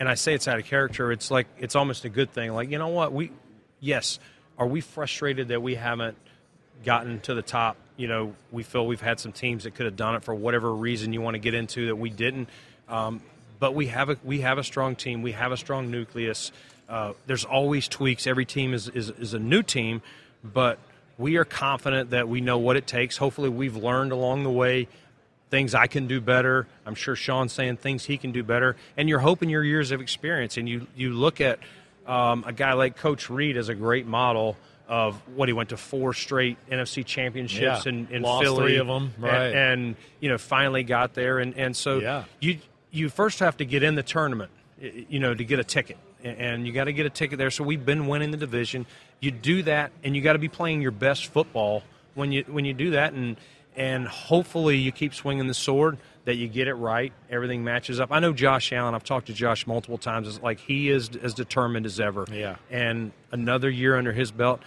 and 0.00 0.08
I 0.08 0.14
say 0.14 0.34
it's 0.34 0.48
out 0.48 0.58
of 0.58 0.64
character. 0.64 1.12
It's 1.12 1.30
like 1.30 1.46
it's 1.58 1.76
almost 1.76 2.04
a 2.04 2.08
good 2.08 2.32
thing. 2.32 2.52
Like 2.52 2.70
you 2.70 2.78
know 2.78 2.88
what 2.88 3.12
we, 3.12 3.32
yes, 3.80 4.18
are 4.58 4.66
we 4.66 4.80
frustrated 4.80 5.48
that 5.48 5.62
we 5.62 5.74
haven't 5.74 6.16
gotten 6.84 7.20
to 7.20 7.34
the 7.34 7.42
top. 7.42 7.76
You 7.98 8.08
know, 8.08 8.34
we 8.50 8.62
feel 8.62 8.86
we've 8.86 9.00
had 9.00 9.20
some 9.20 9.32
teams 9.32 9.64
that 9.64 9.74
could 9.74 9.84
have 9.84 9.96
done 9.96 10.14
it 10.14 10.22
for 10.22 10.34
whatever 10.34 10.72
reason 10.72 11.12
you 11.12 11.20
want 11.20 11.34
to 11.34 11.40
get 11.40 11.52
into 11.52 11.88
that 11.88 11.96
we 11.96 12.08
didn't. 12.08 12.48
Um, 12.88 13.20
but 13.58 13.74
we 13.74 13.88
have 13.88 14.08
a 14.08 14.16
we 14.24 14.40
have 14.40 14.56
a 14.56 14.64
strong 14.64 14.96
team. 14.96 15.20
We 15.20 15.32
have 15.32 15.52
a 15.52 15.56
strong 15.56 15.90
nucleus. 15.90 16.52
Uh, 16.88 17.12
there's 17.26 17.44
always 17.44 17.88
tweaks. 17.88 18.26
Every 18.26 18.44
team 18.44 18.72
is, 18.72 18.88
is 18.88 19.10
is 19.10 19.34
a 19.34 19.38
new 19.38 19.62
team, 19.62 20.00
but 20.42 20.78
we 21.18 21.36
are 21.36 21.44
confident 21.44 22.10
that 22.10 22.28
we 22.28 22.40
know 22.40 22.58
what 22.58 22.76
it 22.76 22.86
takes. 22.86 23.16
Hopefully, 23.16 23.48
we've 23.48 23.76
learned 23.76 24.12
along 24.12 24.44
the 24.44 24.50
way 24.50 24.88
things 25.50 25.74
I 25.74 25.86
can 25.86 26.06
do 26.06 26.20
better. 26.20 26.66
I'm 26.86 26.94
sure 26.94 27.16
Sean's 27.16 27.52
saying 27.52 27.78
things 27.78 28.04
he 28.04 28.16
can 28.16 28.32
do 28.32 28.42
better. 28.42 28.76
And 28.96 29.08
you're 29.08 29.18
hoping 29.18 29.48
your 29.48 29.64
years 29.64 29.90
of 29.90 30.00
experience, 30.00 30.56
and 30.56 30.68
you 30.68 30.86
you 30.94 31.12
look 31.12 31.40
at 31.40 31.58
um, 32.06 32.44
a 32.46 32.52
guy 32.52 32.74
like 32.74 32.96
Coach 32.96 33.28
Reid 33.28 33.56
as 33.56 33.68
a 33.68 33.74
great 33.74 34.06
model 34.06 34.56
of 34.88 35.16
what 35.36 35.48
he 35.48 35.52
went 35.52 35.68
to 35.68 35.76
four 35.76 36.14
straight 36.14 36.56
NFC 36.70 37.04
championships 37.04 37.84
Yeah. 37.84 37.90
in, 37.92 38.08
in 38.10 38.22
Lost 38.22 38.42
Philly, 38.44 38.62
three 38.62 38.76
of 38.78 38.86
them, 38.86 39.12
right. 39.18 39.54
And, 39.54 39.96
you 40.20 40.28
know 40.30 40.38
finally 40.38 40.82
got 40.82 41.14
there, 41.14 41.38
and 41.38 41.54
and 41.56 41.76
so 41.76 41.98
Yeah. 42.00 42.24
you 42.40 42.58
you 42.90 43.08
first 43.10 43.40
have 43.40 43.58
to 43.58 43.64
get 43.66 43.82
in 43.82 43.94
the 43.96 44.02
tournament, 44.02 44.50
you 44.80 45.20
know, 45.20 45.34
to 45.34 45.44
get 45.44 45.58
a 45.58 45.64
ticket, 45.64 45.98
and 46.24 46.66
you 46.66 46.72
got 46.72 46.84
to 46.84 46.92
get 46.94 47.04
a 47.04 47.10
ticket 47.10 47.36
there. 47.38 47.50
So 47.50 47.62
we've 47.64 47.84
been 47.84 48.06
winning 48.06 48.30
the 48.30 48.38
division. 48.38 48.86
You 49.20 49.30
do 49.30 49.62
that, 49.64 49.92
and 50.02 50.16
you 50.16 50.22
got 50.22 50.32
to 50.32 50.38
be 50.38 50.48
playing 50.48 50.80
your 50.80 50.90
best 50.90 51.26
football 51.26 51.82
when 52.14 52.32
you 52.32 52.44
when 52.48 52.64
you 52.64 52.72
do 52.72 52.92
that, 52.92 53.12
and 53.12 53.36
and 53.76 54.08
hopefully 54.08 54.76
you 54.78 54.90
keep 54.90 55.12
swinging 55.14 55.46
the 55.46 55.54
sword 55.54 55.98
that 56.24 56.36
you 56.36 56.48
get 56.48 56.66
it 56.66 56.74
right. 56.74 57.12
Everything 57.30 57.62
matches 57.62 58.00
up. 58.00 58.08
I 58.10 58.18
know 58.20 58.32
Josh 58.32 58.72
Allen. 58.72 58.94
I've 58.94 59.04
talked 59.04 59.26
to 59.28 59.32
Josh 59.32 59.66
multiple 59.66 59.98
times. 59.98 60.26
It's 60.28 60.42
like 60.42 60.58
he 60.60 60.88
is 60.90 61.10
as 61.22 61.32
determined 61.34 61.86
as 61.86 62.00
ever. 62.00 62.24
Yeah. 62.32 62.56
And 62.70 63.12
another 63.32 63.70
year 63.70 63.96
under 63.96 64.12
his 64.12 64.30
belt, 64.30 64.60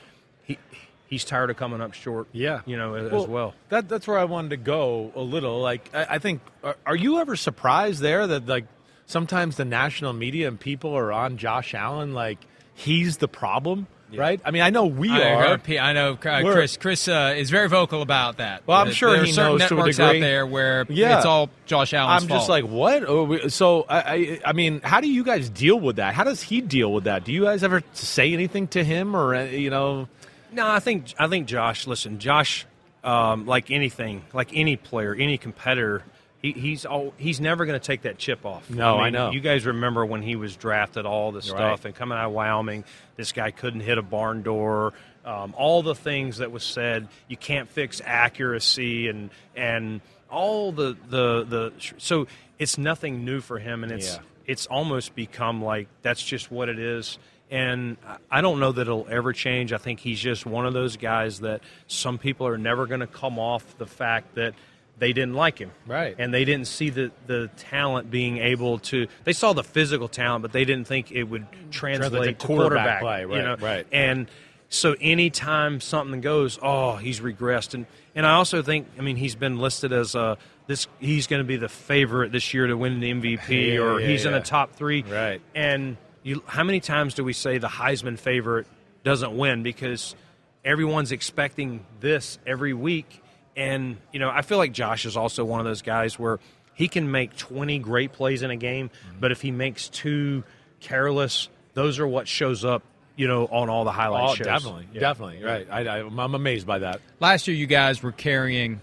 he 0.51 0.59
he's 1.07 1.25
tired 1.25 1.49
of 1.49 1.57
coming 1.57 1.81
up 1.81 1.93
short. 1.93 2.27
Yeah, 2.31 2.61
You 2.65 2.77
know, 2.77 2.93
as, 2.95 3.11
as 3.11 3.27
well. 3.27 3.53
That 3.69 3.89
that's 3.89 4.07
where 4.07 4.17
I 4.17 4.23
wanted 4.25 4.49
to 4.51 4.57
go 4.57 5.11
a 5.15 5.21
little. 5.21 5.59
Like 5.61 5.89
I, 5.93 6.15
I 6.15 6.19
think, 6.19 6.41
are, 6.63 6.75
are 6.85 6.95
you 6.95 7.19
ever 7.19 7.35
surprised 7.35 8.01
there 8.01 8.25
that 8.27 8.47
like 8.47 8.65
sometimes 9.05 9.57
the 9.57 9.65
national 9.65 10.13
media 10.13 10.47
and 10.47 10.59
people 10.59 10.93
are 10.95 11.11
on 11.11 11.37
Josh 11.37 11.73
Allen 11.73 12.13
like 12.13 12.37
he's 12.73 13.17
the 13.17 13.27
problem, 13.27 13.87
right? 14.15 14.39
I 14.45 14.51
mean, 14.51 14.61
I 14.61 14.69
know 14.69 14.85
we 14.85 15.09
I, 15.09 15.33
are. 15.33 15.57
know, 15.57 15.77
I 15.81 15.91
know 15.93 16.13
uh, 16.13 16.41
Chris. 16.41 16.77
Chris 16.77 17.07
uh, 17.09 17.33
is 17.35 17.49
very 17.49 17.67
vocal 17.67 18.01
about 18.01 18.37
that. 18.37 18.65
Well, 18.65 18.77
I'm 18.79 18.87
That 18.87 18.93
sure 18.95 19.11
there 19.11 19.23
he 19.25 19.31
are 19.31 19.33
certain 19.33 19.57
knows 19.57 19.67
to 19.67 19.73
a 19.73 19.77
networks 19.77 19.99
out 19.99 20.13
there 20.13 20.47
where 20.47 20.85
Yeah. 20.87 21.17
it's 21.17 21.25
all 21.25 21.49
Josh 21.65 21.93
Allen's 21.93 22.23
I'm 22.23 22.29
fault. 22.29 22.39
just 22.39 22.49
like, 22.49 22.63
what? 22.65 23.03
Oh, 23.05 23.47
So, 23.49 23.85
I, 23.89 23.97
I, 23.99 24.39
I 24.45 24.53
mean, 24.53 24.79
how 24.81 25.01
do 25.01 25.11
you 25.11 25.25
guys 25.25 25.49
deal 25.49 25.77
with 25.79 25.97
that? 25.97 26.13
How 26.13 26.23
does 26.23 26.41
he 26.41 26.61
deal 26.61 26.91
with 26.93 27.03
that? 27.03 27.25
Do 27.25 27.33
you 27.33 27.43
guys 27.43 27.63
ever 27.63 27.83
say 27.93 28.31
anything 28.33 28.69
to 28.69 28.83
him, 28.83 29.13
or 29.15 29.35
uh, 29.35 29.43
you 29.43 29.69
know? 29.69 30.07
No, 30.51 30.67
I 30.67 30.79
think 30.79 31.13
I 31.17 31.27
think 31.27 31.47
Josh. 31.47 31.87
Listen, 31.87 32.19
Josh, 32.19 32.65
um, 33.03 33.45
like 33.45 33.71
anything, 33.71 34.23
like 34.33 34.49
any 34.53 34.75
player, 34.75 35.15
any 35.15 35.37
competitor, 35.37 36.03
he, 36.41 36.51
he's 36.51 36.85
all 36.85 37.13
he's 37.17 37.39
never 37.39 37.65
going 37.65 37.79
to 37.79 37.85
take 37.85 38.01
that 38.03 38.17
chip 38.17 38.45
off. 38.45 38.69
No, 38.69 38.97
I 38.99 39.05
mean, 39.05 39.13
know. 39.13 39.31
You 39.31 39.39
guys 39.39 39.65
remember 39.65 40.05
when 40.05 40.21
he 40.21 40.35
was 40.35 40.55
drafted, 40.55 41.05
all 41.05 41.31
the 41.31 41.41
stuff, 41.41 41.59
Right. 41.59 41.85
and 41.85 41.95
coming 41.95 42.17
out 42.17 42.25
of 42.27 42.31
Wyoming, 42.33 42.83
this 43.15 43.31
guy 43.31 43.51
couldn't 43.51 43.81
hit 43.81 43.97
a 43.97 44.01
barn 44.01 44.41
door. 44.43 44.93
Um, 45.23 45.53
all 45.57 45.83
the 45.83 45.93
things 45.95 46.37
that 46.39 46.51
was 46.51 46.63
said, 46.63 47.07
you 47.27 47.37
can't 47.37 47.69
fix 47.69 48.01
accuracy, 48.03 49.07
and 49.07 49.29
and 49.55 50.01
all 50.29 50.71
the 50.71 50.97
the 51.09 51.43
the. 51.43 51.73
So 51.97 52.27
it's 52.59 52.77
nothing 52.77 53.23
new 53.23 53.39
for 53.41 53.59
him, 53.59 53.83
and 53.83 53.91
it's 53.91 54.15
Yeah. 54.15 54.21
it's 54.47 54.65
almost 54.65 55.13
become 55.15 55.63
like 55.63 55.87
that's 56.01 56.23
just 56.23 56.51
what 56.51 56.69
it 56.69 56.79
is. 56.79 57.19
And 57.51 57.97
I- 58.31 58.41
don't 58.41 58.59
know 58.59 58.71
that 58.71 58.81
it'll 58.81 59.07
ever 59.09 59.33
change. 59.33 59.73
I 59.73 59.77
think 59.77 59.99
he's 59.99 60.19
just 60.19 60.45
one 60.45 60.65
of 60.65 60.73
those 60.73 60.97
guys 60.97 61.41
that 61.41 61.61
some 61.85 62.17
people 62.17 62.47
are 62.47 62.57
never 62.57 62.87
going 62.87 63.01
to 63.01 63.07
come 63.07 63.37
off 63.37 63.77
the 63.77 63.85
fact 63.85 64.35
that 64.35 64.53
they 64.97 65.13
didn't 65.13 65.33
like 65.33 65.57
him. 65.57 65.71
Right. 65.85 66.15
And 66.17 66.33
they 66.33 66.45
didn't 66.45 66.67
see 66.67 66.89
the, 66.91 67.11
the 67.27 67.49
talent 67.57 68.09
being 68.11 68.37
able 68.37 68.79
to, 68.79 69.07
they 69.23 69.33
saw 69.33 69.51
the 69.51 69.63
physical 69.63 70.07
talent, 70.07 70.43
but 70.43 70.53
they 70.53 70.63
didn't 70.63 70.87
think 70.87 71.11
it 71.11 71.23
would 71.23 71.45
translate, 71.71 72.11
Translate 72.11 72.39
to 72.39 72.45
quarterback 72.47 72.99
quarterback, 72.99 73.01
play, 73.01 73.21
you 73.21 73.27
right, 73.27 73.59
know? 73.59 73.65
right. 73.65 73.87
And 73.91 74.27
so 74.69 74.95
anytime 75.01 75.81
something 75.81 76.21
goes, 76.21 76.59
oh, 76.61 76.95
he's 76.97 77.19
regressed. 77.19 77.73
And, 77.73 77.85
and 78.15 78.25
I 78.25 78.33
also 78.33 78.61
think, 78.61 78.87
I 78.97 79.01
mean, 79.01 79.17
he's 79.17 79.35
been 79.35 79.57
listed 79.57 79.91
as 79.91 80.13
a, 80.15 80.37
this, 80.67 80.87
he's 80.99 81.27
going 81.27 81.41
to 81.41 81.47
be 81.47 81.57
the 81.57 81.67
favorite 81.67 82.31
this 82.31 82.53
year 82.53 82.67
to 82.67 82.77
win 82.77 82.99
the 82.99 83.11
MVP 83.11 83.49
Yeah, 83.73 83.79
or 83.79 83.99
yeah, 83.99 84.07
he's 84.07 84.25
in 84.25 84.31
the 84.33 84.39
top 84.39 84.73
three. 84.73 85.01
Right. 85.01 85.41
And 85.55 85.97
you, 86.23 86.43
how 86.45 86.63
many 86.63 86.79
times 86.79 87.13
do 87.13 87.23
we 87.23 87.33
say 87.33 87.57
the 87.57 87.67
Heisman 87.67 88.17
favorite 88.19 88.67
doesn't 89.03 89.35
win 89.37 89.63
because 89.63 90.15
everyone's 90.63 91.11
expecting 91.11 91.85
this 91.99 92.37
every 92.45 92.73
week? 92.73 93.23
And 93.55 93.97
you 94.13 94.19
know, 94.19 94.29
I 94.29 94.41
feel 94.43 94.57
like 94.57 94.71
Josh 94.71 95.05
is 95.05 95.17
also 95.17 95.43
one 95.43 95.59
of 95.59 95.65
those 95.65 95.81
guys 95.81 96.17
where 96.19 96.39
he 96.73 96.87
can 96.87 97.11
make 97.11 97.35
20 97.37 97.79
great 97.79 98.11
plays 98.13 98.43
in 98.43 98.51
a 98.51 98.55
game, 98.55 98.89
Mm-hmm. 98.89 99.19
but 99.19 99.31
if 99.31 99.41
he 99.41 99.51
makes 99.51 99.89
two 99.89 100.43
careless, 100.79 101.49
those 101.73 101.99
are 101.99 102.07
what 102.07 102.27
shows 102.27 102.63
up, 102.65 102.81
you 103.15 103.27
know, 103.27 103.45
on 103.47 103.69
all 103.69 103.83
the 103.83 103.91
highlight 103.91 104.29
Oh, 104.29 104.35
shows. 104.35 104.47
definitely, 104.47 104.87
Yeah. 104.93 104.99
definitely, 105.01 105.43
right. 105.43 105.67
I, 105.69 105.85
I, 105.85 105.97
I'm 106.05 106.33
amazed 106.35 106.65
by 106.65 106.79
that. 106.79 107.01
Last 107.19 107.47
year, 107.47 107.55
you 107.57 107.67
guys 107.67 108.01
were 108.01 108.11
carrying 108.13 108.81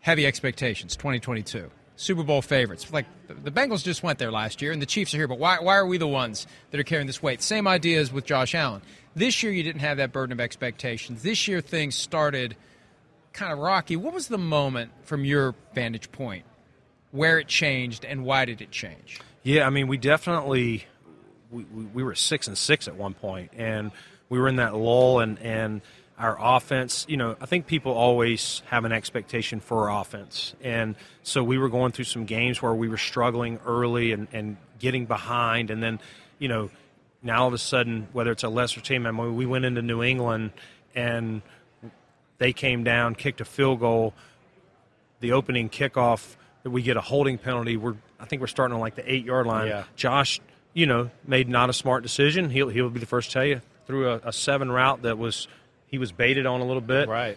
heavy 0.00 0.26
expectations. 0.26 0.96
2022 0.96 1.70
Super 1.98 2.22
Bowl 2.22 2.40
favorites. 2.42 2.92
Like 2.92 3.06
the- 3.26 3.50
Bengals 3.50 3.82
just 3.82 4.04
went 4.04 4.20
there 4.20 4.30
last 4.30 4.62
year, 4.62 4.70
and 4.70 4.80
the 4.80 4.86
Chiefs 4.86 5.12
are 5.14 5.16
here. 5.16 5.26
But 5.26 5.40
why? 5.40 5.58
Why 5.60 5.74
are 5.74 5.86
we 5.86 5.98
the 5.98 6.06
ones 6.06 6.46
that 6.70 6.78
are 6.78 6.84
carrying 6.84 7.08
this 7.08 7.20
weight? 7.20 7.42
Same 7.42 7.66
idea 7.66 8.00
as 8.00 8.12
with 8.12 8.24
Josh 8.24 8.54
Allen. 8.54 8.82
This 9.16 9.42
year, 9.42 9.52
you 9.52 9.64
didn't 9.64 9.80
have 9.80 9.96
that 9.96 10.12
burden 10.12 10.32
of 10.32 10.38
expectations. 10.40 11.24
This 11.24 11.48
year, 11.48 11.60
things 11.60 11.96
started 11.96 12.56
kind 13.32 13.52
of 13.52 13.58
rocky. 13.58 13.96
What 13.96 14.14
was 14.14 14.28
the 14.28 14.38
moment 14.38 14.92
from 15.02 15.24
your 15.24 15.56
vantage 15.74 16.12
point 16.12 16.44
where 17.10 17.40
it 17.40 17.48
changed, 17.48 18.04
and 18.04 18.24
why 18.24 18.44
did 18.44 18.60
it 18.62 18.70
change? 18.70 19.20
Yeah, 19.42 19.66
I 19.66 19.70
mean, 19.70 19.88
we 19.88 19.96
definitely 19.96 20.86
we, 21.50 21.64
we, 21.64 21.84
we 21.86 22.02
were 22.04 22.14
six 22.14 22.46
and 22.46 22.56
six 22.56 22.86
at 22.86 22.94
one 22.94 23.14
point, 23.14 23.50
and 23.56 23.90
we 24.28 24.38
were 24.38 24.46
in 24.46 24.56
that 24.56 24.76
lull, 24.76 25.18
and 25.18 25.36
and 25.40 25.80
our 26.18 26.36
offense. 26.38 27.06
You 27.08 27.16
know, 27.16 27.36
I 27.40 27.46
think 27.46 27.66
people 27.66 27.92
always 27.92 28.62
have 28.66 28.84
an 28.84 28.92
expectation 28.92 29.60
for 29.60 29.88
our 29.90 30.00
offense, 30.00 30.54
and 30.62 30.96
so 31.22 31.42
we 31.44 31.58
were 31.58 31.68
going 31.68 31.92
through 31.92 32.06
some 32.06 32.24
games 32.24 32.60
where 32.60 32.74
we 32.74 32.88
were 32.88 32.98
struggling 32.98 33.58
early 33.66 34.12
and 34.12 34.28
and 34.32 34.56
getting 34.78 35.06
behind, 35.06 35.70
and 35.70 35.82
then 35.82 36.00
you 36.38 36.48
know. 36.48 36.70
Now 37.20 37.42
all 37.42 37.48
of 37.48 37.52
a 37.52 37.58
sudden, 37.58 38.06
whether 38.12 38.30
it's 38.30 38.44
a 38.44 38.48
lesser 38.48 38.80
team, 38.80 39.04
I 39.04 39.10
mean, 39.10 39.34
we 39.34 39.44
went 39.44 39.64
into 39.64 39.82
New 39.82 40.04
England 40.04 40.52
and 40.94 41.42
they 42.38 42.52
came 42.52 42.84
down, 42.84 43.16
kicked 43.16 43.40
a 43.40 43.44
field 43.44 43.80
goal, 43.80 44.14
the 45.20 45.32
opening 45.32 45.68
kickoff 45.68 46.36
that 46.62 46.70
we 46.70 46.82
get 46.82 46.96
a 46.96 47.00
holding 47.00 47.38
penalty. 47.38 47.76
We're 47.76 47.96
I 48.20 48.24
think 48.24 48.40
we're 48.40 48.48
starting 48.48 48.74
on 48.74 48.80
like 48.80 48.94
the 48.94 49.12
eight 49.12 49.24
yard 49.24 49.46
line. 49.46 49.68
Yeah. 49.68 49.84
Josh, 49.96 50.40
you 50.74 50.86
know, 50.86 51.10
made 51.26 51.48
not 51.48 51.70
a 51.70 51.72
smart 51.72 52.02
decision. 52.02 52.50
He'll 52.50 52.68
he'll 52.68 52.90
be 52.90 53.00
the 53.00 53.06
first 53.06 53.30
to 53.30 53.34
tell 53.34 53.44
you 53.44 53.60
through 53.86 54.10
a, 54.10 54.20
a 54.24 54.32
seven 54.32 54.70
route 54.70 55.02
that 55.02 55.18
was 55.18 55.48
he 55.88 55.98
was 55.98 56.12
baited 56.12 56.46
on 56.46 56.60
a 56.60 56.64
little 56.64 56.80
bit. 56.80 57.08
Right. 57.08 57.36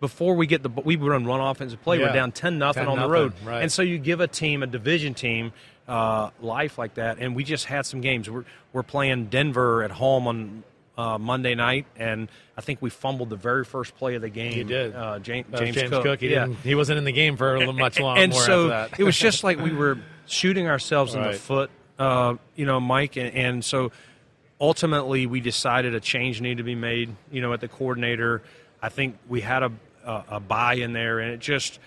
Before 0.00 0.34
we 0.34 0.46
get 0.48 0.62
the 0.64 0.68
we 0.68 0.96
run 0.96 1.24
one 1.24 1.40
offensive 1.40 1.80
play, 1.82 2.00
Yeah. 2.00 2.06
we're 2.08 2.12
down 2.12 2.32
ten 2.32 2.58
nothing 2.58 2.86
on 2.88 2.98
the 2.98 3.08
road, 3.08 3.34
right. 3.44 3.62
and 3.62 3.70
so 3.70 3.82
you 3.82 3.98
give 3.98 4.20
a 4.20 4.26
team 4.26 4.62
a 4.64 4.66
division 4.66 5.14
team 5.14 5.52
uh, 5.86 6.30
life 6.40 6.76
like 6.76 6.94
that. 6.94 7.18
And 7.18 7.36
we 7.36 7.44
just 7.44 7.66
had 7.66 7.86
some 7.86 8.00
games. 8.00 8.28
We're 8.28 8.44
we're 8.72 8.82
playing 8.82 9.26
Denver 9.26 9.82
at 9.84 9.90
home 9.92 10.26
on. 10.26 10.64
Uh, 10.94 11.16
Monday 11.16 11.54
night, 11.54 11.86
and 11.96 12.28
I 12.54 12.60
think 12.60 12.82
we 12.82 12.90
fumbled 12.90 13.30
the 13.30 13.36
very 13.36 13.64
first 13.64 13.96
play 13.96 14.14
of 14.14 14.20
the 14.20 14.28
game. 14.28 14.52
He 14.52 14.62
did. 14.62 14.94
Uh, 14.94 15.18
James, 15.20 15.46
James, 15.56 15.74
James 15.74 15.88
Cook. 15.88 16.02
Cook. 16.02 16.20
He, 16.20 16.28
yeah, 16.28 16.44
didn't, 16.44 16.58
he 16.58 16.74
wasn't 16.74 16.98
in 16.98 17.04
the 17.04 17.12
game 17.12 17.38
for 17.38 17.58
much 17.72 17.98
longer. 17.98 18.20
and 18.20 18.34
so 18.34 18.88
it 18.98 19.02
was 19.02 19.16
just 19.16 19.42
like 19.42 19.58
we 19.58 19.72
were 19.72 19.96
shooting 20.26 20.68
ourselves 20.68 21.14
in 21.14 21.22
the 21.22 21.32
foot, 21.32 21.70
uh, 21.98 22.34
you 22.56 22.66
know, 22.66 22.78
Mike, 22.78 23.16
and, 23.16 23.34
and 23.34 23.64
so 23.64 23.90
ultimately 24.62 25.26
we 25.26 25.40
decided 25.40 25.94
a 25.94 26.00
change 26.00 26.40
needed 26.40 26.58
to 26.58 26.62
be 26.64 26.76
made. 26.76 27.14
You 27.30 27.42
know, 27.42 27.52
at 27.52 27.60
the 27.60 27.68
coordinator, 27.68 28.42
I 28.80 28.88
think 28.88 29.18
we 29.28 29.42
had 29.42 29.62
a 29.64 29.72
a, 30.04 30.24
a 30.30 30.40
buy 30.40 30.74
in 30.74 30.92
there, 30.94 31.18
and 31.18 31.32
it 31.32 31.40
just 31.40 31.78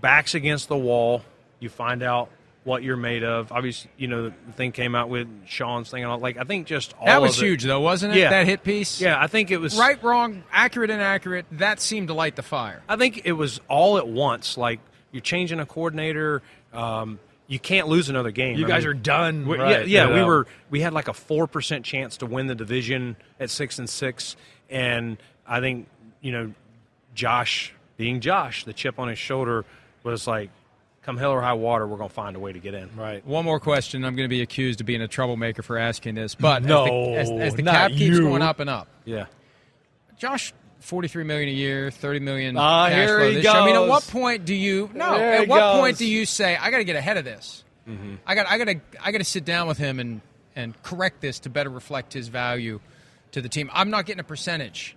backs 0.00 0.34
against 0.34 0.68
the 0.68 0.76
wall. 0.76 1.22
You 1.58 1.68
find 1.68 2.02
out 2.02 2.28
what 2.64 2.82
you're 2.82 2.96
made 2.96 3.24
of. 3.24 3.52
Obviously, 3.52 3.90
you 3.96 4.08
know 4.08 4.28
the 4.28 4.52
thing 4.52 4.72
came 4.72 4.94
out 4.94 5.08
with 5.08 5.28
Sean's 5.46 5.90
thing, 5.90 6.02
and 6.02 6.12
all 6.12 6.18
like 6.18 6.36
I 6.36 6.44
think 6.44 6.66
just 6.66 6.94
all 6.98 7.06
That 7.06 7.22
was 7.22 7.38
huge, 7.38 7.64
though, 7.64 7.80
wasn't 7.80 8.14
it? 8.14 8.18
Yeah. 8.18 8.30
That 8.30 8.46
hit 8.46 8.62
piece. 8.62 9.00
Yeah, 9.00 9.20
I 9.20 9.26
think 9.26 9.50
it 9.50 9.58
was 9.58 9.78
Right, 9.78 10.02
wrong, 10.02 10.44
accurate, 10.52 10.90
inaccurate. 10.90 11.46
That 11.52 11.80
seemed 11.80 12.08
to 12.08 12.14
light 12.14 12.36
the 12.36 12.42
fire. 12.42 12.82
I 12.88 12.96
think 12.96 13.22
it 13.24 13.32
was 13.32 13.60
all 13.68 13.98
at 13.98 14.06
once. 14.06 14.56
Like 14.58 14.80
you're 15.12 15.22
changing 15.22 15.60
a 15.60 15.66
coordinator. 15.66 16.42
Um, 16.72 17.18
you 17.46 17.58
can't 17.58 17.88
lose 17.88 18.08
another 18.08 18.30
game. 18.30 18.56
you 18.58 18.64
I 18.64 18.68
guys 18.68 18.82
mean, 18.84 18.90
are 18.90 18.94
done. 18.94 19.46
we- 19.46 19.58
right, 19.58 19.86
yeah, 19.86 20.04
yeah. 20.04 20.08
you 20.08 20.14
We 20.14 20.24
were. 20.24 20.46
We 20.70 20.80
had 20.80 20.92
like 20.92 21.08
a 21.08 21.14
four 21.14 21.46
percent 21.46 21.84
chance 21.84 22.16
to 22.18 22.26
win 22.26 22.46
the 22.46 22.54
division 22.54 23.16
at 23.38 23.50
six 23.50 23.78
and 23.78 23.88
six, 23.88 24.36
and 24.70 25.18
I 25.46 25.60
think 25.60 25.88
you 26.20 26.32
know, 26.32 26.52
Josh 27.14 27.72
being 27.96 28.20
Josh, 28.20 28.64
the 28.64 28.72
chip 28.72 28.98
on 28.98 29.08
his 29.08 29.18
shoulder 29.18 29.64
was 30.02 30.26
like, 30.26 30.50
come 31.02 31.16
hell 31.16 31.30
or 31.32 31.40
high 31.42 31.52
water, 31.52 31.86
we're 31.86 31.96
going 31.98 32.08
to 32.08 32.14
find 32.14 32.34
a 32.34 32.40
way 32.40 32.52
to 32.52 32.58
get 32.58 32.74
in. 32.74 32.88
right. 32.96 33.24
One 33.26 33.44
more 33.44 33.60
question. 33.60 34.04
I'm 34.04 34.16
going 34.16 34.24
to 34.28 34.34
be 34.34 34.40
accused 34.42 34.80
of 34.80 34.86
being 34.86 35.02
a 35.02 35.06
troublemaker 35.08 35.62
for 35.62 35.76
asking 35.78 36.14
this, 36.16 36.34
but 36.34 36.62
No, 36.64 37.14
as 37.14 37.28
the, 37.28 37.34
as, 37.36 37.48
as 37.52 37.54
the 37.54 37.62
not 37.62 37.74
cap 37.74 37.90
keeps 37.90 38.16
you. 38.16 38.22
going 38.22 38.42
up 38.42 38.58
and 38.58 38.68
up, 38.70 38.88
Yeah. 39.04 39.26
Josh 40.18 40.52
43 40.84 41.24
million 41.24 41.48
a 41.48 41.52
year, 41.52 41.90
30 41.90 42.20
million 42.20 42.56
Ah, 42.58 42.88
here 42.88 43.20
he 43.24 43.36
this 43.36 43.44
year. 43.44 43.52
I 43.54 43.64
mean, 43.64 43.74
at 43.74 43.88
what 43.88 44.06
point 44.06 44.44
do 44.44 44.54
you 44.54 44.90
no? 44.92 45.16
There 45.16 45.32
at 45.34 45.48
what 45.48 45.58
goes. 45.58 45.80
point 45.80 45.98
do 45.98 46.06
you 46.06 46.26
say 46.26 46.56
I 46.56 46.70
got 46.70 46.78
to 46.78 46.84
get 46.84 46.96
ahead 46.96 47.16
of 47.16 47.24
this? 47.24 47.64
I 48.26 48.34
got 48.34 48.46
I 48.46 48.58
got 48.58 48.64
to 48.64 48.80
I 49.02 49.12
got 49.12 49.18
to 49.18 49.24
sit 49.24 49.44
down 49.44 49.66
with 49.66 49.78
him 49.78 49.98
and 49.98 50.20
and 50.56 50.80
correct 50.82 51.20
this 51.20 51.40
to 51.40 51.50
better 51.50 51.70
reflect 51.70 52.12
his 52.12 52.28
value 52.28 52.80
to 53.32 53.42
the 53.42 53.48
team. 53.48 53.70
I'm 53.72 53.90
not 53.90 54.06
getting 54.06 54.20
a 54.20 54.24
percentage 54.24 54.96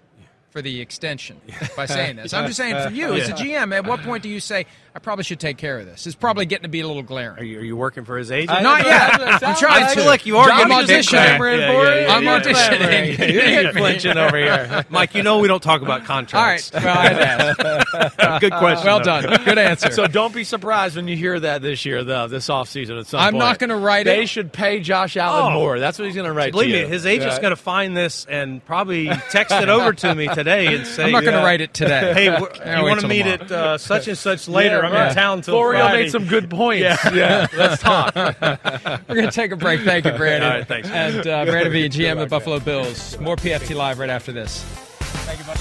for 0.52 0.62
the 0.62 0.80
extension 0.82 1.42
by 1.76 1.86
saying 1.86 2.18
this. 2.18 2.34
I'm 2.34 2.48
just 2.48 2.58
saying 2.58 2.88
for 2.88 2.94
you 2.94 3.14
as 3.16 3.30
a 3.30 3.34
GM, 3.34 3.76
at 3.76 3.86
what 3.86 4.02
point 4.02 4.24
do 4.24 4.30
you 4.30 4.40
say 4.40 4.66
I 4.98 5.00
probably 5.00 5.26
should 5.26 5.40
take 5.40 5.58
care 5.58 5.78
of 5.78 5.86
this? 5.86 6.08
It's 6.08 6.16
probably 6.16 6.48
getting 6.48 6.64
to 6.64 6.70
be 6.70 6.80
a 6.80 6.88
little 6.88 7.04
Are 7.04 7.06
glaring. 7.06 7.46
you, 7.46 7.60
are 7.60 7.64
you 7.64 7.78
working 7.78 8.04
for 8.04 8.18
his 8.18 8.32
agent? 8.32 8.64
Not 8.64 8.84
yet. 8.84 9.44
I'm 9.44 9.56
trying 9.56 9.84
I 9.84 9.90
to. 9.90 9.96
feel 9.96 10.06
like 10.08 10.26
you 10.26 10.38
are 10.38 10.50
I'm 10.50 10.70
getting 10.70 10.88
auditioning. 10.88 11.10
clamoring 11.38 11.60
Yeah, 11.60 11.72
for 11.72 11.84
yeah, 11.84 11.92
it. 11.94 12.02
yeah, 12.08 12.16
I'm 12.16 12.24
yeah. 12.24 12.40
auditioning. 12.42 13.62
You're 13.64 13.74
flinching 13.74 14.18
over 14.18 14.36
here. 14.38 14.86
Mike, 14.90 15.14
you 15.14 15.22
know 15.22 15.38
we 15.38 15.48
don't 15.48 15.62
talk 15.62 15.84
about 15.84 15.92
All 15.92 15.98
right. 16.00 16.08
contracts. 16.08 16.72
Well, 16.74 16.98
I 16.98 17.10
had 17.14 17.20
asked. 18.20 18.42
Good 18.42 18.54
question. 18.54 18.88
Well 18.88 18.98
though. 19.04 19.22
done. 19.22 19.46
Good 19.46 19.60
answer. 19.60 19.92
So 19.92 20.08
don't 20.08 20.34
be 20.34 20.44
surprised 20.44 20.96
when 20.96 21.08
you 21.08 21.16
hear 21.16 21.40
that 21.42 21.62
this 21.62 21.86
year, 21.86 22.04
though, 22.04 22.28
this 22.28 22.48
offseason 22.48 23.00
at 23.00 23.06
some 23.06 23.20
I'm 23.20 23.34
point. 23.34 23.40
not 23.46 23.60
gonna 23.60 23.78
write 23.78 24.08
it. 24.08 24.16
they 24.16 24.24
it. 24.24 24.30
should 24.30 24.52
pay 24.52 24.80
Josh 24.80 25.16
Allen 25.16 25.54
Oh. 25.54 25.60
more. 25.60 25.78
That's 25.78 26.00
what 26.00 26.06
he's 26.06 26.16
going 26.16 26.26
to 26.28 26.34
write 26.34 26.54
Believe 26.54 26.70
to 26.70 26.74
me, 26.74 26.80
you. 26.82 26.88
his 26.88 27.06
agent's 27.06 27.36
Yeah. 27.36 27.42
going 27.44 27.52
to 27.52 27.56
find 27.62 27.96
this 27.96 28.26
and 28.28 28.66
probably 28.66 29.10
text 29.30 29.54
it 29.54 29.70
over 29.70 29.94
to 29.94 30.16
me 30.16 30.28
today 30.28 30.74
and 30.76 30.88
say, 30.88 31.04
I'm 31.04 31.12
not 31.12 31.22
going 31.22 31.36
to 31.36 31.42
uh, 31.42 31.46
write 31.46 31.62
it 31.62 31.72
today. 31.72 32.14
Hey, 32.16 32.26
Yeah, 32.26 32.40
w- 32.40 32.52
wait 32.66 32.78
you 32.78 32.84
want 32.84 32.96
to 32.96 33.02
till 33.02 33.10
meet 33.10 33.24
tomorrow. 33.24 33.44
at 33.44 33.52
uh, 33.52 33.78
such 33.78 34.08
and 34.08 34.18
such 34.18 34.48
later? 34.48 34.82
I'm 34.88 34.94
Yeah. 34.94 35.10
in 35.10 35.16
town 35.16 35.42
till 35.42 35.54
Florio 35.54 35.80
Friday. 35.82 36.04
made 36.04 36.12
some 36.12 36.26
good 36.26 36.50
points. 36.50 36.82
Yeah, 36.82 37.48
let's 37.56 37.82
talk. 37.82 38.16
We're 38.16 38.98
going 39.08 39.26
to 39.26 39.32
take 39.32 39.52
a 39.52 39.56
break. 39.56 39.82
Thank 39.82 40.06
you, 40.06 40.12
Brandon. 40.18 40.50
All 40.52 40.58
right, 40.58 40.68
thanks. 40.68 40.90
And 40.90 41.26
uh, 41.28 41.46
Brandon 41.46 41.72
Beane, 41.74 41.92
GM 41.92 42.14
of 42.14 42.20
the 42.20 42.26
Buffalo 42.28 42.60
Bills. 42.60 43.20
More 43.20 43.36
PFT 43.36 43.76
Live 43.76 44.00
right 44.00 44.10
after 44.10 44.32
this. 44.32 44.64
Thank 44.64 45.40
you, 45.40 45.46
buddy. 45.46 45.60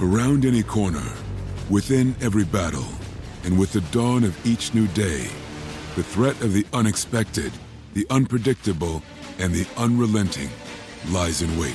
Around 0.00 0.44
any 0.44 0.62
corner, 0.62 1.02
within 1.68 2.14
every 2.20 2.44
battle, 2.44 2.86
and 3.44 3.58
with 3.58 3.72
the 3.72 3.80
dawn 3.92 4.22
of 4.24 4.46
each 4.46 4.72
new 4.74 4.86
day, 4.88 5.26
the 5.96 6.02
threat 6.02 6.40
of 6.42 6.52
the 6.52 6.64
unexpected, 6.72 7.52
the 7.94 8.06
unpredictable, 8.10 9.02
and 9.38 9.52
the 9.52 9.66
unrelenting 9.76 10.50
lies 11.10 11.42
in 11.42 11.58
wait. 11.58 11.74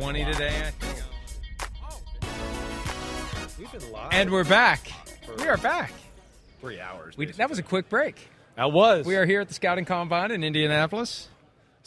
20 0.00 0.24
today, 0.24 0.62
I 0.66 0.70
think. 0.70 0.96
We've 3.58 3.70
been 3.70 3.92
live 3.92 4.08
And 4.12 4.30
we're 4.30 4.44
back. 4.44 4.90
We 5.36 5.46
are 5.46 5.58
back. 5.58 5.92
three 6.62 6.80
hours. 6.80 7.18
We, 7.18 7.26
that 7.32 7.50
was 7.50 7.58
a 7.58 7.62
quick 7.62 7.90
break. 7.90 8.16
that 8.56 8.72
was. 8.72 9.04
We 9.04 9.16
are 9.16 9.26
here 9.26 9.42
at 9.42 9.48
the 9.48 9.54
Scouting 9.54 9.84
Combine 9.84 10.30
in 10.30 10.42
Indianapolis. 10.42 11.28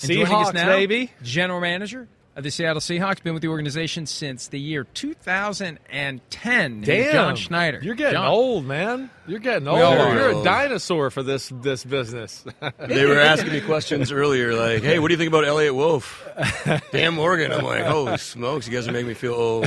And 0.03 0.11
Seahawks, 0.11 0.53
now, 0.53 0.67
baby. 0.67 1.09
General 1.23 1.59
Manager 1.59 2.07
of 2.35 2.43
the 2.43 2.51
Seattle 2.51 2.81
Seahawks, 2.81 3.23
been 3.23 3.33
with 3.33 3.41
the 3.41 3.47
organization 3.47 4.05
since 4.05 4.47
the 4.47 4.59
year 4.59 4.83
2010. 4.83 6.81
Damn, 6.81 7.11
John 7.13 7.35
Schneider. 7.35 7.79
You're 7.81 7.95
getting 7.95 8.13
John. 8.13 8.27
old, 8.27 8.63
man. 8.65 9.09
You're 9.25 9.39
getting 9.39 9.67
old. 9.67 9.79
all 9.81 9.93
are. 9.93 10.13
You're 10.13 10.41
a 10.41 10.43
dinosaur 10.43 11.09
for 11.09 11.23
this 11.23 11.49
this 11.61 11.83
business. 11.85 12.43
They 12.77 13.05
were 13.05 13.19
asking 13.19 13.53
me 13.53 13.61
questions 13.61 14.11
earlier, 14.11 14.53
like, 14.53 14.83
"Hey, 14.83 14.99
what 14.99 15.07
do 15.07 15.13
you 15.13 15.17
think 15.17 15.29
about 15.29 15.45
Eliot 15.45 15.73
Wolf, 15.75 16.27
Dan 16.91 17.13
Morgan?" 17.13 17.51
I'm 17.53 17.63
like, 17.63 17.83
"Holy 17.85 18.17
smokes, 18.19 18.67
you 18.67 18.73
guys 18.73 18.87
are 18.87 18.91
making 18.91 19.07
me 19.07 19.13
feel 19.13 19.33
old." 19.33 19.65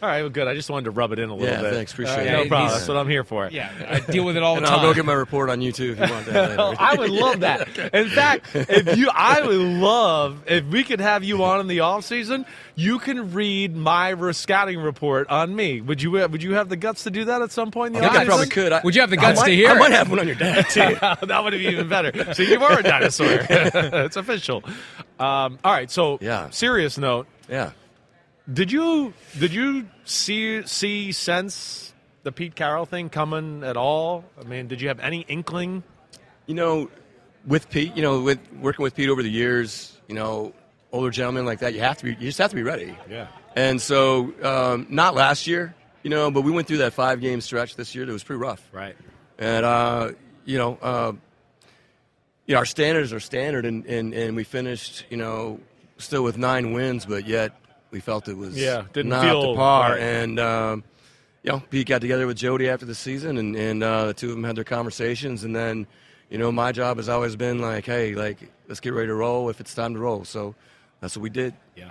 All 0.00 0.08
right, 0.08 0.20
well, 0.22 0.28
good. 0.30 0.46
I 0.46 0.54
just 0.54 0.70
wanted 0.70 0.84
to 0.84 0.90
rub 0.92 1.12
it 1.12 1.18
in 1.18 1.28
a 1.28 1.34
little 1.34 1.48
Yeah, 1.48 1.62
bit. 1.62 1.74
thanks, 1.74 1.92
appreciate 1.92 2.12
All 2.14 2.18
right, 2.18 2.26
it. 2.28 2.32
No 2.32 2.42
Yeah, 2.42 2.48
problem. 2.48 2.70
That's 2.72 2.88
what 2.88 2.96
I'm 2.98 3.08
here 3.08 3.24
for. 3.24 3.48
Yeah, 3.50 3.70
I 3.88 4.00
deal 4.00 4.24
with 4.24 4.36
it 4.36 4.42
all 4.42 4.54
the 4.56 4.60
time. 4.60 4.74
I'll 4.78 4.82
go 4.82 4.94
get 4.94 5.04
my 5.04 5.12
report 5.14 5.50
on 5.50 5.60
you 5.60 5.72
too 5.72 5.92
if 5.92 6.06
you 6.08 6.14
want 6.14 6.26
that. 6.26 6.58
Oh, 6.58 6.68
Later. 6.70 6.76
I 6.82 6.94
would 6.96 7.10
love 7.10 7.40
that. 7.40 7.76
In 7.94 8.08
fact, 8.08 8.46
if 8.54 8.96
you, 8.96 9.10
I 9.12 9.40
would 9.44 9.56
love 9.56 10.44
if 10.46 10.64
we 10.66 10.84
could 10.84 11.00
have 11.00 11.24
you 11.24 11.42
on 11.44 11.60
in 11.60 11.66
the 11.66 11.80
off 11.80 12.04
season. 12.04 12.44
You 12.76 13.00
can 13.00 13.32
read 13.32 13.74
my 13.74 14.10
re- 14.10 14.32
scouting 14.32 14.78
report 14.78 15.28
on 15.30 15.54
me. 15.56 15.80
Would 15.80 16.00
you? 16.00 16.12
Would 16.12 16.44
you 16.44 16.54
have 16.54 16.68
the 16.68 16.76
guts 16.76 17.02
to 17.04 17.10
do 17.10 17.24
that 17.24 17.42
at 17.42 17.50
some 17.50 17.72
point? 17.72 17.96
In 17.96 18.02
the 18.02 18.08
I 18.18 18.22
I 18.22 18.24
probably 18.26 18.46
could. 18.48 18.72
I, 18.72 18.80
would 18.84 18.94
you 18.94 19.00
have 19.00 19.10
the 19.10 19.18
I 19.18 19.20
guts 19.22 19.40
might- 19.40 19.46
to 19.48 19.54
hear 19.54 19.68
I 19.70 19.74
might 19.74 19.92
have 19.92 20.10
one 20.10 20.18
on 20.20 20.26
your 20.26 20.36
dad 20.36 20.68
too. 20.70 20.80
that 21.26 21.40
would 21.44 21.52
be 21.52 21.66
even 21.66 21.88
better. 21.88 22.34
So 22.34 22.42
you 22.42 22.62
are 22.62 22.78
a 22.78 22.82
dinosaur. 22.82 23.26
it's 23.50 24.16
official. 24.16 24.62
Um, 25.18 25.58
all 25.64 25.72
right. 25.72 25.90
So, 25.90 26.18
Yeah. 26.20 26.50
serious 26.50 26.98
note. 26.98 27.26
yeah. 27.48 27.72
Did 28.52 28.72
you 28.72 29.12
did 29.38 29.52
you 29.52 29.86
see 30.04 30.62
see 30.66 31.12
sense 31.12 31.92
the 32.22 32.32
Pete 32.32 32.54
Carroll 32.54 32.86
thing 32.86 33.10
coming 33.10 33.62
at 33.62 33.76
all? 33.76 34.24
I 34.40 34.44
mean, 34.44 34.68
did 34.68 34.80
you 34.80 34.88
have 34.88 35.00
any 35.00 35.20
inkling? 35.28 35.82
You 36.46 36.54
know, 36.54 36.90
with 37.46 37.68
Pete, 37.68 37.94
you 37.94 38.00
know, 38.02 38.20
with 38.22 38.38
working 38.54 38.82
with 38.82 38.94
Pete 38.94 39.10
over 39.10 39.22
the 39.22 39.30
years, 39.30 39.96
you 40.08 40.14
know, 40.14 40.54
older 40.92 41.10
gentlemen 41.10 41.44
like 41.44 41.58
that, 41.58 41.74
you 41.74 41.80
have 41.80 41.98
to 41.98 42.04
be, 42.04 42.10
you 42.12 42.16
just 42.28 42.38
have 42.38 42.48
to 42.50 42.56
be 42.56 42.62
ready. 42.62 42.96
Yeah. 43.10 43.26
And 43.54 43.82
so, 43.82 44.32
um, 44.42 44.86
not 44.88 45.14
last 45.14 45.46
year, 45.46 45.74
you 46.08 46.14
know, 46.14 46.30
but 46.30 46.40
we 46.40 46.50
went 46.50 46.66
through 46.66 46.78
that 46.78 46.94
five 46.94 47.20
game 47.20 47.42
stretch 47.42 47.76
this 47.76 47.94
year 47.94 48.06
that 48.06 48.12
was 48.12 48.24
pretty 48.24 48.40
rough. 48.40 48.66
Right. 48.72 48.96
And 49.38 49.66
uh, 49.66 50.12
you 50.46 50.56
know, 50.56 50.78
uh, 50.80 51.12
you 52.46 52.54
know, 52.54 52.58
our 52.60 52.64
standards 52.64 53.12
are 53.12 53.20
standard, 53.20 53.66
and, 53.66 53.84
and, 53.84 54.14
and 54.14 54.34
we 54.34 54.42
finished, 54.42 55.04
you 55.10 55.18
know, 55.18 55.60
still 55.98 56.24
with 56.24 56.38
nine 56.38 56.72
wins, 56.72 57.04
but 57.04 57.26
yet 57.26 57.52
we 57.90 58.00
felt 58.00 58.26
it 58.26 58.38
was 58.38 58.56
Yeah, 58.56 58.84
didn't 58.94 59.10
not 59.10 59.22
feel 59.22 59.42
up 59.42 59.48
to 59.50 59.54
par. 59.54 59.90
right. 59.90 60.00
And 60.00 60.40
um, 60.40 60.84
you 61.42 61.52
know, 61.52 61.60
Pete 61.68 61.86
got 61.86 62.00
together 62.00 62.26
with 62.26 62.38
Jody 62.38 62.70
after 62.70 62.86
the 62.86 62.94
season, 62.94 63.36
and 63.36 63.54
and 63.54 63.82
uh, 63.82 64.06
the 64.06 64.14
two 64.14 64.30
of 64.30 64.34
them 64.34 64.44
had 64.44 64.56
their 64.56 64.64
conversations, 64.64 65.44
and 65.44 65.54
then, 65.54 65.86
you 66.30 66.38
know, 66.38 66.50
my 66.50 66.72
job 66.72 66.96
has 66.96 67.10
always 67.10 67.36
been 67.36 67.58
like, 67.58 67.84
hey, 67.84 68.14
like 68.14 68.38
let's 68.66 68.80
get 68.80 68.94
ready 68.94 69.08
to 69.08 69.14
roll 69.14 69.50
if 69.50 69.60
it's 69.60 69.74
time 69.74 69.92
to 69.92 70.00
roll. 70.00 70.24
So 70.24 70.54
that's 71.02 71.18
what 71.18 71.22
we 71.22 71.28
did. 71.28 71.52
Yeah. 71.76 71.90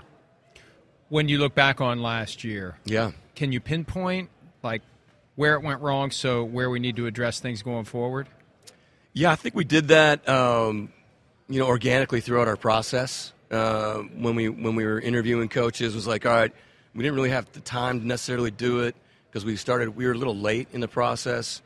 When 1.09 1.29
you 1.29 1.37
look 1.37 1.55
back 1.55 1.79
on 1.79 2.01
last 2.01 2.43
year, 2.43 2.77
Yeah. 2.85 3.11
can 3.35 3.51
you 3.51 3.59
pinpoint 3.59 4.29
like 4.63 4.81
where 5.35 5.53
it 5.53 5.63
went 5.63 5.81
wrong 5.81 6.11
so 6.11 6.43
where 6.43 6.69
we 6.69 6.79
need 6.79 6.95
to 6.97 7.05
address 7.07 7.39
things 7.39 7.61
going 7.61 7.85
forward? 7.85 8.27
Yeah, 9.13 9.31
I 9.31 9.35
think 9.35 9.55
we 9.55 9.63
did 9.63 9.87
that, 9.87 10.27
um, 10.27 10.89
you 11.47 11.59
know, 11.59 11.67
organically 11.67 12.19
throughout 12.21 12.47
our 12.47 12.57
process. 12.57 13.31
Uh, 13.49 13.99
when 14.17 14.35
we 14.35 14.49
when 14.49 14.75
we 14.75 14.83
were 14.85 14.99
interviewing 14.99 15.47
coaches, 15.47 15.95
was 15.95 16.05
like, 16.05 16.25
all 16.25 16.33
right, 16.33 16.51
we 16.93 17.01
didn't 17.03 17.15
really 17.15 17.29
have 17.29 17.49
the 17.53 17.61
time 17.61 18.01
to 18.01 18.05
necessarily 18.05 18.51
do 18.51 18.81
it 18.81 18.93
because 19.29 19.45
we 19.45 19.55
started. 19.55 19.95
We 19.95 20.05
were 20.05 20.11
a 20.11 20.17
little 20.17 20.35
late 20.35 20.67
in 20.73 20.81
the 20.81 20.87
process. 20.89 21.61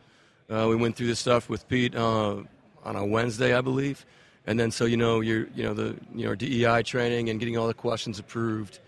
Uh, 0.47 0.67
we 0.69 0.75
went 0.75 0.95
through 0.95 1.08
this 1.08 1.19
stuff 1.19 1.49
with 1.49 1.67
Pete 1.67 1.95
uh, 1.95 2.36
on 2.84 2.95
a 2.95 3.04
Wednesday, 3.06 3.56
I 3.56 3.62
believe, 3.62 4.06
and 4.45 4.60
then 4.60 4.69
so 4.69 4.86
you 4.86 4.97
know, 4.97 5.21
you're 5.21 5.47
you 5.56 5.63
know 5.63 5.73
the 5.73 5.97
you 6.13 6.25
know 6.27 6.36
DEI 6.36 6.84
training 6.84 7.30
and 7.30 7.39
getting 7.39 7.58
all 7.58 7.65
the 7.67 7.73
questions 7.73 8.19
approved 8.19 8.80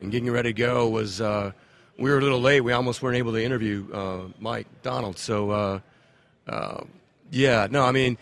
and 0.00 0.10
getting 0.10 0.30
ready 0.30 0.50
to 0.50 0.58
go 0.58 0.88
was 0.88 1.20
uh, 1.20 1.52
we 1.98 2.10
were 2.10 2.18
a 2.18 2.20
little 2.22 2.40
late. 2.40 2.60
We 2.62 2.72
almost 2.72 3.02
weren't 3.02 3.16
able 3.16 3.32
to 3.32 3.42
interview 3.44 3.86
uh, 3.92 4.20
Mike 4.38 4.66
Donald. 4.82 5.18
So, 5.18 5.50
uh, 5.50 5.80
uh, 6.48 6.84
yeah, 7.30 7.66
no, 7.70 7.84
I 7.84 7.92
mean, 7.92 8.16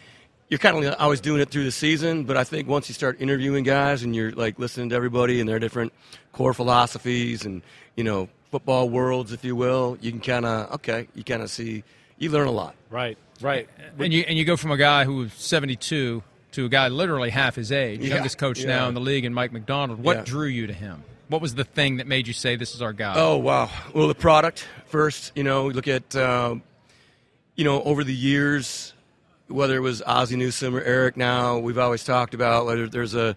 you're 0.48 0.58
kind 0.58 0.84
of 0.84 0.94
always 0.98 1.20
doing 1.20 1.40
it 1.40 1.50
through 1.50 1.64
the 1.64 1.70
season, 1.72 2.24
but 2.24 2.36
I 2.36 2.44
think 2.44 2.68
once 2.68 2.88
you 2.88 2.94
start 2.94 3.20
interviewing 3.20 3.64
guys 3.64 4.02
and 4.02 4.14
you're 4.16 4.32
like 4.32 4.58
listening 4.58 4.88
to 4.90 4.96
everybody 4.96 5.40
and 5.40 5.48
their 5.48 5.58
different 5.58 5.92
core 6.32 6.54
philosophies 6.54 7.44
and 7.44 7.62
you 7.96 8.04
know 8.04 8.28
football 8.50 8.88
worlds, 8.88 9.32
if 9.32 9.44
you 9.44 9.54
will, 9.54 9.96
you 10.00 10.10
can 10.10 10.20
kind 10.20 10.44
of 10.46 10.72
okay, 10.76 11.06
you 11.14 11.22
kind 11.24 11.42
of 11.42 11.50
see, 11.50 11.84
you 12.18 12.30
learn 12.30 12.48
a 12.48 12.52
lot. 12.52 12.74
Right, 12.90 13.18
right. 13.42 13.68
And 13.98 14.12
you 14.12 14.22
and 14.26 14.38
you 14.38 14.44
go 14.44 14.56
from 14.56 14.70
a 14.72 14.76
guy 14.78 15.04
who 15.04 15.16
was 15.16 15.32
72 15.34 16.22
to 16.52 16.64
a 16.64 16.68
guy 16.70 16.88
literally 16.88 17.28
half 17.30 17.54
his 17.54 17.70
age, 17.70 18.00
Yeah, 18.00 18.14
youngest 18.14 18.38
coach 18.38 18.60
yeah. 18.60 18.66
now 18.68 18.88
in 18.88 18.94
the 18.94 19.00
league, 19.00 19.26
and 19.26 19.34
Mike 19.34 19.52
Macdonald. 19.52 20.02
What 20.02 20.16
Yeah. 20.18 20.24
drew 20.24 20.46
you 20.46 20.66
to 20.66 20.72
him? 20.72 21.04
What 21.28 21.40
was 21.42 21.54
the 21.54 21.64
thing 21.64 21.96
that 21.98 22.06
made 22.06 22.26
you 22.26 22.32
say 22.32 22.56
this 22.56 22.74
is 22.74 22.82
our 22.82 22.92
guy? 22.92 23.14
Oh 23.16 23.36
wow! 23.36 23.70
Well, 23.94 24.08
the 24.08 24.14
product 24.14 24.66
first. 24.86 25.32
You 25.36 25.44
know, 25.44 25.66
look 25.68 25.86
at 25.88 26.16
um, 26.16 26.62
you 27.54 27.64
know 27.64 27.82
over 27.82 28.02
the 28.04 28.14
years, 28.14 28.94
whether 29.48 29.76
it 29.76 29.80
was 29.80 30.02
Ozzie 30.02 30.36
Newsome 30.36 30.74
or 30.74 30.80
Eric. 30.80 31.16
Now 31.16 31.58
we've 31.58 31.78
always 31.78 32.02
talked 32.04 32.32
about 32.34 32.64
whether 32.66 32.88
there's 32.88 33.14
a 33.14 33.36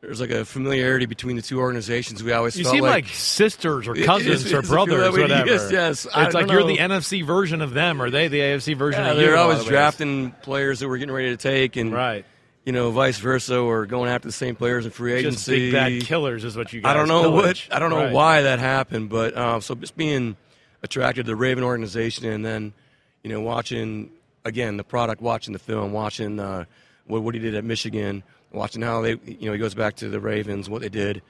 there's 0.00 0.20
like 0.20 0.30
a 0.30 0.44
familiarity 0.44 1.06
between 1.06 1.36
the 1.36 1.42
two 1.42 1.60
organizations. 1.60 2.22
We 2.22 2.32
always 2.32 2.56
You 2.58 2.64
felt 2.64 2.74
seem 2.74 2.82
like, 2.84 3.04
like, 3.06 3.14
sisters 3.14 3.88
or 3.88 3.96
It- 3.96 4.04
cousins 4.04 4.44
it's- 4.46 4.52
or 4.52 4.60
brothers, 4.66 5.02
I 5.06 5.10
mean, 5.10 5.20
whatever. 5.22 5.46
yes, 5.50 5.72
yes. 5.72 6.06
I 6.14 6.26
It's 6.26 6.34
like 6.34 6.50
you're 6.50 6.60
know. 6.60 6.66
the 6.66 6.76
NFC 6.78 7.24
version 7.24 7.62
of 7.62 7.72
them, 7.72 8.02
or 8.02 8.10
they 8.10 8.28
the 8.28 8.38
AFC 8.40 8.76
version 8.76 9.02
yeah, 9.02 9.12
of 9.12 9.16
you. 9.16 9.22
they're 9.24 9.32
in 9.34 9.38
a 9.38 9.42
lot 9.42 9.50
always 9.52 9.64
drafting 9.66 10.32
players 10.42 10.80
that 10.80 10.88
we're 10.88 10.98
getting 10.98 11.14
ready 11.14 11.30
to 11.30 11.36
take, 11.38 11.76
and 11.76 11.92
Right. 11.92 12.24
You 12.64 12.72
know, 12.72 12.90
vice 12.90 13.18
versa, 13.18 13.58
or 13.58 13.86
going 13.86 14.08
after 14.10 14.26
the 14.28 14.32
same 14.32 14.56
players 14.56 14.84
in 14.86 14.90
free 14.90 15.12
agency. 15.12 15.30
Just 15.32 15.46
big 15.46 15.72
bad 15.72 16.06
killers 16.06 16.44
is 16.44 16.56
what 16.56 16.72
you 16.72 16.80
guys 16.80 16.90
I 16.90 16.94
don't 16.94 17.08
know 17.08 17.22
pillage. 17.30 17.68
what 17.68 17.76
I 17.76 17.78
don't 17.78 17.90
know 17.90 18.04
Right. 18.04 18.12
why 18.12 18.42
that 18.42 18.58
happened, 18.58 19.10
but 19.10 19.36
um, 19.36 19.60
so 19.60 19.74
just 19.74 19.96
being 19.96 20.36
attracted 20.82 21.26
to 21.26 21.30
the 21.32 21.36
Raven 21.36 21.62
organization, 21.64 22.26
and 22.26 22.44
then 22.44 22.72
you 23.22 23.30
know 23.30 23.40
watching 23.40 24.10
again 24.44 24.76
the 24.76 24.84
product, 24.84 25.20
watching 25.22 25.52
the 25.52 25.58
film, 25.58 25.92
watching 25.92 26.38
uh, 26.40 26.64
what 27.06 27.22
what 27.22 27.34
he 27.34 27.40
did 27.40 27.54
at 27.54 27.64
Michigan, 27.64 28.22
watching 28.52 28.82
how 28.82 29.02
they 29.02 29.10
you 29.26 29.46
know 29.46 29.52
he 29.52 29.58
goes 29.58 29.74
back 29.74 29.96
to 29.96 30.08
the 30.08 30.20
Ravens, 30.20 30.68
what 30.70 30.80
they 30.82 30.88
did, 30.88 31.22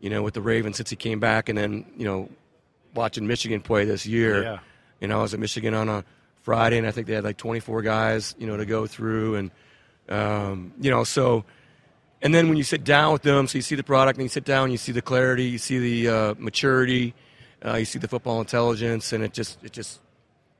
you 0.00 0.08
know, 0.10 0.22
with 0.22 0.34
the 0.34 0.40
Ravens 0.42 0.76
since 0.76 0.90
he 0.90 0.96
came 0.96 1.18
back, 1.20 1.48
and 1.48 1.58
then 1.58 1.84
you 1.96 2.04
know 2.04 2.28
watching 2.94 3.26
Michigan 3.26 3.60
play 3.60 3.84
this 3.84 4.06
year. 4.06 4.42
Yeah. 4.42 4.58
You 5.00 5.08
know, 5.08 5.18
I 5.18 5.22
was 5.22 5.34
at 5.34 5.40
Michigan 5.40 5.74
on 5.74 5.88
a 5.88 6.04
Friday, 6.42 6.78
and 6.78 6.86
I 6.86 6.90
think 6.92 7.06
they 7.06 7.14
had 7.14 7.24
like 7.24 7.36
24 7.36 7.82
guys, 7.82 8.34
you 8.38 8.46
know, 8.46 8.56
to 8.56 8.64
go 8.64 8.86
through, 8.86 9.34
and 9.34 9.50
um, 10.08 10.72
you 10.80 10.90
know, 10.90 11.04
so. 11.04 11.44
And 12.22 12.34
then 12.34 12.48
when 12.48 12.56
you 12.56 12.64
sit 12.64 12.82
down 12.82 13.12
with 13.12 13.22
them, 13.22 13.46
so 13.46 13.58
you 13.58 13.62
see 13.62 13.74
the 13.74 13.84
product, 13.84 14.18
and 14.18 14.24
you 14.24 14.28
sit 14.30 14.44
down, 14.44 14.72
you 14.72 14.78
see 14.78 14.90
the 14.90 15.02
clarity, 15.02 15.44
you 15.44 15.58
see 15.58 15.78
the 15.78 16.08
uh, 16.08 16.34
maturity, 16.38 17.14
uh, 17.64 17.74
you 17.74 17.84
see 17.84 17.98
the 17.98 18.08
football 18.08 18.40
intelligence, 18.40 19.12
and 19.12 19.22
it 19.22 19.34
just 19.34 19.62
it 19.62 19.72
just 19.72 20.00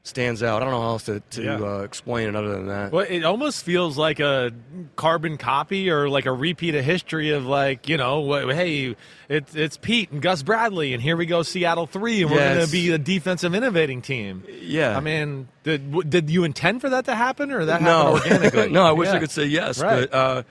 stands 0.06 0.42
out. 0.42 0.62
I 0.62 0.64
don't 0.66 0.72
know 0.74 0.80
how 0.80 0.88
else 0.88 1.02
to, 1.04 1.20
to 1.30 1.42
Yeah. 1.42 1.56
uh, 1.60 1.78
explain 1.80 2.28
it 2.28 2.36
other 2.36 2.50
than 2.52 2.68
that. 2.68 2.92
Well, 2.92 3.04
it 3.08 3.24
almost 3.24 3.64
feels 3.64 3.98
like 3.98 4.20
a 4.20 4.52
carbon 4.94 5.36
copy 5.36 5.90
or 5.90 6.08
like 6.08 6.26
a 6.26 6.32
repeat 6.32 6.74
of 6.76 6.84
history 6.84 7.30
of 7.32 7.44
like 7.44 7.88
you 7.88 7.96
know, 7.96 8.48
hey, 8.48 8.94
it's 9.28 9.54
it's 9.54 9.76
Pete 9.76 10.10
and 10.12 10.22
Gus 10.22 10.42
Bradley, 10.42 10.94
and 10.94 11.02
here 11.02 11.16
we 11.16 11.26
go, 11.26 11.42
Seattle 11.42 11.86
three, 11.86 12.22
and 12.22 12.30
we're 12.30 12.38
going 12.38 12.64
to 12.64 12.70
be 12.72 12.90
a 12.92 12.98
defensive 12.98 13.54
innovating 13.54 14.00
team. 14.02 14.44
Yeah. 14.62 14.96
I 14.96 15.00
mean, 15.00 15.48
did 15.64 15.90
w- 15.90 16.08
did 16.08 16.30
you 16.30 16.44
intend 16.44 16.80
for 16.80 16.90
that 16.90 17.06
to 17.06 17.14
happen, 17.14 17.50
or 17.50 17.64
that 17.64 17.82
no, 17.82 18.14
happened 18.16 18.32
organically? 18.44 18.68
no, 18.72 18.84
I 18.84 18.92
wish 18.92 19.08
Yeah. 19.08 19.14
I 19.14 19.18
could 19.18 19.30
say 19.32 19.46
yes, 19.46 19.80
Right. 19.80 20.08
but 20.10 20.14
uh, 20.16 20.42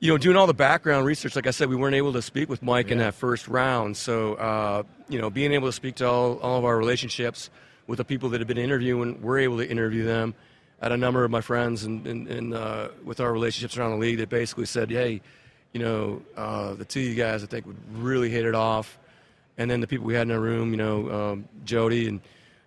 you 0.00 0.10
know, 0.10 0.18
doing 0.18 0.36
all 0.36 0.46
the 0.46 0.52
background 0.52 1.06
research, 1.06 1.34
like 1.34 1.46
I 1.46 1.50
said, 1.50 1.70
we 1.70 1.76
weren't 1.76 1.94
able 1.96 2.12
to 2.12 2.20
speak 2.20 2.50
with 2.50 2.62
Mike 2.62 2.90
in 2.90 2.98
that 2.98 3.14
first 3.14 3.48
round. 3.48 3.96
So, 3.96 4.34
uh, 4.34 4.82
you 5.08 5.18
know, 5.18 5.30
being 5.30 5.52
able 5.52 5.68
to 5.68 5.72
speak 5.72 5.94
to 5.96 6.06
all, 6.06 6.38
all 6.40 6.58
of 6.58 6.64
our 6.66 6.76
relationships 6.76 7.48
with 7.86 7.98
the 7.98 8.04
people 8.04 8.28
that 8.30 8.40
have 8.40 8.48
been 8.48 8.58
interviewing, 8.58 9.20
we're 9.22 9.38
able 9.38 9.58
to 9.58 9.68
interview 9.68 10.04
them. 10.04 10.34
Had 10.80 10.92
a 10.92 10.96
number 10.96 11.24
of 11.24 11.30
my 11.30 11.40
friends 11.40 11.84
and, 11.84 12.06
and, 12.06 12.28
and 12.28 12.54
uh, 12.54 12.88
with 13.04 13.20
our 13.20 13.32
relationships 13.32 13.78
around 13.78 13.92
the 13.92 13.96
league 13.96 14.18
that 14.18 14.28
basically 14.28 14.66
said, 14.66 14.90
hey, 14.90 15.20
you 15.72 15.80
know, 15.80 16.22
uh, 16.36 16.74
the 16.74 16.84
two 16.84 17.00
of 17.00 17.06
you 17.06 17.14
guys 17.14 17.42
I 17.42 17.46
think 17.46 17.66
would 17.66 17.76
really 17.96 18.28
hit 18.28 18.44
it 18.44 18.54
off. 18.54 18.98
And 19.56 19.70
then 19.70 19.80
the 19.80 19.86
people 19.86 20.06
we 20.06 20.14
had 20.14 20.26
in 20.28 20.32
our 20.32 20.40
room, 20.40 20.70
you 20.70 20.76
know, 20.76 21.10
um, 21.10 21.48
Jody 21.64 22.08
and 22.08 22.20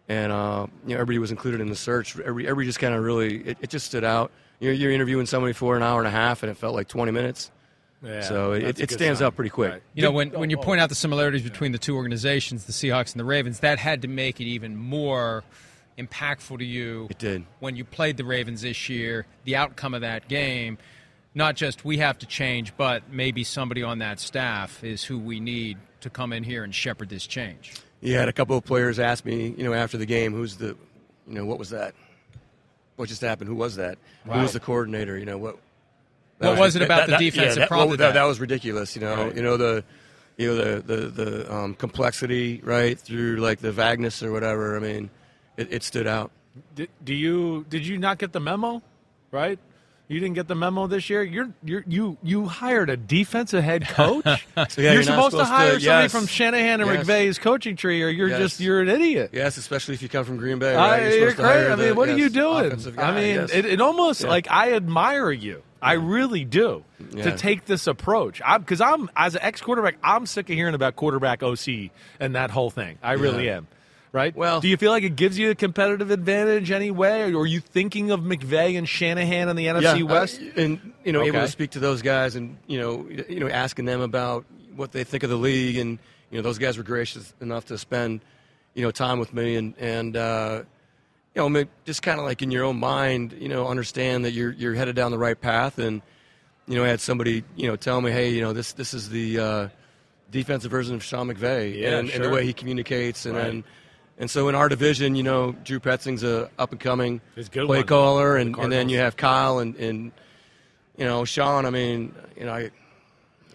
and 0.09 0.31
uh, 0.31 0.67
you 0.85 0.95
know 0.95 1.01
everybody 1.01 1.19
was 1.19 1.31
included 1.31 1.61
in 1.61 1.67
the 1.67 1.75
search. 1.75 2.17
Every 2.19 2.45
everybody 2.45 2.67
just 2.67 2.79
kind 2.79 2.95
of 2.95 3.03
really 3.03 3.39
it, 3.39 3.57
it 3.61 3.69
just 3.69 3.85
stood 3.85 4.03
out. 4.03 4.31
You're, 4.59 4.73
you're 4.73 4.91
interviewing 4.91 5.25
somebody 5.25 5.53
for 5.53 5.75
an 5.75 5.83
hour 5.83 5.99
and 5.99 6.07
a 6.07 6.11
half, 6.11 6.43
and 6.43 6.49
it 6.49 6.57
felt 6.57 6.73
like 6.73 6.87
20 6.87 7.11
minutes. 7.11 7.51
Yeah, 8.03 8.21
so 8.21 8.51
it, 8.53 8.79
it 8.79 8.91
stands 8.91 9.19
sign. 9.19 9.27
out 9.27 9.35
pretty 9.35 9.49
quick. 9.49 9.71
Right. 9.71 9.81
You 9.95 10.03
know, 10.03 10.11
when, 10.11 10.29
when 10.31 10.49
you 10.49 10.57
point 10.57 10.79
out 10.81 10.89
the 10.89 10.95
similarities 10.95 11.41
between 11.41 11.71
the 11.71 11.79
two 11.79 11.95
organizations, 11.95 12.65
the 12.65 12.71
Seahawks 12.71 13.13
and 13.13 13.19
the 13.19 13.25
Ravens, 13.25 13.61
that 13.61 13.79
had 13.79 14.03
to 14.03 14.07
make 14.07 14.39
it 14.39 14.45
even 14.45 14.75
more 14.75 15.43
impactful 15.97 16.59
to 16.59 16.65
you. 16.65 17.07
It 17.09 17.17
did. 17.17 17.45
When 17.59 17.75
you 17.75 17.83
played 17.83 18.17
the 18.17 18.25
Ravens 18.25 18.61
this 18.61 18.87
year, 18.87 19.25
the 19.45 19.55
outcome 19.55 19.93
of 19.93 20.01
that 20.01 20.27
game, 20.27 20.77
not 21.33 21.55
just 21.55 21.83
we 21.85 21.97
have 21.97 22.19
to 22.19 22.25
change, 22.27 22.77
but 22.77 23.09
maybe 23.11 23.43
somebody 23.43 23.81
on 23.81 23.99
that 23.99 24.19
staff 24.19 24.83
is 24.83 25.03
who 25.03 25.17
we 25.17 25.39
need 25.39 25.77
to 26.01 26.09
come 26.09 26.33
in 26.33 26.43
here 26.43 26.63
and 26.63 26.73
shepherd 26.73 27.09
this 27.09 27.25
change. 27.25 27.73
You 28.01 28.13
had 28.13 28.29
a 28.29 28.33
couple 28.33 28.55
of 28.55 28.63
players 28.63 28.99
ask 28.99 29.25
me, 29.25 29.55
you 29.57 29.63
know, 29.63 29.73
after 29.73 29.97
the 29.97 30.05
game, 30.05 30.33
who's 30.33 30.57
the, 30.57 30.77
you 31.27 31.33
know, 31.33 31.45
what 31.45 31.57
was 31.57 31.71
that? 31.71 31.95
What 32.95 33.09
just 33.09 33.21
happened? 33.21 33.49
Who 33.49 33.55
was 33.55 33.75
that? 33.77 33.97
Who 34.25 34.39
was 34.39 34.53
the 34.53 34.59
coordinator? 34.59 35.17
You 35.17 35.25
know 35.25 35.37
what? 35.37 35.57
What 36.39 36.57
was 36.59 36.75
it 36.75 36.81
about 36.81 37.07
the 37.09 37.17
defense 37.17 37.55
that 37.55 37.61
yeah, 37.61 37.67
prompted 37.67 37.99
well, 37.99 38.09
that? 38.09 38.13
that? 38.13 38.23
was 38.25 38.39
ridiculous. 38.39 38.95
You 38.95 39.01
know, 39.01 39.15
Right. 39.25 39.35
you 39.35 39.41
know 39.41 39.57
the, 39.57 39.83
you 40.37 40.47
know 40.47 40.55
the 40.55 40.81
the 40.81 41.07
the 41.07 41.53
um, 41.53 41.73
complexity 41.73 42.61
right 42.63 42.97
through 42.99 43.37
like 43.37 43.59
the 43.59 43.71
vagueness 43.71 44.21
or 44.21 44.31
whatever. 44.31 44.75
I 44.75 44.79
mean, 44.79 45.09
it, 45.57 45.71
it 45.73 45.83
stood 45.83 46.05
out. 46.07 46.31
Did, 46.75 46.89
do 47.03 47.13
you 47.13 47.65
did 47.69 47.85
you 47.87 47.97
not 47.97 48.17
get 48.19 48.33
the 48.33 48.39
memo? 48.39 48.81
Right? 49.31 49.57
You 50.09 50.21
didn't 50.21 50.35
get 50.35 50.47
the 50.47 50.55
memo 50.55 50.87
this 50.87 51.09
year. 51.09 51.21
You're 51.21 51.49
you're 51.65 51.83
you 51.85 52.17
you 52.23 52.45
hired 52.45 52.89
a 52.89 52.95
defensive 52.95 53.61
head 53.63 53.85
coach. 53.89 54.23
So, 54.23 54.35
yeah, 54.55 54.65
you're, 54.93 54.93
you're 54.93 55.03
not 55.03 55.05
supposed, 55.05 55.05
to 55.05 55.29
supposed 55.31 55.39
to- 55.39 55.45
hire 55.45 55.79
somebody 55.79 55.83
yes. 56.03 56.11
from 56.13 56.27
Shanahan 56.27 56.81
and 56.81 56.89
Yes. 56.89 57.05
McVay's 57.05 57.39
coaching 57.39 57.75
tree, 57.75 58.01
or 58.03 58.07
you're 58.09 58.29
Yes. 58.29 58.39
just 58.39 58.59
you're 58.61 58.79
an 58.81 58.87
idiot. 58.89 59.31
Yes, 59.33 59.57
especially 59.57 59.95
if 59.95 60.01
you 60.01 60.07
come 60.07 60.23
from 60.23 60.37
Green 60.37 60.59
Bay. 60.59 60.75
I- 60.75 60.91
Right? 61.01 61.01
you're 61.19 61.31
supposed 61.31 61.37
to 61.37 61.41
great. 61.43 61.71
I 61.71 61.75
mean, 61.75 61.87
the- 61.89 61.95
what 61.95 62.07
are 62.09 62.17
you 62.17 62.29
doing? 62.29 62.65
offensive 62.67 62.97
I 62.97 63.11
mean, 63.13 63.35
yes. 63.35 63.49
it, 63.51 63.65
it 63.65 63.81
almost 63.81 64.21
Yeah. 64.21 64.29
like 64.29 64.47
I 64.49 64.73
admire 64.73 65.31
you. 65.31 65.61
I 65.81 65.93
really 65.93 66.43
do 66.45 66.83
Yeah. 67.11 67.23
to 67.25 67.37
take 67.37 67.65
this 67.65 67.87
approach. 67.87 68.41
Because 68.59 68.81
I'm, 68.81 69.09
as 69.15 69.35
an 69.35 69.41
ex 69.43 69.61
quarterback, 69.61 69.97
I'm 70.03 70.25
sick 70.25 70.49
of 70.49 70.55
hearing 70.55 70.75
about 70.75 70.95
quarterback 70.95 71.43
OC 71.43 71.91
and 72.19 72.35
that 72.35 72.51
whole 72.51 72.69
thing. 72.69 72.97
I 73.03 73.13
really 73.13 73.45
Yeah. 73.45 73.57
am. 73.57 73.67
Right? 74.13 74.35
Well- 74.35 74.61
do 74.61 74.67
you 74.67 74.77
feel 74.77 74.91
like 74.91 75.03
it 75.03 75.15
gives 75.15 75.37
you 75.37 75.51
a 75.51 75.55
competitive 75.55 76.09
advantage 76.11 76.71
anyway, 76.71 77.31
or 77.33 77.41
are 77.41 77.45
you 77.45 77.59
thinking 77.59 78.09
of 78.09 78.21
McVay 78.21 78.77
and 78.77 78.87
Shanahan 78.87 79.49
in 79.49 79.55
the 79.55 79.67
NFC 79.67 79.99
yeah, 79.99 80.03
West? 80.03 80.41
uh, 80.41 80.59
and 80.61 80.93
you 81.03 81.11
know, 81.11 81.21
able 81.21 81.41
to 81.41 81.47
speak 81.49 81.71
to 81.71 81.79
those 81.79 82.01
guys, 82.01 82.35
and 82.35 82.57
you 82.67 82.79
know, 82.79 83.05
you 83.29 83.39
know, 83.41 83.49
asking 83.49 83.85
them 83.85 84.01
about 84.01 84.45
what 84.75 84.91
they 84.93 85.03
think 85.03 85.23
of 85.23 85.29
the 85.29 85.35
league, 85.35 85.77
and 85.77 85.99
you 86.31 86.37
know, 86.37 86.41
those 86.41 86.57
guys 86.57 86.77
were 86.77 86.83
gracious 86.83 87.33
enough 87.41 87.65
to 87.65 87.77
spend, 87.77 88.21
you 88.73 88.81
know, 88.81 88.91
time 88.91 89.19
with 89.19 89.33
me, 89.33 89.55
and 89.55 89.73
and 89.77 90.15
uh, 90.17 90.63
you 91.43 91.49
know, 91.49 91.65
just 91.85 92.01
kind 92.01 92.19
of 92.19 92.25
like 92.25 92.41
in 92.41 92.49
your 92.51 92.63
own 92.65 92.79
mind, 92.79 93.33
you 93.39 93.47
know, 93.47 93.67
understand 93.67 94.25
that 94.25 94.31
you're 94.31 94.51
you're 94.51 94.73
headed 94.73 94.95
down 94.95 95.11
the 95.11 95.17
right 95.17 95.39
path, 95.39 95.77
and 95.77 96.01
you 96.67 96.75
know, 96.75 96.83
I 96.83 96.87
had 96.87 96.99
somebody, 96.99 97.43
you 97.55 97.67
know, 97.67 97.75
tell 97.75 98.01
me, 98.01 98.11
hey, 98.11 98.29
you 98.31 98.41
know, 98.41 98.53
this 98.53 98.73
this 98.73 98.93
is 98.93 99.09
the 99.09 99.39
uh, 99.39 99.67
defensive 100.31 100.71
version 100.71 100.95
of 100.95 101.03
Sean 101.03 101.27
McVay, 101.29 101.79
Yeah, 101.79 101.99
and, 101.99 102.09
and 102.09 102.23
the 102.23 102.29
way 102.29 102.43
he 102.45 102.53
communicates, 102.53 103.25
and 103.25 103.35
Right. 103.35 103.43
then. 103.45 103.63
And 104.19 104.31
so 104.31 104.49
in 104.49 104.55
our 104.55 104.67
division, 104.67 105.15
you 105.15 105.21
know, 105.21 105.51
Drew 105.63 105.79
Petzing's 105.79 106.23
a 106.23 106.49
up 106.57 106.71
and 106.71 106.81
coming 106.81 107.21
He's 107.35 107.47
a 107.49 107.51
good 107.51 107.67
play 107.67 107.77
one. 107.79 107.85
caller, 107.87 108.33
The 108.33 108.41
and, 108.41 108.57
and 108.57 108.71
then 108.71 108.89
you 108.89 108.97
have 108.97 109.15
Kyle 109.15 109.59
and, 109.59 109.75
and 109.75 110.11
you 110.97 111.05
know 111.05 111.23
Sean. 111.23 111.67
I 111.67 111.69
mean, 111.69 112.15
you 112.35 112.45
know, 112.45 112.51
I, 112.53 112.71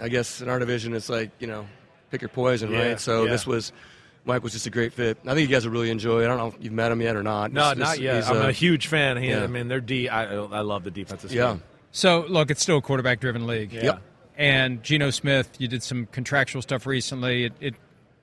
I 0.00 0.08
guess 0.08 0.40
in 0.40 0.48
our 0.48 0.60
division 0.60 0.94
it's 0.94 1.08
like 1.08 1.32
you 1.40 1.48
know, 1.48 1.66
pick 2.12 2.20
your 2.22 2.28
poison, 2.28 2.70
Yeah, 2.70 2.90
right? 2.90 3.00
So 3.00 3.24
yeah. 3.24 3.30
this 3.32 3.44
was 3.44 3.72
Mike 4.24 4.42
was 4.42 4.52
just 4.52 4.66
a 4.66 4.70
great 4.70 4.92
fit. 4.92 5.18
I 5.26 5.34
think 5.34 5.48
you 5.48 5.54
guys 5.54 5.64
will 5.64 5.72
really 5.72 5.90
enjoy. 5.90 6.20
it. 6.20 6.24
I 6.24 6.28
don't 6.28 6.38
know 6.38 6.46
if 6.48 6.54
you've 6.60 6.72
met 6.72 6.92
him 6.92 7.00
yet 7.00 7.16
or 7.16 7.22
not. 7.22 7.52
No, 7.52 7.70
This- 7.70 7.78
not 7.78 7.90
this- 7.92 8.00
yet. 8.00 8.16
he's, 8.16 8.28
I'm 8.28 8.36
uh, 8.36 8.48
a 8.48 8.52
huge 8.52 8.86
fan. 8.86 9.16
He, 9.16 9.30
yeah. 9.30 9.42
I 9.42 9.46
mean, 9.48 9.68
they're 9.68 9.80
D. 9.80 10.08
I, 10.08 10.34
I 10.36 10.60
love 10.60 10.84
the 10.84 10.90
defensive 10.90 11.32
Yeah. 11.32 11.50
scheme. 11.54 11.62
So, 11.90 12.24
look, 12.28 12.50
it's 12.50 12.62
still 12.62 12.78
a 12.78 12.82
quarterback 12.82 13.20
driven 13.20 13.46
league. 13.46 13.72
Yeah. 13.72 13.82
Yep. 13.84 14.02
And 14.36 14.82
Geno 14.82 15.10
Smith, 15.10 15.50
you 15.58 15.68
did 15.68 15.82
some 15.82 16.06
contractual 16.06 16.62
stuff 16.62 16.86
recently. 16.86 17.44
It, 17.44 17.52
it 17.60 17.74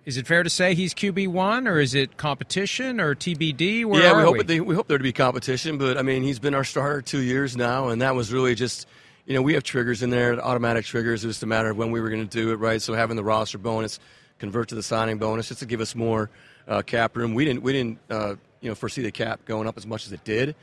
is 0.05 0.17
it 0.17 0.25
fair 0.25 0.41
to 0.41 0.49
say 0.49 0.73
he's 0.73 0.93
QB 0.95 1.27
one, 1.27 1.67
or 1.67 1.79
is 1.79 1.93
it 1.93 2.17
competition 2.17 2.99
or 2.99 3.13
TBD? 3.13 3.85
Where 3.85 4.01
yeah, 4.01 4.11
are 4.13 4.17
we 4.17 4.23
hope 4.23 4.37
we? 4.39 4.43
They, 4.43 4.59
we 4.59 4.73
hope 4.73 4.87
there 4.87 4.97
to 4.97 5.03
be 5.03 5.13
competition, 5.13 5.77
but 5.77 5.97
I 5.97 6.01
mean, 6.01 6.23
he's 6.23 6.39
been 6.39 6.55
our 6.55 6.63
starter 6.63 7.01
two 7.03 7.21
years 7.21 7.55
now, 7.55 7.89
and 7.89 8.01
that 8.01 8.15
was 8.15 8.33
really 8.33 8.55
just, 8.55 8.87
you 9.27 9.35
know, 9.35 9.43
we 9.43 9.53
have 9.53 9.63
triggers 9.63 10.01
in 10.01 10.09
there, 10.09 10.39
automatic 10.43 10.85
triggers. 10.85 11.23
It 11.23 11.27
was 11.27 11.35
just 11.35 11.43
a 11.43 11.47
matter 11.47 11.69
of 11.69 11.77
when 11.77 11.91
we 11.91 12.01
were 12.01 12.09
going 12.09 12.27
to 12.27 12.37
do 12.37 12.51
it, 12.51 12.55
right? 12.55 12.81
So 12.81 12.95
having 12.95 13.17
the 13.17 13.23
roster 13.23 13.59
bonus 13.59 13.99
convert 14.39 14.69
to 14.69 14.75
the 14.75 14.83
signing 14.83 15.17
bonus 15.17 15.49
just 15.49 15.59
to 15.59 15.65
give 15.65 15.81
us 15.81 15.93
more 15.95 16.29
uh, 16.67 16.81
cap 16.81 17.15
room. 17.17 17.33
We 17.33 17.45
didn't, 17.45 17.61
we 17.63 17.73
didn't, 17.73 17.99
uh, 18.09 18.35
you 18.61 18.69
know, 18.69 18.75
foresee 18.75 19.01
the 19.01 19.11
cap 19.11 19.45
going 19.45 19.67
up 19.67 19.77
as 19.77 19.85
much 19.85 20.05
as 20.05 20.11
it 20.11 20.23
did, 20.23 20.55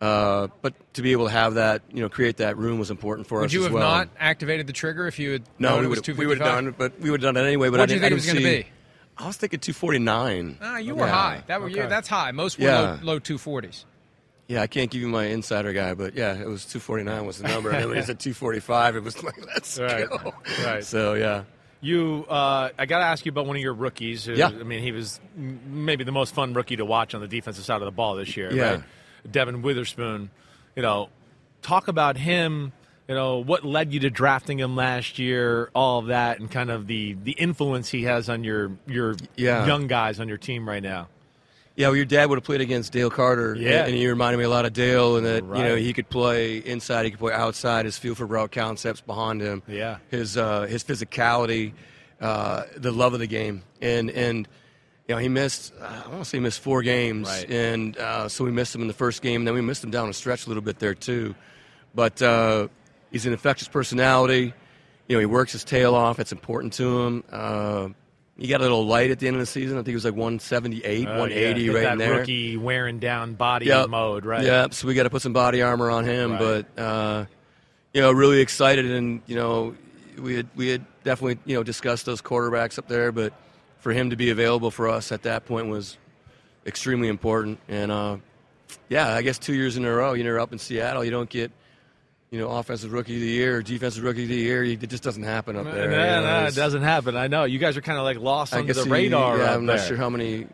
uh, 0.00 0.48
but 0.62 0.74
to 0.94 1.02
be 1.02 1.12
able 1.12 1.26
to 1.26 1.32
have 1.32 1.54
that, 1.54 1.82
you 1.92 2.00
know, 2.02 2.08
create 2.08 2.38
that 2.38 2.56
room 2.56 2.78
was 2.78 2.90
important 2.90 3.26
for 3.26 3.38
Would 3.40 3.46
us 3.46 3.52
you 3.52 3.60
as 3.60 3.64
have 3.66 3.72
well. 3.74 3.88
not 3.88 4.08
activated 4.18 4.66
the 4.66 4.72
trigger 4.72 5.06
if 5.06 5.18
you 5.18 5.32
had 5.32 5.42
No, 5.58 5.70
known 5.70 5.80
we 5.80 5.86
it 5.86 5.88
was 5.90 6.06
would 6.06 6.16
we 6.18 6.26
would 6.26 6.38
have 6.38 6.46
done, 6.46 6.68
it, 6.68 6.78
but 6.78 6.98
we 7.00 7.10
would 7.10 7.22
have 7.22 7.34
done 7.34 7.42
it 7.42 7.46
anyway. 7.46 7.68
But 7.68 7.78
What 7.78 7.80
I 7.82 7.86
did 7.86 7.94
you 7.94 8.00
didn't, 8.00 8.18
think 8.20 8.26
it 8.26 8.34
was 8.34 8.42
gonna 8.44 8.62
see- 8.62 8.66
I 9.18 9.26
was 9.26 9.36
thinking 9.36 9.60
249. 9.60 10.58
Ah, 10.62 10.78
you 10.78 10.94
were 10.94 11.04
Yeah. 11.06 11.12
high. 11.12 11.42
That 11.46 11.60
were 11.60 11.68
you. 11.68 11.86
That's 11.86 12.08
high. 12.08 12.32
Most 12.32 12.58
were 12.58 12.64
Yeah. 12.64 12.98
low, 13.02 13.14
low 13.14 13.18
240s. 13.20 13.84
Yeah, 14.48 14.62
I 14.62 14.66
can't 14.66 14.90
give 14.90 15.00
you 15.02 15.08
my 15.08 15.26
insider 15.26 15.72
guy, 15.72 15.94
but 15.94 16.14
yeah, 16.14 16.34
it 16.34 16.48
was 16.48 16.64
249 16.64 17.26
was 17.26 17.38
the 17.38 17.46
number. 17.48 17.70
and 17.70 17.78
then 17.82 17.88
when 17.88 17.98
he 17.98 18.02
said 18.02 18.18
245, 18.18 18.96
it 18.96 19.02
was 19.04 19.22
like, 19.22 19.34
let's 19.46 19.78
Right. 19.78 20.08
go. 20.08 20.34
Right. 20.64 20.82
So, 20.84 21.14
yeah. 21.14 21.44
You, 21.84 22.24
uh, 22.30 22.70
I 22.78 22.86
got 22.86 23.00
to 23.00 23.04
ask 23.04 23.26
you 23.26 23.30
about 23.32 23.46
one 23.46 23.56
of 23.56 23.62
your 23.62 23.74
rookies. 23.74 24.24
Who, 24.24 24.34
Yeah. 24.34 24.46
I 24.46 24.62
mean, 24.62 24.80
he 24.82 24.92
was 24.92 25.20
maybe 25.36 26.04
the 26.04 26.12
most 26.12 26.32
fun 26.34 26.54
rookie 26.54 26.76
to 26.76 26.84
watch 26.84 27.12
on 27.14 27.20
the 27.20 27.26
defensive 27.28 27.64
side 27.64 27.82
of 27.82 27.86
the 27.86 27.90
ball 27.90 28.14
this 28.14 28.36
year. 28.36 28.52
Yeah. 28.52 28.70
Right? 28.70 28.82
Devon 29.30 29.62
Witherspoon. 29.62 30.30
You 30.76 30.82
know, 30.82 31.08
talk 31.60 31.88
about 31.88 32.16
him. 32.16 32.72
You 33.08 33.16
know, 33.16 33.38
what 33.38 33.64
led 33.64 33.92
you 33.92 33.98
to 34.00 34.10
drafting 34.10 34.58
him 34.60 34.76
last 34.76 35.18
year? 35.18 35.70
All 35.74 35.98
of 35.98 36.06
that, 36.06 36.38
and 36.38 36.48
kind 36.50 36.70
of 36.70 36.86
the 36.86 37.14
the 37.24 37.32
influence 37.32 37.90
he 37.90 38.04
has 38.04 38.28
on 38.30 38.44
your 38.44 38.70
your 38.86 39.16
Yeah. 39.36 39.66
young 39.66 39.88
guys 39.88 40.20
on 40.20 40.28
your 40.28 40.38
team 40.38 40.66
right 40.68 40.82
now. 40.82 41.08
Yeah, 41.74 41.88
well, 41.88 41.96
your 41.96 42.04
dad 42.04 42.28
would 42.28 42.36
have 42.36 42.44
played 42.44 42.60
against 42.60 42.92
Dale 42.92 43.08
Carter. 43.08 43.54
Yeah. 43.54 43.86
And 43.86 43.94
he 43.94 44.06
reminded 44.06 44.36
me 44.36 44.44
a 44.44 44.48
lot 44.48 44.66
of 44.66 44.74
Dale, 44.74 45.16
and 45.16 45.24
that, 45.24 45.42
you 45.42 45.62
know, 45.62 45.74
he 45.74 45.94
could 45.94 46.08
play 46.10 46.58
inside, 46.58 47.04
he 47.04 47.10
could 47.10 47.20
play 47.20 47.32
outside, 47.32 47.86
his 47.86 47.96
feel 47.96 48.14
for 48.14 48.26
route 48.26 48.52
concepts 48.52 49.00
behind 49.00 49.40
him. 49.40 49.62
Yeah. 49.66 49.96
His, 50.10 50.36
uh, 50.36 50.62
his 50.62 50.84
physicality, 50.84 51.72
uh, 52.20 52.64
the 52.76 52.92
love 52.92 53.14
of 53.14 53.20
the 53.20 53.26
game. 53.26 53.62
And, 53.80 54.10
and, 54.10 54.46
you 55.08 55.14
know, 55.14 55.18
he 55.18 55.28
missed, 55.28 55.72
uh, 55.80 56.02
I 56.04 56.08
want 56.08 56.24
to 56.24 56.24
say 56.26 56.36
he 56.36 56.42
missed 56.42 56.60
four 56.60 56.82
games. 56.82 57.28
Right. 57.28 57.50
And 57.50 57.96
uh, 57.96 58.28
so 58.28 58.44
we 58.44 58.50
missed 58.50 58.74
him 58.74 58.82
in 58.82 58.88
the 58.88 58.92
first 58.94 59.22
game, 59.22 59.40
and 59.40 59.48
then 59.48 59.54
we 59.54 59.62
missed 59.62 59.82
him 59.82 59.90
down 59.90 60.08
the 60.08 60.14
stretch 60.14 60.44
a 60.44 60.50
little 60.50 60.62
bit 60.62 60.78
there, 60.78 60.94
too. 60.94 61.34
But 61.94 62.20
uh, 62.20 62.68
he's 63.10 63.24
an 63.24 63.32
infectious 63.32 63.68
personality. 63.68 64.52
You 65.08 65.16
know, 65.16 65.20
he 65.20 65.26
works 65.26 65.52
his 65.52 65.64
tail 65.64 65.94
off. 65.94 66.20
It's 66.20 66.32
important 66.32 66.74
to 66.74 67.02
him. 67.02 67.94
He 68.38 68.46
got 68.48 68.60
a 68.60 68.64
little 68.64 68.86
light 68.86 69.10
at 69.10 69.18
the 69.18 69.26
end 69.28 69.36
of 69.36 69.40
the 69.40 69.46
season. 69.46 69.76
I 69.76 69.80
think 69.80 69.88
it 69.88 69.94
was 69.94 70.04
like 70.06 70.14
178, 70.14 71.06
Uh, 71.06 71.10
180 71.10 71.60
yeah, 71.62 71.72
right 71.72 71.82
that 71.82 71.92
in 71.92 71.98
there. 71.98 72.18
Rookie 72.18 72.56
wearing 72.56 72.98
down 72.98 73.34
body 73.34 73.66
Yep. 73.66 73.90
mode, 73.90 74.24
right? 74.24 74.42
Yep. 74.44 74.74
so 74.74 74.88
we 74.88 74.94
got 74.94 75.02
to 75.02 75.10
put 75.10 75.22
some 75.22 75.32
body 75.34 75.60
armor 75.62 75.90
on 75.90 76.04
him. 76.04 76.32
Right. 76.32 76.64
But 76.76 76.82
uh, 76.82 77.24
you 77.92 78.00
know, 78.00 78.10
really 78.10 78.40
excited, 78.40 78.86
and 78.90 79.20
you 79.26 79.36
know, 79.36 79.74
we 80.18 80.34
had 80.36 80.48
we 80.56 80.68
had 80.68 80.84
definitely 81.04 81.38
you 81.44 81.56
know 81.56 81.62
discussed 81.62 82.06
those 82.06 82.22
quarterbacks 82.22 82.78
up 82.78 82.88
there, 82.88 83.12
but 83.12 83.32
for 83.80 83.92
him 83.92 84.10
to 84.10 84.16
be 84.16 84.30
available 84.30 84.70
for 84.70 84.88
us 84.88 85.12
at 85.12 85.22
that 85.24 85.44
point 85.44 85.68
was 85.68 85.98
extremely 86.66 87.08
important. 87.08 87.58
And 87.68 87.92
uh, 87.92 88.16
yeah, 88.88 89.12
I 89.14 89.20
guess 89.22 89.38
two 89.38 89.54
years 89.54 89.76
in 89.76 89.84
a 89.84 89.92
row, 89.92 90.14
you 90.14 90.24
know, 90.24 90.36
up 90.42 90.52
in 90.52 90.58
Seattle, 90.58 91.04
you 91.04 91.10
don't 91.10 91.28
get. 91.28 91.50
You 92.32 92.38
know, 92.40 92.48
offensive 92.50 92.92
rookie 92.92 93.14
of 93.16 93.20
the 93.20 93.26
year, 93.28 93.58
or 93.58 93.62
defensive 93.62 94.02
rookie 94.02 94.22
of 94.22 94.30
the 94.30 94.34
year. 94.36 94.64
It 94.64 94.88
just 94.88 95.02
doesn't 95.02 95.22
happen 95.22 95.54
up 95.54 95.64
there. 95.66 95.90
no, 95.90 95.96
you 95.98 96.04
know, 96.22 96.40
no, 96.40 96.46
it 96.46 96.54
doesn't 96.54 96.82
happen. 96.82 97.14
I 97.14 97.26
know 97.28 97.44
you 97.44 97.58
guys 97.58 97.76
are 97.76 97.82
kind 97.82 97.98
of 97.98 98.04
like 98.04 98.16
lost 98.18 98.54
I 98.54 98.60
under 98.60 98.72
the 98.72 98.84
he- 98.84 98.90
radar. 98.90 99.36
Yeah, 99.36 99.44
up 99.44 99.50
I'm 99.56 99.66
not 99.66 99.80
sure 99.80 99.98
how 99.98 100.08
many 100.08 100.46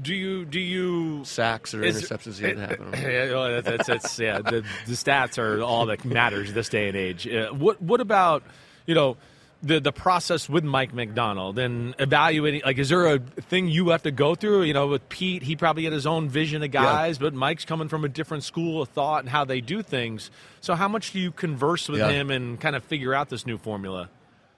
Do 0.00 0.14
you 0.14 0.46
do 0.46 0.58
you 0.58 1.22
sacks 1.24 1.74
or 1.74 1.82
Is- 1.84 2.02
interceptions 2.02 2.38
he 2.40 2.54
to 2.54 2.58
happen. 2.60 2.94
Yeah, 2.96 3.30
well, 3.34 3.60
that's, 3.62 3.86
that's 3.86 4.18
yeah. 4.18 4.38
The, 4.38 4.64
the 4.86 4.92
stats 4.94 5.36
are 5.36 5.62
all 5.62 5.84
that 5.86 6.02
matters 6.06 6.54
this 6.54 6.70
day 6.70 6.88
and 6.88 6.96
age. 6.96 7.28
Uh, 7.28 7.50
what 7.50 7.80
what 7.82 8.00
about 8.00 8.42
you 8.86 8.94
know 8.94 9.18
the 9.62 9.80
the 9.80 9.92
process 9.92 10.48
with 10.48 10.62
Mike 10.64 10.94
Macdonald 10.94 11.58
and 11.58 11.94
evaluating? 11.98 12.62
Like, 12.64 12.78
is 12.78 12.88
there 12.88 13.06
a 13.06 13.18
thing 13.18 13.68
you 13.68 13.88
have 13.90 14.02
to 14.04 14.10
go 14.10 14.34
through? 14.34 14.62
You 14.62 14.72
know, 14.74 14.86
with 14.86 15.08
Pete, 15.08 15.42
he 15.42 15.56
probably 15.56 15.84
had 15.84 15.92
his 15.92 16.06
own 16.06 16.28
vision 16.28 16.62
of 16.62 16.70
guys, 16.70 17.18
but 17.18 17.34
Mike's 17.34 17.64
coming 17.64 17.88
from 17.88 18.04
a 18.04 18.08
different 18.08 18.44
school 18.44 18.82
of 18.82 18.88
thought 18.90 19.20
and 19.24 19.28
how 19.28 19.44
they 19.44 19.60
do 19.60 19.82
things. 19.82 20.30
So, 20.60 20.74
how 20.74 20.88
much 20.88 21.12
do 21.12 21.18
you 21.18 21.32
converse 21.32 21.88
with 21.88 22.00
Yeah. 22.00 22.10
him 22.10 22.30
and 22.30 22.60
kind 22.60 22.76
of 22.76 22.84
figure 22.84 23.14
out 23.14 23.28
this 23.30 23.46
new 23.46 23.58
formula? 23.58 24.08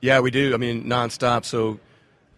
Yeah, 0.01 0.21
we 0.21 0.31
do. 0.31 0.55
I 0.55 0.57
mean, 0.57 0.85
nonstop. 0.85 1.45
So, 1.45 1.79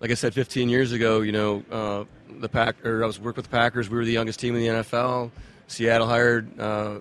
like 0.01 0.11
I 0.11 0.15
said, 0.15 0.35
15 0.35 0.69
years 0.69 0.93
ago, 0.93 1.21
you 1.21 1.33
know, 1.33 1.63
uh, 1.71 2.05
the 2.41 2.49
pack 2.49 2.85
or 2.85 3.03
I 3.05 3.07
was 3.07 3.21
working 3.21 3.37
with 3.43 3.47
the 3.51 3.57
Packers. 3.57 3.89
We 3.91 3.97
were 3.97 4.05
the 4.05 4.13
youngest 4.13 4.41
team 4.41 4.57
in 4.57 4.63
the 4.63 4.69
NFL. 4.83 5.31
Seattle 5.69 6.07
hired 6.09 6.59
uh, 6.61 6.99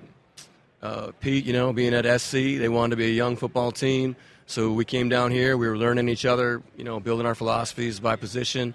uh, 0.81 1.11
Pete. 1.19 1.45
You 1.45 1.53
know, 1.53 1.73
being 1.73 1.93
at 1.93 2.05
SC, 2.21 2.57
they 2.57 2.69
wanted 2.69 2.91
to 2.91 2.95
be 2.97 3.05
a 3.05 3.09
young 3.13 3.35
football 3.35 3.71
team. 3.71 4.15
So 4.51 4.71
we 4.73 4.83
came 4.85 5.07
down 5.09 5.31
here. 5.31 5.55
We 5.55 5.67
were 5.67 5.77
learning 5.77 6.09
each 6.09 6.25
other. 6.25 6.61
You 6.77 6.83
know, 6.83 6.99
building 6.99 7.25
our 7.25 7.35
philosophies 7.35 7.99
by 7.99 8.15
position. 8.17 8.73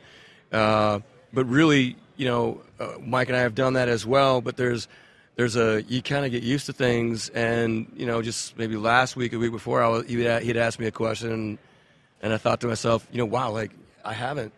Uh, 0.51 1.01
but 1.33 1.45
really, 1.47 1.97
you 2.17 2.27
know, 2.27 2.63
uh, 2.81 2.95
Mike 3.05 3.29
and 3.29 3.37
I 3.37 3.41
have 3.41 3.55
done 3.55 3.75
that 3.75 3.89
as 3.89 4.07
well. 4.07 4.41
But 4.41 4.57
there's 4.57 4.89
there's 5.37 5.55
a 5.57 5.83
you 5.83 6.01
kind 6.01 6.25
of 6.25 6.31
get 6.33 6.43
used 6.43 6.67
to 6.67 6.73
things, 6.73 7.29
and 7.29 7.93
you 7.95 8.07
know, 8.07 8.23
just 8.23 8.57
maybe 8.57 8.77
last 8.77 9.17
week, 9.17 9.35
a 9.35 9.39
week 9.39 9.53
before, 9.53 9.83
I 9.83 9.89
was, 9.89 10.07
he 10.07 10.17
he'd 10.17 10.57
asked 10.57 10.79
me 10.81 10.87
a 10.87 10.91
question, 10.91 11.59
and 12.23 12.33
I 12.33 12.39
thought 12.39 12.61
to 12.63 12.67
myself, 12.69 13.07
you 13.13 13.19
know, 13.19 13.27
wow, 13.27 13.51
like 13.51 13.71
I 14.03 14.15
haven't 14.15 14.55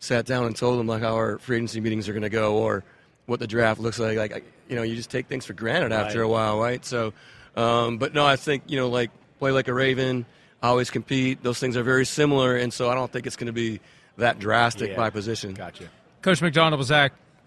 sat 0.00 0.24
down 0.24 0.46
and 0.46 0.56
told 0.56 0.80
him 0.80 0.86
like 0.86 1.02
how 1.02 1.14
our 1.16 1.38
free 1.38 1.56
agency 1.56 1.80
meetings 1.80 2.08
are 2.08 2.12
going 2.12 2.22
to 2.22 2.30
go 2.30 2.56
or 2.56 2.84
what 3.26 3.38
the 3.40 3.46
draft 3.46 3.80
looks 3.80 3.98
like. 3.98 4.16
Like, 4.16 4.32
I- 4.32 4.42
you 4.68 4.76
know, 4.76 4.82
you 4.82 4.96
just 4.96 5.10
take 5.10 5.26
things 5.26 5.44
for 5.46 5.54
granted 5.54 5.92
after 5.92 6.20
a 6.22 6.28
while, 6.28 6.58
right? 6.58 6.84
So, 6.84 7.12
um, 7.56 7.98
but 7.98 8.14
no, 8.14 8.24
I 8.24 8.36
think 8.36 8.62
you 8.66 8.78
know, 8.78 8.88
like 8.88 9.10
play 9.38 9.50
like 9.52 9.68
a 9.68 9.74
Raven, 9.74 10.26
always 10.62 10.90
compete. 10.90 11.42
Those 11.42 11.58
things 11.58 11.76
are 11.76 11.82
very 11.82 12.04
similar, 12.04 12.56
and 12.56 12.72
so 12.72 12.90
I 12.90 12.94
don't 12.94 13.10
think 13.10 13.26
it's 13.26 13.36
going 13.36 13.46
to 13.46 13.52
be 13.52 13.80
that 14.16 14.38
drastic 14.38 14.90
Yeah. 14.90 14.96
by 14.96 15.10
position. 15.10 15.54
Gotcha. 15.54 15.84
Coach 16.22 16.42
Macdonald 16.42 16.78
was 16.78 16.90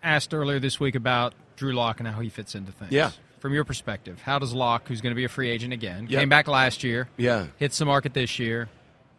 asked 0.04 0.34
earlier 0.34 0.60
this 0.60 0.80
week 0.80 0.96
about 0.96 1.34
Drew 1.58 1.74
Lock 1.74 2.00
and 2.00 2.08
how 2.08 2.22
he 2.22 2.30
fits 2.30 2.56
into 2.56 2.72
things. 2.72 2.92
Yeah. 2.92 3.12
From 3.40 3.54
your 3.54 3.66
perspective, 3.66 4.22
how 4.22 4.40
does 4.40 4.54
Lock, 4.54 4.88
who's 4.88 5.02
going 5.02 5.12
to 5.12 5.16
be 5.16 5.26
a 5.26 5.30
free 5.30 5.50
agent 5.50 5.74
again, 5.74 6.06
Yeah. 6.10 6.20
came 6.20 6.30
back 6.30 6.48
last 6.48 6.84
year, 6.84 7.10
Yeah. 7.18 7.48
hits 7.58 7.78
the 7.78 7.86
market 7.86 8.14
this 8.14 8.40
year, 8.40 8.70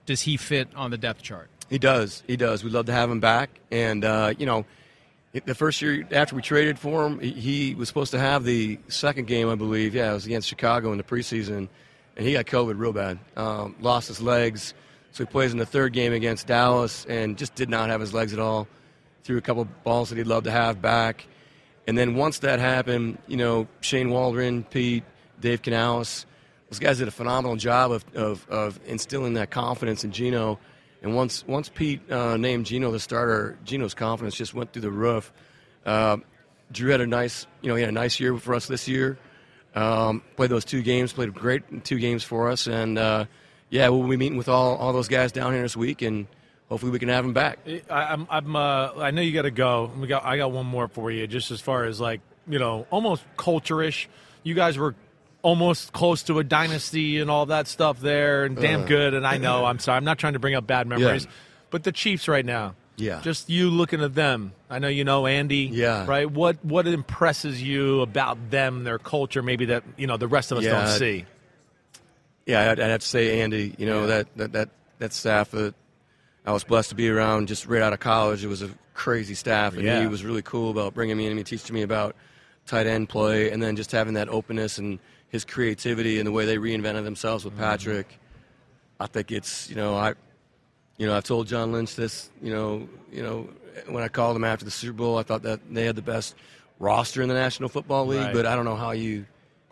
does 0.07 0.23
he 0.23 0.37
fit 0.37 0.69
on 0.75 0.91
the 0.91 0.99
depth 0.99 1.23
chart? 1.23 1.49
He 1.69 1.79
does. 1.79 2.23
He 2.27 2.37
does. 2.37 2.63
We'd 2.65 2.73
love 2.73 2.87
to 2.87 2.93
have 2.93 3.11
him 3.11 3.21
back. 3.21 3.51
And, 3.71 4.05
uh, 4.05 4.35
you 4.39 4.47
know, 4.47 4.65
the 5.45 5.55
first 5.55 5.81
year 5.83 6.07
after 6.13 6.37
we 6.37 6.43
traded 6.43 6.79
for 6.79 7.07
him, 7.07 7.19
he, 7.21 7.31
he 7.33 7.75
was 7.75 7.89
supposed 7.89 8.11
to 8.13 8.19
have 8.19 8.45
the 8.45 8.79
second 8.89 9.27
game, 9.27 9.49
I 9.49 9.55
believe. 9.55 9.95
Yeah, 9.95 10.11
it 10.11 10.15
was 10.15 10.27
against 10.27 10.49
Chicago 10.49 10.93
in 10.93 10.99
the 10.99 11.05
preseason. 11.05 11.69
And 12.17 12.27
he 12.27 12.33
got 12.35 12.47
COVID 12.47 12.79
real 12.79 12.93
bad. 12.93 13.19
Um, 13.37 13.75
lost 13.81 14.09
his 14.09 14.21
legs. 14.21 14.75
So 15.13 15.25
he 15.25 15.31
plays 15.31 15.53
in 15.53 15.59
the 15.59 15.67
third 15.67 15.93
game 15.93 16.13
against 16.13 16.47
Dallas 16.47 17.05
and 17.07 17.37
just 17.37 17.55
did 17.55 17.69
not 17.69 17.91
have 17.91 18.01
his 18.01 18.15
legs 18.15 18.33
at 18.33 18.39
all. 18.39 18.67
Threw 19.25 19.37
a 19.37 19.43
couple 19.43 19.67
balls 19.85 20.09
that 20.09 20.19
he'd 20.19 20.27
love 20.27 20.45
to 20.45 20.51
have 20.51 20.81
back. 20.81 21.27
And 21.87 21.99
then 21.99 22.15
once 22.15 22.41
that 22.41 22.61
happened, 22.61 23.19
you 23.27 23.37
know, 23.37 23.69
Shane 23.81 24.11
Waldron, 24.11 24.65
Pete, 24.65 25.05
Dave 25.41 25.63
Canales, 25.63 26.27
those 26.71 26.79
guys 26.79 26.99
did 26.99 27.09
a 27.09 27.13
phenomenal 27.13 27.57
job 27.57 27.93
of, 27.93 28.05
of, 28.15 28.49
of 28.49 28.81
instilling 28.87 29.35
that 29.35 29.51
confidence 29.51 30.05
in 30.05 30.13
Geno. 30.13 30.59
And 31.03 31.15
once 31.15 31.45
once 31.47 31.69
Pete 31.69 32.11
uh, 32.11 32.37
named 32.37 32.65
Geno 32.65 32.91
the 32.91 33.01
starter, 33.01 33.59
Geno's 33.65 33.93
confidence 33.93 34.37
just 34.37 34.55
went 34.55 34.73
through 34.73 34.83
the 34.83 34.91
roof. 34.91 35.33
Uh, 35.85 36.19
Drew 36.71 36.91
had 36.91 37.01
a 37.01 37.07
nice, 37.07 37.47
you 37.61 37.69
know, 37.69 37.75
he 37.75 37.83
had 37.83 37.91
a 37.91 37.93
nice 37.93 38.21
year 38.21 38.37
for 38.39 38.55
us 38.55 38.69
this 38.69 38.89
year. 38.89 39.19
Um, 39.75 40.23
played 40.37 40.51
those 40.51 40.65
two 40.65 40.83
games, 40.83 41.13
played 41.13 41.33
great 41.33 41.85
two 41.85 41.99
games 41.99 42.23
for 42.23 42.51
us, 42.51 42.67
and 42.67 42.99
uh, 42.99 43.25
yeah, 43.71 43.89
we'll 43.89 44.07
be 44.07 44.19
meeting 44.19 44.37
with 44.37 44.49
all, 44.49 44.77
all 44.77 44.93
those 44.93 45.09
guys 45.09 45.33
down 45.33 45.53
here 45.53 45.63
this 45.63 45.77
week, 45.77 46.03
and 46.03 46.27
hopefully 46.69 46.93
we 46.93 46.99
can 46.99 47.09
have 47.09 47.25
them 47.25 47.33
back. 47.33 47.59
I, 47.89 48.03
I'm, 48.05 48.27
I'm 48.29 48.55
uh, 48.55 48.93
I 48.99 49.13
know 49.13 49.23
you 49.23 49.33
got 49.33 49.43
to 49.43 49.51
go. 49.51 49.91
We 49.99 50.07
got, 50.09 50.25
I 50.27 50.37
got 50.37 50.53
one 50.53 50.67
more 50.67 50.89
for 50.89 51.11
you, 51.11 51.27
just 51.27 51.51
as 51.51 51.61
far 51.61 51.85
as 51.85 52.01
like, 52.01 52.21
you 52.47 52.59
know, 52.59 52.87
almost 52.91 53.25
culture-ish. 53.39 54.11
You 54.43 54.55
guys 54.55 54.77
were 54.77 54.95
almost 55.41 55.93
close 55.93 56.23
to 56.25 56.39
a 56.39 56.45
dynasty 56.45 57.19
and 57.19 57.31
all 57.31 57.47
that 57.47 57.67
stuff 57.67 57.99
there, 57.99 58.45
and 58.45 58.57
damn 58.57 58.85
good. 58.85 59.15
And 59.15 59.27
I 59.27 59.39
know, 59.39 59.65
I'm 59.67 59.79
sorry, 59.79 59.97
I'm 59.97 60.05
not 60.05 60.19
trying 60.19 60.35
to 60.35 60.39
bring 60.39 60.55
up 60.55 60.67
bad 60.67 60.87
memories, 60.87 61.27
but 61.71 61.83
the 61.83 61.93
Chiefs 61.93 62.29
right 62.29 62.45
now. 62.45 62.75
Yeah. 63.03 63.21
Just 63.23 63.51
you 63.51 63.69
looking 63.71 64.01
at 64.03 64.15
them. 64.15 64.53
I 64.71 64.79
know 64.79 64.89
you 64.89 65.05
know 65.05 65.27
Andy. 65.27 65.69
Yeah. 65.73 66.07
Right. 66.07 66.31
What 66.31 66.65
What 66.65 66.87
impresses 66.87 67.63
you 67.63 68.01
about 68.01 68.51
them, 68.51 68.85
their 68.85 68.99
culture, 68.99 69.43
maybe 69.43 69.67
that 69.67 69.83
you 69.97 70.07
know 70.07 70.17
the 70.17 70.29
rest 70.29 70.53
of 70.53 70.59
us 70.59 70.65
Yeah. 70.65 70.85
don't 70.87 70.99
see. 70.99 71.25
Yeah, 72.47 72.71
I'd, 72.73 72.81
I'd 72.81 72.91
have 72.91 73.01
to 73.01 73.07
say 73.07 73.41
Andy. 73.41 73.75
You 73.79 73.87
know 73.87 74.01
Yeah. 74.03 74.07
that, 74.07 74.27
that 74.37 74.53
that 74.53 74.69
that 74.99 75.13
staff 75.13 75.51
that 75.53 75.75
I 76.47 76.53
was 76.53 76.65
blessed 76.65 76.91
to 76.91 76.95
be 76.97 77.09
around 77.09 77.49
just 77.49 77.67
right 77.67 77.83
out 77.83 77.93
of 77.93 78.01
college. 78.01 78.45
It 78.45 78.49
was 78.49 78.63
a 78.63 78.71
crazy 78.95 79.35
staff, 79.35 79.75
and 79.75 79.83
Yeah. 79.83 80.01
he 80.01 80.07
was 80.07 80.25
really 80.25 80.43
cool 80.43 80.71
about 80.71 80.95
bringing 80.95 81.17
me 81.17 81.27
in 81.27 81.37
and 81.37 81.47
teaching 81.47 81.75
me 81.75 81.83
about 81.83 82.15
tight 82.67 82.87
end 82.87 83.09
play, 83.09 83.51
and 83.51 83.63
then 83.63 83.77
just 83.77 83.91
having 83.93 84.15
that 84.15 84.29
openness 84.29 84.79
and 84.79 84.99
his 85.29 85.45
creativity 85.45 86.19
and 86.19 86.27
the 86.27 86.33
way 86.33 86.45
they 86.47 86.57
reinvented 86.59 87.05
themselves 87.05 87.45
Mm-hmm. 87.45 87.57
with 87.57 87.65
Patrick. 87.65 88.19
I 89.01 89.07
think 89.07 89.33
it's 89.33 89.69
you 89.71 89.77
know 89.77 89.97
I, 89.97 90.15
you 91.03 91.09
know 91.09 91.17
I've 91.17 91.25
told 91.25 91.49
John 91.49 91.73
Lynch 91.73 91.97
this. 91.97 92.31
You 92.41 92.53
know 92.55 92.89
you 93.13 93.23
know 93.25 93.49
when 93.89 94.05
I 94.05 94.09
called 94.09 94.37
him 94.37 94.45
after 94.45 94.65
the 94.65 94.71
Super 94.71 94.93
Bowl, 94.95 95.19
I 95.19 95.25
thought 95.25 95.43
that 95.43 95.61
they 95.69 95.85
had 95.85 95.97
the 95.97 96.03
best 96.03 96.37
roster 96.79 97.23
in 97.23 97.29
the 97.29 97.35
National 97.35 97.69
Football 97.69 98.07
League, 98.07 98.21
Right. 98.21 98.35
but 98.35 98.47
I 98.47 98.55
don't 98.55 98.65
know 98.65 98.77
how 98.77 98.93
you 98.93 99.27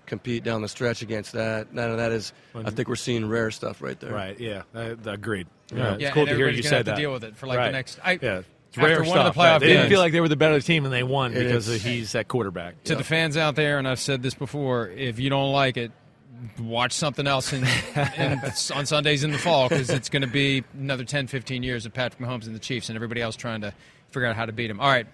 compete 0.07 0.43
down 0.43 0.61
the 0.63 0.69
stretch 0.69 1.03
against 1.03 1.33
that. 1.35 1.73
None 1.73 1.91
of 1.91 1.99
that 1.99 2.11
is. 2.11 2.33
I 2.55 2.71
think 2.71 2.89
we're 2.89 2.97
seeing 2.97 3.29
rare 3.29 3.51
stuff 3.53 3.81
right 3.81 3.99
there. 4.01 4.13
Right. 4.13 4.39
Yeah. 4.41 4.63
I, 4.75 4.97
agreed. 5.07 5.47
Yeah. 5.73 5.79
Yeah. 5.79 5.93
It's 5.93 6.03
Yeah, 6.03 6.11
cool 6.11 6.27
to 6.27 6.35
hear 6.35 6.49
you 6.49 6.63
gonna 6.63 6.63
said 6.65 6.77
have 6.79 6.85
to 6.87 6.91
that. 6.93 6.97
deal 6.97 7.13
with 7.13 7.23
it 7.25 7.37
for, 7.37 7.47
like, 7.47 7.59
the 7.61 7.71
next- 7.71 8.01
I- 8.03 8.19
yeah. 8.21 8.39
It's 8.71 8.79
after 8.79 8.89
rare 8.89 8.99
one 9.05 9.19
of 9.19 9.25
the 9.25 9.33
stuff. 9.33 9.37
playoff 9.37 9.61
They 9.61 9.67
didn't 9.69 9.89
feel 9.89 9.99
like 10.01 10.13
they 10.13 10.21
were 10.21 10.29
the 10.29 10.37
better 10.37 10.61
team, 10.61 10.85
and 10.85 10.93
they 10.95 11.03
won 11.03 11.33
It 11.33 11.45
because 11.45 11.69
is. 11.69 11.83
he's 11.83 12.13
that 12.13 12.27
quarterback. 12.29 12.83
To 12.85 12.95
the 12.97 13.03
fans 13.05 13.37
out 13.37 13.55
there, 13.57 13.79
and 13.79 13.87
I've 13.89 13.99
said 14.01 14.23
this 14.23 14.35
before, 14.35 14.89
if 14.89 15.19
you 15.19 15.29
don't 15.31 15.51
like 15.53 15.77
it, 15.77 15.91
watch 16.59 16.93
something 16.93 17.27
else 17.27 17.53
in, 17.53 17.65
in, 18.17 18.41
on 18.75 18.87
Sundays 18.87 19.25
in 19.25 19.31
the 19.31 19.39
fall 19.39 19.69
because 19.69 19.91
it's 19.91 20.09
going 20.09 20.23
to 20.23 20.29
be 20.29 20.65
another 20.75 21.05
10, 21.05 21.27
15 21.27 21.63
years 21.63 21.87
of 21.87 21.93
Patrick 21.93 22.21
Mahomes 22.21 22.47
and 22.47 22.55
the 22.55 22.59
Chiefs 22.61 22.89
and 22.89 22.97
everybody 22.97 23.21
else 23.21 23.37
trying 23.37 23.61
to 23.63 23.73
figure 24.11 24.27
out 24.29 24.37
how 24.37 24.47
to 24.47 24.53
beat 24.53 24.71
him. 24.71 24.81
All 24.81 24.89
right, 24.89 25.07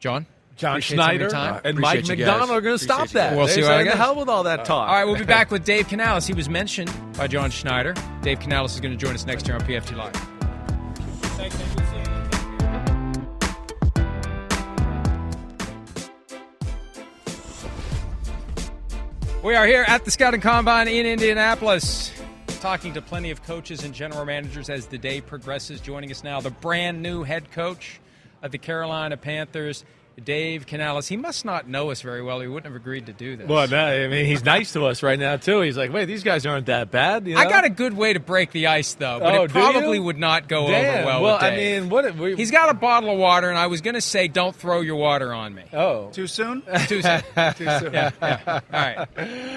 John. 0.00 0.26
John 0.56 0.74
Appreciate 0.74 0.96
some 0.98 1.10
of 1.10 1.20
your 1.20 1.30
Schneider 1.30 1.52
time. 1.52 1.60
and 1.64 1.78
Mike 1.80 1.94
Appreciate 1.98 2.18
you 2.20 2.24
guys. 2.24 2.30
Macdonald 2.32 2.58
are 2.58 2.60
going 2.60 2.78
to 2.78 2.84
stop 2.84 3.08
that. 3.08 3.36
We'll 3.36 3.46
They 3.48 3.54
see 3.54 3.60
what 3.62 3.66
say, 3.66 3.72
happens. 3.78 3.90
the 3.90 3.96
hell 3.96 4.14
with 4.14 4.28
all 4.28 4.44
that 4.44 4.60
uh, 4.60 4.64
talk. 4.64 4.88
All 4.88 4.94
right, 4.94 5.04
we'll 5.04 5.16
be 5.18 5.24
back 5.24 5.50
with 5.50 5.64
Dave 5.64 5.88
Canales. 5.88 6.28
He 6.28 6.32
was 6.32 6.48
mentioned 6.48 6.92
by 7.18 7.26
John 7.26 7.50
Schneider. 7.50 7.92
Dave 8.22 8.38
Canales 8.38 8.74
is 8.74 8.80
going 8.80 8.96
to 8.96 9.04
join 9.04 9.14
us 9.16 9.26
next 9.26 9.48
year 9.48 9.56
on 9.56 9.62
PFT 9.62 9.96
Live. 9.96 11.73
We 19.44 19.54
are 19.56 19.66
here 19.66 19.84
at 19.86 20.06
the 20.06 20.10
Scouting 20.10 20.40
Combine 20.40 20.88
in 20.88 21.04
Indianapolis, 21.04 22.10
talking 22.60 22.94
to 22.94 23.02
plenty 23.02 23.30
of 23.30 23.42
coaches 23.42 23.84
and 23.84 23.92
general 23.92 24.24
managers 24.24 24.70
as 24.70 24.86
the 24.86 24.96
day 24.96 25.20
progresses. 25.20 25.82
Joining 25.82 26.10
us 26.10 26.24
now, 26.24 26.40
the 26.40 26.48
brand 26.48 27.02
new 27.02 27.24
head 27.24 27.50
coach 27.50 28.00
of 28.40 28.52
the 28.52 28.58
Carolina 28.58 29.18
Panthers, 29.18 29.84
Dave 30.22 30.66
Canales. 30.66 31.08
He 31.08 31.16
must 31.16 31.44
not 31.44 31.68
know 31.68 31.90
us 31.90 32.00
very 32.00 32.22
well. 32.22 32.40
He 32.40 32.46
wouldn't 32.46 32.66
have 32.72 32.76
agreed 32.80 33.06
to 33.06 33.12
do 33.12 33.36
this. 33.36 33.48
Well, 33.48 33.66
no, 33.68 33.84
I 33.84 34.06
mean, 34.08 34.26
he's 34.26 34.44
nice 34.44 34.72
to 34.74 34.86
us 34.86 35.02
right 35.02 35.18
now, 35.18 35.36
too. 35.36 35.60
He's 35.60 35.76
like, 35.76 35.92
wait, 35.92 36.04
these 36.04 36.22
guys 36.22 36.46
aren't 36.46 36.66
that 36.66 36.90
bad. 36.90 37.26
You 37.26 37.36
I 37.36 37.48
got 37.48 37.64
a 37.64 37.68
good 37.70 37.94
way 37.96 38.12
to 38.12 38.20
break 38.20 38.52
the 38.52 38.68
ice, 38.68 38.94
though, 38.94 39.18
but 39.20 39.34
Oh, 39.34 39.42
it 39.44 39.50
probably 39.50 39.98
would 39.98 40.18
not 40.18 40.48
go 40.48 40.68
Damn. 40.68 40.98
over 40.98 41.06
well. 41.06 41.22
Well, 41.22 41.34
with 41.34 41.42
I 41.42 41.56
mean, 41.56 41.88
what? 41.90 42.14
We, 42.16 42.36
He's 42.36 42.50
got 42.50 42.70
a 42.70 42.74
bottle 42.74 43.10
of 43.10 43.18
water, 43.18 43.48
and 43.48 43.58
I 43.58 43.66
was 43.66 43.80
going 43.80 43.94
to 43.94 44.00
say, 44.00 44.28
don't 44.28 44.54
throw 44.54 44.80
your 44.82 44.96
water 44.96 45.32
on 45.32 45.54
me. 45.54 45.64
oh. 45.72 46.10
Too 46.10 46.26
soon? 46.26 46.62
Too 46.86 47.02
soon. 47.02 47.20
Too 47.56 47.64
soon. 47.64 47.92
yeah, 47.92 48.10
yeah. 48.22 48.40
All 48.46 48.60
right. 48.72 49.08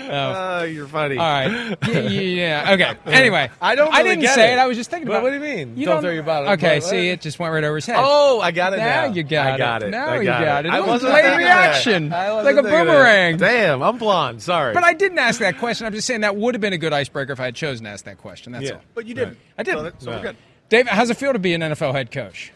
Oh, 0.09 0.59
oh. 0.61 0.63
you're 0.63 0.87
funny. 0.87 1.17
All 1.17 1.23
right. 1.25 1.77
Yeah, 1.87 2.09
yeah. 2.09 2.73
Okay. 2.73 2.95
Anyway, 3.05 3.49
I 3.61 3.75
don't 3.75 3.93
I 3.93 4.03
didn't 4.03 4.21
get 4.21 4.35
say 4.35 4.51
it. 4.51 4.55
it. 4.55 4.59
I 4.59 4.67
was 4.67 4.77
just 4.77 4.89
thinking 4.89 5.07
Well, 5.09 5.17
about. 5.19 5.31
what 5.31 5.39
do 5.39 5.47
you 5.47 5.55
mean? 5.57 5.77
You 5.77 5.85
Don't 5.85 6.01
throw 6.01 6.11
your 6.11 6.23
bottle- 6.23 6.53
Okay. 6.53 6.75
what- 6.75 6.83
See, 6.83 7.09
it 7.09 7.21
just 7.21 7.37
went 7.39 7.53
right 7.53 7.63
over 7.63 7.75
his 7.75 7.85
head. 7.85 7.97
Oh, 7.99 8.39
I 8.41 8.51
got 8.51 8.73
it 8.73 8.77
now 8.77 9.07
now. 9.07 9.13
you 9.13 9.23
got 9.23 9.47
I 9.47 9.55
it. 9.55 9.57
got 9.57 9.83
it. 9.83 9.89
Now 9.91 10.07
I 10.07 10.17
you 10.19 10.23
got 10.25 10.41
got 10.47 10.65
it. 10.65 10.69
I 10.71 10.77
It 10.77 10.81
was 10.81 10.89
wasn't 10.89 11.13
late 11.13 11.21
thinking 11.23 11.39
reaction. 11.39 12.13
I 12.13 12.31
like 12.31 12.43
wasn't 12.45 12.59
a 12.59 12.61
thinking 12.69 12.85
that. 12.87 12.93
boomerang. 12.93 13.37
Damn, 13.37 13.81
I'm 13.83 13.97
blonde. 13.97 14.41
Sorry. 14.41 14.73
But 14.73 14.83
I 14.83 14.93
didn't 14.93 15.19
ask 15.19 15.39
that 15.39 15.57
question. 15.59 15.85
I'm 15.87 15.93
just 15.93 16.07
saying 16.07 16.21
that 16.21 16.35
would 16.35 16.55
have 16.55 16.61
been 16.61 16.73
a 16.73 16.77
good 16.77 16.93
icebreaker 16.93 17.33
if 17.33 17.39
I 17.39 17.45
had 17.45 17.55
chosen 17.55 17.85
to 17.85 17.89
ask 17.91 18.05
that 18.05 18.17
question. 18.17 18.53
That's 18.53 18.65
Yeah. 18.65 18.73
all. 18.73 18.81
But 18.95 19.05
you 19.07 19.13
didn't. 19.13 19.37
I 19.57 19.63
did. 19.63 19.73
So, 19.73 19.83
that- 19.83 20.01
so 20.01 20.11
we're 20.11 20.21
good. 20.21 20.37
Dave, 20.69 20.87
how's 20.87 21.09
it 21.09 21.17
feel 21.17 21.33
to 21.33 21.39
be 21.39 21.53
an 21.53 21.61
NFL 21.61 21.93
head 21.93 22.11
coach? 22.11 22.51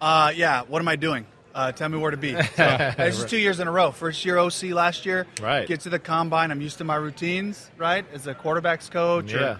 Uh, 0.00 0.32
yeah, 0.34 0.62
what 0.62 0.80
am 0.80 0.88
I 0.88 0.96
doing? 0.96 1.26
Uh, 1.54 1.72
tell 1.72 1.88
me 1.88 1.98
where 1.98 2.10
to 2.12 2.16
be. 2.16 2.32
So, 2.56 2.92
this 2.96 3.18
is 3.18 3.24
two 3.24 3.36
years 3.36 3.58
in 3.60 3.66
a 3.68 3.72
row. 3.72 3.90
First 3.90 4.24
year 4.24 4.38
OC 4.38 4.70
last 4.72 5.04
year. 5.04 5.26
Right. 5.42 5.66
Get 5.66 5.80
to 5.80 5.90
the 5.90 5.98
combine. 5.98 6.50
I'm 6.52 6.60
used 6.60 6.78
to 6.78 6.84
my 6.84 6.94
routines, 6.96 7.70
right? 7.76 8.04
As 8.14 8.26
a 8.26 8.34
quarterbacks 8.34 8.90
coach 8.90 9.32
Yeah. 9.32 9.38
or 9.40 9.58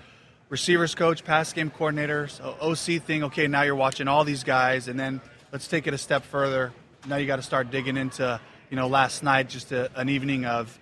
receivers 0.49 0.95
coach, 0.95 1.25
pass 1.25 1.53
game 1.53 1.69
coordinator. 1.71 2.29
So 2.29 2.57
OC 2.61 2.99
thing, 3.01 3.25
okay, 3.25 3.49
now 3.49 3.63
you're 3.63 3.75
watching 3.75 4.09
all 4.09 4.25
these 4.25 4.45
guys. 4.45 4.89
And 4.89 4.99
then 4.99 5.21
let's 5.53 5.67
take 5.69 5.87
it 5.89 5.93
a 5.95 5.99
step 5.99 6.25
further. 6.25 6.73
Now 7.07 7.17
you 7.17 7.27
got 7.27 7.37
to 7.37 7.43
start 7.43 7.71
digging 7.71 7.97
into, 7.97 8.41
you 8.71 8.77
know, 8.77 8.89
last 8.89 9.23
night, 9.23 9.49
just 9.49 9.73
a, 9.73 9.91
an 9.99 10.09
evening 10.09 10.45
of 10.45 10.79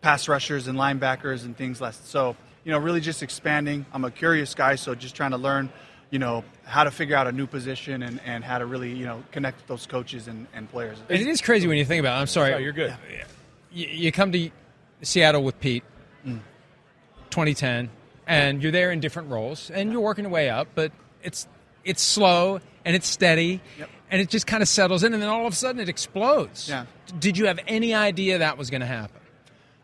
pass 0.00 0.28
rushers 0.28 0.68
and 0.68 0.78
linebackers 0.78 1.44
and 1.44 1.56
things 1.56 1.80
less. 1.80 2.00
So, 2.04 2.36
you 2.64 2.72
know, 2.72 2.78
really 2.78 3.00
just 3.00 3.22
expanding. 3.22 3.86
I'm 3.92 4.04
a 4.04 4.10
curious 4.10 4.54
guy, 4.54 4.76
so 4.76 4.94
just 4.94 5.14
trying 5.16 5.32
to 5.32 5.36
learn, 5.36 5.70
you 6.10 6.18
know, 6.18 6.44
how 6.64 6.84
to 6.84 6.90
figure 6.90 7.16
out 7.16 7.26
a 7.26 7.32
new 7.32 7.46
position 7.46 8.02
and, 8.02 8.20
and 8.24 8.44
how 8.44 8.58
to 8.58 8.66
really, 8.66 8.92
you 8.92 9.04
know, 9.06 9.22
connect 9.32 9.58
with 9.58 9.66
those 9.66 9.86
coaches 9.86 10.28
and, 10.28 10.46
and 10.54 10.70
players. 10.70 10.98
It 11.08 11.20
is 11.20 11.40
crazy 11.40 11.66
when 11.66 11.78
you 11.78 11.84
think 11.84 12.00
about 12.00 12.16
it. 12.18 12.20
I'm 12.20 12.26
sorry. 12.26 12.54
Oh, 12.54 12.58
you're 12.58 12.72
good. 12.72 12.94
you, 13.72 13.86
you 13.88 14.12
come 14.12 14.32
to 14.32 14.50
Seattle 15.02 15.42
with 15.42 15.58
Pete, 15.60 15.84
Mm. 16.26 16.40
2010, 17.30 17.88
and 18.26 18.60
you're 18.62 18.72
there 18.72 18.90
in 18.90 18.98
different 18.98 19.30
roles, 19.30 19.70
and 19.70 19.92
you're 19.92 20.00
working 20.00 20.24
your 20.24 20.32
way 20.32 20.48
up, 20.50 20.68
but 20.74 20.90
it's 21.22 21.46
it's 21.84 22.02
slow 22.02 22.58
and 22.84 22.96
it's 22.96 23.06
steady, 23.06 23.60
Yep. 23.78 23.88
And 24.10 24.20
it 24.20 24.28
just 24.28 24.46
kind 24.46 24.62
of 24.62 24.68
settles 24.68 25.02
in, 25.02 25.12
and 25.12 25.22
then 25.22 25.28
all 25.28 25.46
of 25.46 25.52
a 25.52 25.56
sudden 25.56 25.80
it 25.80 25.88
explodes. 25.88 26.68
Yeah. 26.68 26.86
Did 27.18 27.36
you 27.36 27.46
have 27.46 27.60
any 27.66 27.94
idea 27.94 28.38
that 28.38 28.58
was 28.58 28.70
going 28.70 28.80
to 28.80 28.86
happen? 28.86 29.20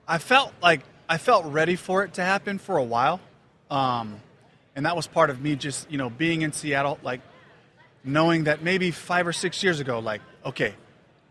I 0.07 0.19
felt 0.19 0.53
like 0.63 0.83
I 1.09 1.19
felt 1.19 1.45
ready 1.47 1.77
for 1.77 2.05
it 2.05 2.15
to 2.15 2.25
happen 2.25 2.59
for 2.59 2.77
a 2.77 2.83
while, 2.83 3.21
um, 3.71 4.21
and 4.75 4.87
that 4.87 4.97
was 4.97 5.07
part 5.07 5.31
of 5.31 5.41
me 5.41 5.57
just 5.57 5.91
you 5.91 5.99
know 5.99 6.11
being 6.11 6.43
in 6.43 6.53
Seattle, 6.53 6.99
like 7.03 7.21
knowing 8.05 8.45
that 8.45 8.63
maybe 8.63 8.91
five 8.91 9.27
or 9.27 9.33
six 9.33 9.63
years 9.63 9.81
ago, 9.81 9.99
like 9.99 10.21
okay, 10.45 10.75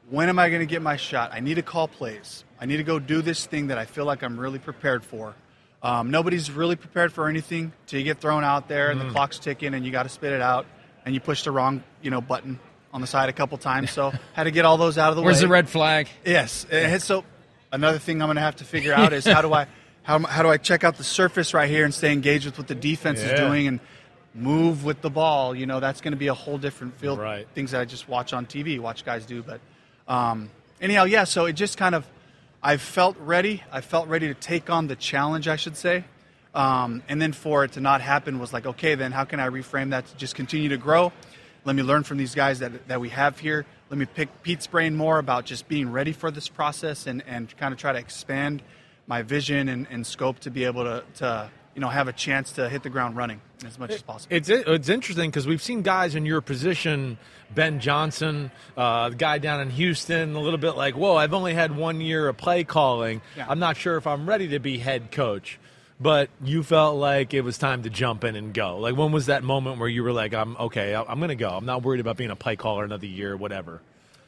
when 0.10 0.30
am 0.30 0.40
I 0.40 0.50
going 0.50 0.62
to 0.62 0.66
get 0.66 0.82
my 0.82 0.98
shot? 0.98 1.32
I 1.34 1.40
need 1.40 1.56
to 1.56 1.62
call 1.62 1.88
plays. 1.88 2.44
I 2.60 2.66
need 2.66 2.78
to 2.78 2.84
go 2.84 3.00
do 3.00 3.22
this 3.22 3.46
thing 3.46 3.68
that 3.68 3.78
I 3.78 3.86
feel 3.86 4.06
like 4.06 4.24
I'm 4.24 4.40
really 4.40 4.60
prepared 4.60 5.04
for. 5.04 5.36
Um, 5.84 6.12
nobody's 6.12 6.52
really 6.52 6.76
prepared 6.76 7.12
for 7.12 7.28
anything 7.28 7.74
till 7.88 7.98
you 8.00 8.06
get 8.06 8.20
thrown 8.20 8.44
out 8.44 8.68
there 8.68 8.92
and 8.92 9.02
the 9.02 9.10
clock's 9.10 9.40
ticking 9.40 9.74
and 9.74 9.84
you 9.84 9.92
got 9.92 10.04
to 10.04 10.10
spit 10.10 10.32
it 10.32 10.42
out 10.42 10.68
and 11.06 11.16
you 11.16 11.20
push 11.20 11.44
the 11.44 11.50
wrong 11.50 11.84
you 12.04 12.12
know 12.12 12.22
button 12.22 12.60
on 12.94 13.02
the 13.02 13.08
side 13.08 13.30
a 13.30 13.34
couple 13.34 13.58
times. 13.58 13.92
So 13.92 14.14
had 14.34 14.44
to 14.44 14.52
get 14.52 14.66
all 14.66 14.78
those 14.78 14.98
out 14.98 15.10
of 15.10 15.16
the 15.16 15.22
Where's 15.22 15.38
way. 15.38 15.40
Where's 15.40 15.42
the 15.42 15.48
red 15.48 15.70
flag? 15.70 16.08
Yes. 16.26 16.66
And 16.72 17.02
so 17.02 17.24
another 17.72 18.00
thing 18.00 18.22
I'm 18.22 18.28
going 18.28 18.36
to 18.36 18.42
have 18.42 18.58
to 18.58 18.66
figure 18.66 18.94
out 18.94 19.14
is 19.14 19.26
how 19.26 19.42
do 19.42 19.54
I 19.54 19.68
how, 20.04 20.20
how 20.20 20.42
do 20.42 20.50
I 20.50 20.58
check 20.58 20.84
out 20.84 20.98
the 20.98 21.04
surface 21.04 21.54
right 21.54 21.70
here 21.70 21.86
and 21.86 21.94
stay 21.94 22.12
engaged 22.12 22.46
with 22.46 22.58
what 22.58 22.68
the 22.68 22.76
defense 22.76 23.22
is 23.22 23.40
doing 23.40 23.68
and 23.68 23.80
move 24.34 24.84
with 24.84 25.02
the 25.02 25.10
ball. 25.10 25.56
You 25.56 25.66
know, 25.66 25.80
that's 25.80 26.02
going 26.02 26.14
to 26.14 26.18
be 26.18 26.28
a 26.28 26.34
whole 26.34 26.58
different 26.58 26.98
field. 26.98 27.20
Right. 27.20 27.48
Things 27.54 27.72
that 27.72 27.82
I 27.82 27.86
just 27.86 28.08
watch 28.08 28.34
on 28.34 28.46
TV, 28.46 28.80
watch 28.80 29.06
guys 29.06 29.26
do. 29.26 29.44
But 29.44 29.60
um, 30.08 30.50
anyhow, 30.80 31.04
yeah. 31.04 31.26
So 31.26 31.46
it 31.46 31.54
just 31.54 31.78
kind 31.78 31.96
of 31.96 32.08
I 32.64 32.78
felt 32.78 33.18
ready. 33.20 33.64
I 33.72 33.82
felt 33.82 34.08
ready 34.08 34.28
to 34.28 34.34
take 34.34 34.70
on 34.70 34.88
the 34.88 34.96
challenge, 34.96 35.48
I 35.48 35.56
should 35.56 35.78
say. 35.78 36.06
Um, 36.54 37.02
and 37.08 37.22
then 37.22 37.32
for 37.32 37.64
it 37.64 37.74
to 37.74 37.80
not 37.80 38.02
happen 38.02 38.38
was 38.38 38.52
like, 38.52 38.66
okay, 38.66 38.96
then 38.96 39.12
how 39.12 39.24
can 39.24 39.40
I 39.40 39.48
reframe 39.48 39.92
that 39.92 40.06
to 40.08 40.18
just 40.18 40.36
continue 40.36 40.70
to 40.70 40.78
grow? 40.78 41.14
Let 41.64 41.76
me 41.76 41.84
learn 41.84 42.04
from 42.04 42.18
these 42.18 42.34
guys 42.34 42.60
that, 42.60 42.88
that 42.88 43.00
we 43.00 43.10
have 43.10 43.40
here. 43.40 43.66
Let 43.90 43.98
me 43.98 44.06
pick 44.06 44.42
Pete's 44.42 44.68
brain 44.68 44.96
more 44.96 45.20
about 45.20 45.46
just 45.46 45.68
being 45.68 45.92
ready 45.92 46.12
for 46.12 46.32
this 46.32 46.48
process 46.48 47.08
and, 47.08 47.24
and 47.28 47.56
kind 47.58 47.74
of 47.74 47.80
try 47.80 47.94
to 47.94 48.00
expand 48.00 48.64
my 49.06 49.22
vision 49.22 49.70
and, 49.70 49.88
and 49.92 50.08
scope 50.08 50.40
to 50.40 50.52
be 50.52 50.64
able 50.64 50.84
to, 50.84 51.04
to, 51.16 51.52
you 51.76 51.82
know, 51.82 51.90
have 51.90 52.08
a 52.08 52.14
chance 52.14 52.54
to 52.54 52.70
hit 52.70 52.84
the 52.84 52.90
ground 52.90 53.16
running 53.16 53.42
as 53.66 53.78
much 53.78 53.92
as 53.92 54.02
possible. 54.02 54.36
It's 54.36 54.50
it's 54.50 54.90
interesting 54.90 55.30
because 55.30 55.46
we've 55.46 55.62
seen 55.62 55.82
guys 55.82 56.16
in 56.16 56.26
your 56.26 56.42
position, 56.42 57.18
Ben 57.54 57.80
Johnson, 57.80 58.52
uh, 58.76 59.10
the 59.10 59.16
guy 59.16 59.38
down 59.38 59.62
in 59.62 59.70
Houston, 59.70 60.36
a 60.36 60.40
little 60.40 60.58
bit 60.58 60.76
like, 60.76 60.96
whoa, 60.96 61.16
I've 61.16 61.34
only 61.34 61.54
had 61.54 61.76
one 61.76 62.02
year 62.02 62.28
of 62.28 62.38
play 62.38 62.64
calling. 62.64 63.22
Yeah. 63.38 63.46
I'm 63.48 63.60
not 63.60 63.78
sure 63.78 63.98
if 63.98 64.08
I'm 64.08 64.28
ready 64.28 64.48
to 64.50 64.60
be 64.60 64.78
head 64.80 65.12
coach. 65.12 65.60
But 66.02 66.30
you 66.44 66.64
felt 66.64 66.96
like 66.96 67.34
it 67.36 67.42
was 67.42 67.60
time 67.60 67.84
to 67.84 67.90
jump 67.90 68.24
in 68.24 68.36
and 68.36 68.54
go. 68.54 68.80
Like 68.80 68.96
when 68.96 69.12
was 69.12 69.28
that 69.28 69.44
moment 69.44 69.80
where 69.80 69.88
you 69.88 70.02
were 70.04 70.12
like, 70.12 70.34
I'm 70.34 70.58
okay, 70.58 70.96
I'm 70.96 71.20
going 71.20 71.30
to 71.30 71.36
go. 71.36 71.50
I'm 71.50 71.66
not 71.66 71.84
worried 71.84 72.00
about 72.00 72.18
being 72.18 72.32
a 72.32 72.36
play 72.36 72.56
caller 72.56 72.84
another 72.84 73.06
year, 73.06 73.38
whatever. 73.38 73.82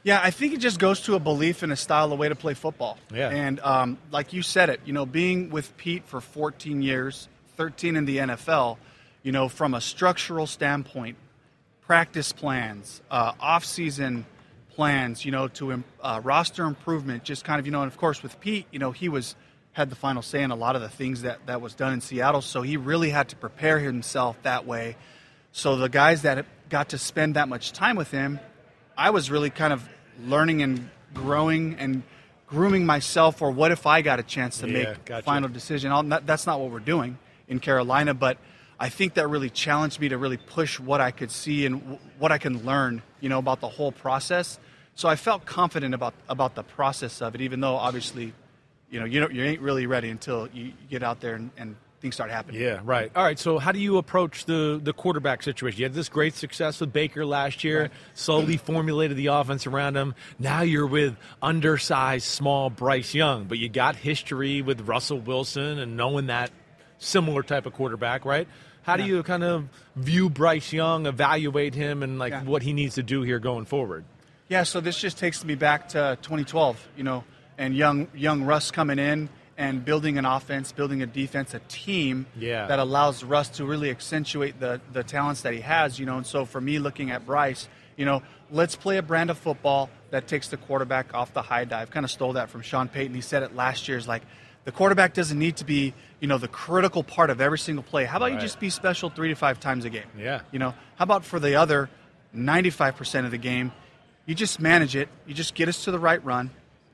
Yeah, 0.04 0.20
I 0.22 0.32
think 0.32 0.54
it 0.54 0.60
just 0.60 0.80
goes 0.80 1.00
to 1.02 1.16
a 1.16 1.20
belief 1.20 1.64
in 1.64 1.72
a 1.72 1.76
style, 1.76 2.12
a 2.12 2.16
way 2.16 2.30
to 2.30 2.36
play 2.36 2.54
football. 2.54 2.98
Yeah. 3.12 3.30
And 3.30 3.60
um, 3.62 3.98
like 4.12 4.34
you 4.34 4.42
said 4.42 4.70
it, 4.70 4.82
you 4.86 4.94
know, 4.94 5.06
being 5.06 5.50
with 5.50 5.76
Pete 5.78 6.04
for 6.06 6.20
14 6.22 6.82
years, 6.82 7.30
13 7.56 7.96
in 7.96 8.06
the 8.06 8.18
NFL, 8.18 8.78
you 9.24 9.32
know, 9.32 9.48
from 9.48 9.74
a 9.74 9.82
structural 9.82 10.46
standpoint, 10.46 11.16
practice 11.82 12.34
plans, 12.34 13.02
uh, 13.10 13.32
off-season 13.40 14.26
plans, 14.76 15.24
you 15.24 15.32
know, 15.32 15.48
to 15.48 15.72
im- 15.72 15.84
uh, 16.02 16.20
roster 16.24 16.66
improvement, 16.66 17.24
just 17.24 17.46
kind 17.46 17.60
of, 17.60 17.66
you 17.66 17.72
know, 17.72 17.82
and 17.82 17.92
of 17.92 17.98
course 17.98 18.22
with 18.22 18.40
Pete, 18.42 18.68
you 18.72 18.80
know, 18.80 18.92
he 18.92 19.08
was 19.08 19.36
had 19.74 19.90
the 19.90 19.96
final 19.96 20.22
say 20.22 20.42
in 20.44 20.52
a 20.52 20.56
lot 20.56 20.76
of 20.76 20.82
the 20.82 20.90
things 20.90 21.24
that 21.24 21.46
that 21.48 21.62
was 21.62 21.74
done 21.74 21.94
in 21.94 22.02
Seattle, 22.02 22.42
so 22.42 22.62
he 22.62 22.78
really 22.78 23.10
had 23.10 23.30
to 23.30 23.36
prepare 23.36 23.80
himself 23.80 24.38
that 24.44 24.66
way. 24.66 24.96
So 25.52 25.76
the 25.76 25.90
guys 25.90 26.22
that 26.24 26.46
got 26.70 26.90
to 26.90 26.98
spend 26.98 27.36
that 27.36 27.48
much 27.50 27.72
time 27.74 27.96
with 27.96 28.12
him, 28.12 28.40
I 28.98 29.10
was 29.12 29.30
really 29.30 29.50
kind 29.50 29.74
of 29.74 29.88
learning 30.26 30.62
and 30.62 30.90
growing 31.14 31.76
and 31.76 32.04
grooming 32.48 32.86
myself 32.86 33.38
for 33.38 33.50
what 33.52 33.72
if 33.72 33.86
I 33.88 34.02
got 34.02 34.20
a 34.20 34.24
chance 34.24 34.60
to 34.60 34.68
Yeah, 34.68 34.74
make 34.74 35.06
gotcha. 35.06 35.24
final 35.26 35.50
decision. 35.50 35.92
I'll, 35.92 36.04
not, 36.04 36.26
that's 36.26 36.46
not 36.46 36.60
what 36.60 36.70
we're 36.72 36.80
doing 36.80 37.18
in 37.48 37.60
Carolina, 37.60 38.14
but 38.14 38.38
I 38.80 38.90
think 38.90 39.16
that 39.16 39.28
really 39.28 39.50
challenged 39.50 40.00
me 40.00 40.10
to 40.10 40.18
really 40.18 40.38
push 40.38 40.80
what 40.80 41.02
I 41.02 41.12
could 41.12 41.32
see 41.32 41.66
and 41.66 41.80
w- 41.82 42.00
what 42.20 42.32
I 42.32 42.38
can 42.38 42.64
learn, 42.66 43.02
you 43.22 43.30
know, 43.30 43.40
about 43.40 43.60
the 43.60 43.70
whole 43.70 43.92
process. 43.92 44.60
So 44.96 45.10
I 45.10 45.16
felt 45.16 45.46
confident 45.46 45.94
about 45.96 46.14
about 46.30 46.54
the 46.56 46.64
process 46.64 47.22
of 47.22 47.34
it, 47.36 47.42
even 47.42 47.60
though 47.60 47.76
obviously, 47.76 48.34
you 48.94 49.00
know, 49.00 49.06
you 49.06 49.20
don't, 49.20 49.34
you 49.34 49.44
ain't 49.44 49.60
really 49.62 49.88
ready 49.88 50.10
until 50.10 50.48
you, 50.54 50.72
get 50.88 51.02
out 51.02 51.20
there 51.20 51.34
and, 51.34 51.50
and 51.58 51.76
things 52.00 52.14
start 52.14 52.30
happening. 52.30 52.62
Yeah, 52.62 52.80
right. 52.84 53.12
All 53.16 53.24
right. 53.24 53.40
So, 53.40 53.58
how 53.58 53.72
do 53.72 53.80
you 53.80 53.98
approach 53.98 54.46
the 54.46 54.80
the 54.82 54.94
quarterback 54.94 55.42
situation? 55.42 55.80
You 55.80 55.86
had 55.86 55.94
this 55.96 56.10
great 56.10 56.36
success 56.36 56.80
with 56.80 56.94
Baker 56.94 57.26
last 57.26 57.64
year. 57.64 57.90
Slowly 58.14 58.58
formulated 58.58 59.18
the 59.18 59.28
offense 59.28 59.66
around 59.66 59.96
him. 59.98 60.14
Now 60.38 60.62
you're 60.62 60.86
with 60.86 61.16
undersized, 61.42 62.26
small 62.26 62.70
Bryce 62.70 63.14
Young, 63.16 63.46
but 63.46 63.58
you 63.58 63.68
got 63.68 63.96
history 63.96 64.62
with 64.62 64.82
Russell 64.82 65.20
Wilson 65.20 65.80
and 65.80 65.98
knowing 65.98 66.28
that 66.28 66.52
similar 67.00 67.42
type 67.42 67.66
of 67.66 67.74
quarterback, 67.74 68.26
right? 68.26 68.48
How 68.84 68.96
do 68.98 69.04
Yeah. 69.04 69.10
you 69.16 69.24
kind 69.24 69.44
of 69.44 69.68
view 69.96 70.30
Bryce 70.30 70.72
Young, 70.74 71.06
evaluate 71.08 71.74
him, 71.74 72.04
and 72.04 72.20
like 72.20 72.32
Yeah. 72.32 72.44
what 72.44 72.62
he 72.62 72.74
needs 72.74 72.96
to 72.96 73.04
do 73.04 73.22
here 73.24 73.40
going 73.40 73.66
forward? 73.66 74.04
Yeah, 74.50 74.64
so 74.64 74.82
this 74.82 75.00
just 75.00 75.18
takes 75.18 75.44
me 75.44 75.56
back 75.56 75.90
to 75.90 76.18
2012, 76.22 76.88
you 76.98 77.04
know, 77.04 77.24
and 77.58 77.76
young 77.76 78.08
young 78.16 78.44
Russ 78.44 78.72
coming 78.72 79.00
in 79.00 79.30
and 79.58 79.86
building 79.86 80.18
an 80.18 80.26
offense, 80.26 80.72
building 80.72 81.02
a 81.04 81.06
defense, 81.06 81.54
a 81.54 81.60
team 81.68 82.26
Yeah. 82.36 82.66
that 82.68 82.80
allows 82.80 83.24
Russ 83.24 83.50
to 83.50 83.66
really 83.66 83.90
accentuate 83.92 84.60
the 84.60 84.82
the 84.92 85.04
talents 85.04 85.42
that 85.42 85.54
he 85.54 85.62
has. 85.62 86.00
You 86.00 86.06
know, 86.06 86.18
and 86.18 86.26
so 86.26 86.46
for 86.46 86.60
me, 86.62 86.80
looking 86.80 87.12
at 87.12 87.26
Bryce, 87.26 87.68
you 87.98 88.06
know, 88.06 88.24
let's 88.52 88.76
play 88.76 88.98
a 88.98 89.04
brand 89.04 89.30
of 89.30 89.38
football 89.38 89.90
that 90.10 90.28
takes 90.28 90.48
the 90.50 90.58
quarterback 90.58 91.14
off 91.14 91.34
the 91.34 91.42
high 91.44 91.66
dive. 91.66 91.92
Kind 91.92 92.04
of 92.04 92.12
stole 92.12 92.34
that 92.34 92.50
from 92.50 92.62
Sean 92.62 92.88
Payton. 92.88 93.14
He 93.16 93.22
said 93.22 93.44
it 93.44 93.56
last 93.56 93.88
year. 93.88 93.98
Is 93.98 94.08
like 94.08 94.24
the 94.66 94.72
quarterback 94.72 95.14
doesn't 95.14 95.38
need 95.38 95.58
to 95.58 95.66
be, 95.66 95.94
you 96.20 96.28
know, 96.28 96.38
the 96.38 96.48
critical 96.48 97.04
part 97.04 97.30
of 97.30 97.40
every 97.42 97.60
single 97.60 97.84
play. 97.84 98.06
How 98.06 98.18
about 98.18 98.32
you 98.32 98.40
just 98.40 98.60
be 98.60 98.70
special 98.70 99.10
three 99.10 99.28
to 99.30 99.36
five 99.36 99.60
times 99.60 99.86
a 99.86 99.90
game? 99.90 100.08
Yeah. 100.18 100.42
You 100.52 100.60
know, 100.60 100.74
how 100.96 101.04
about 101.04 101.26
for 101.26 101.40
the 101.40 101.56
other 101.56 101.90
95% 102.36 103.26
of 103.26 103.32
the 103.32 103.38
game, 103.38 103.72
you 104.26 104.34
just 104.36 104.60
manage 104.60 104.96
it. 104.96 105.10
You 105.28 105.34
just 105.34 105.54
get 105.54 105.68
us 105.68 105.84
to 105.84 105.92
the 105.92 106.00
right 106.00 106.24
run, 106.24 106.50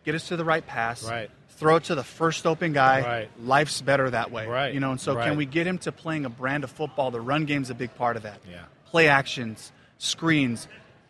get 0.06 0.16
us 0.16 0.28
to 0.30 0.38
the 0.38 0.46
right 0.46 0.66
pass, 0.66 1.04
Right. 1.04 1.30
throw 1.50 1.76
it 1.78 1.86
to 1.86 1.96
the 1.96 2.04
first 2.04 2.46
open 2.48 2.74
guy. 2.74 3.02
Right. 3.02 3.30
Life's 3.44 3.82
better 3.82 4.10
that 4.10 4.32
way. 4.32 4.48
Right. 4.48 4.74
You 4.74 4.80
know, 4.80 4.92
and 4.92 5.00
so 5.02 5.16
Right. 5.16 5.26
can 5.28 5.38
we 5.38 5.46
get 5.46 5.68
him 5.68 5.78
to 5.80 5.92
playing 5.92 6.26
a 6.26 6.30
brand 6.30 6.64
of 6.64 6.72
football? 6.72 7.12
The 7.12 7.22
run 7.22 7.46
game's 7.46 7.70
a 7.70 7.76
big 7.76 7.94
part 7.96 8.16
of 8.18 8.24
that. 8.24 8.40
Yeah. 8.50 8.62
Play 8.90 9.08
actions, 9.08 9.72
screens, 9.98 10.68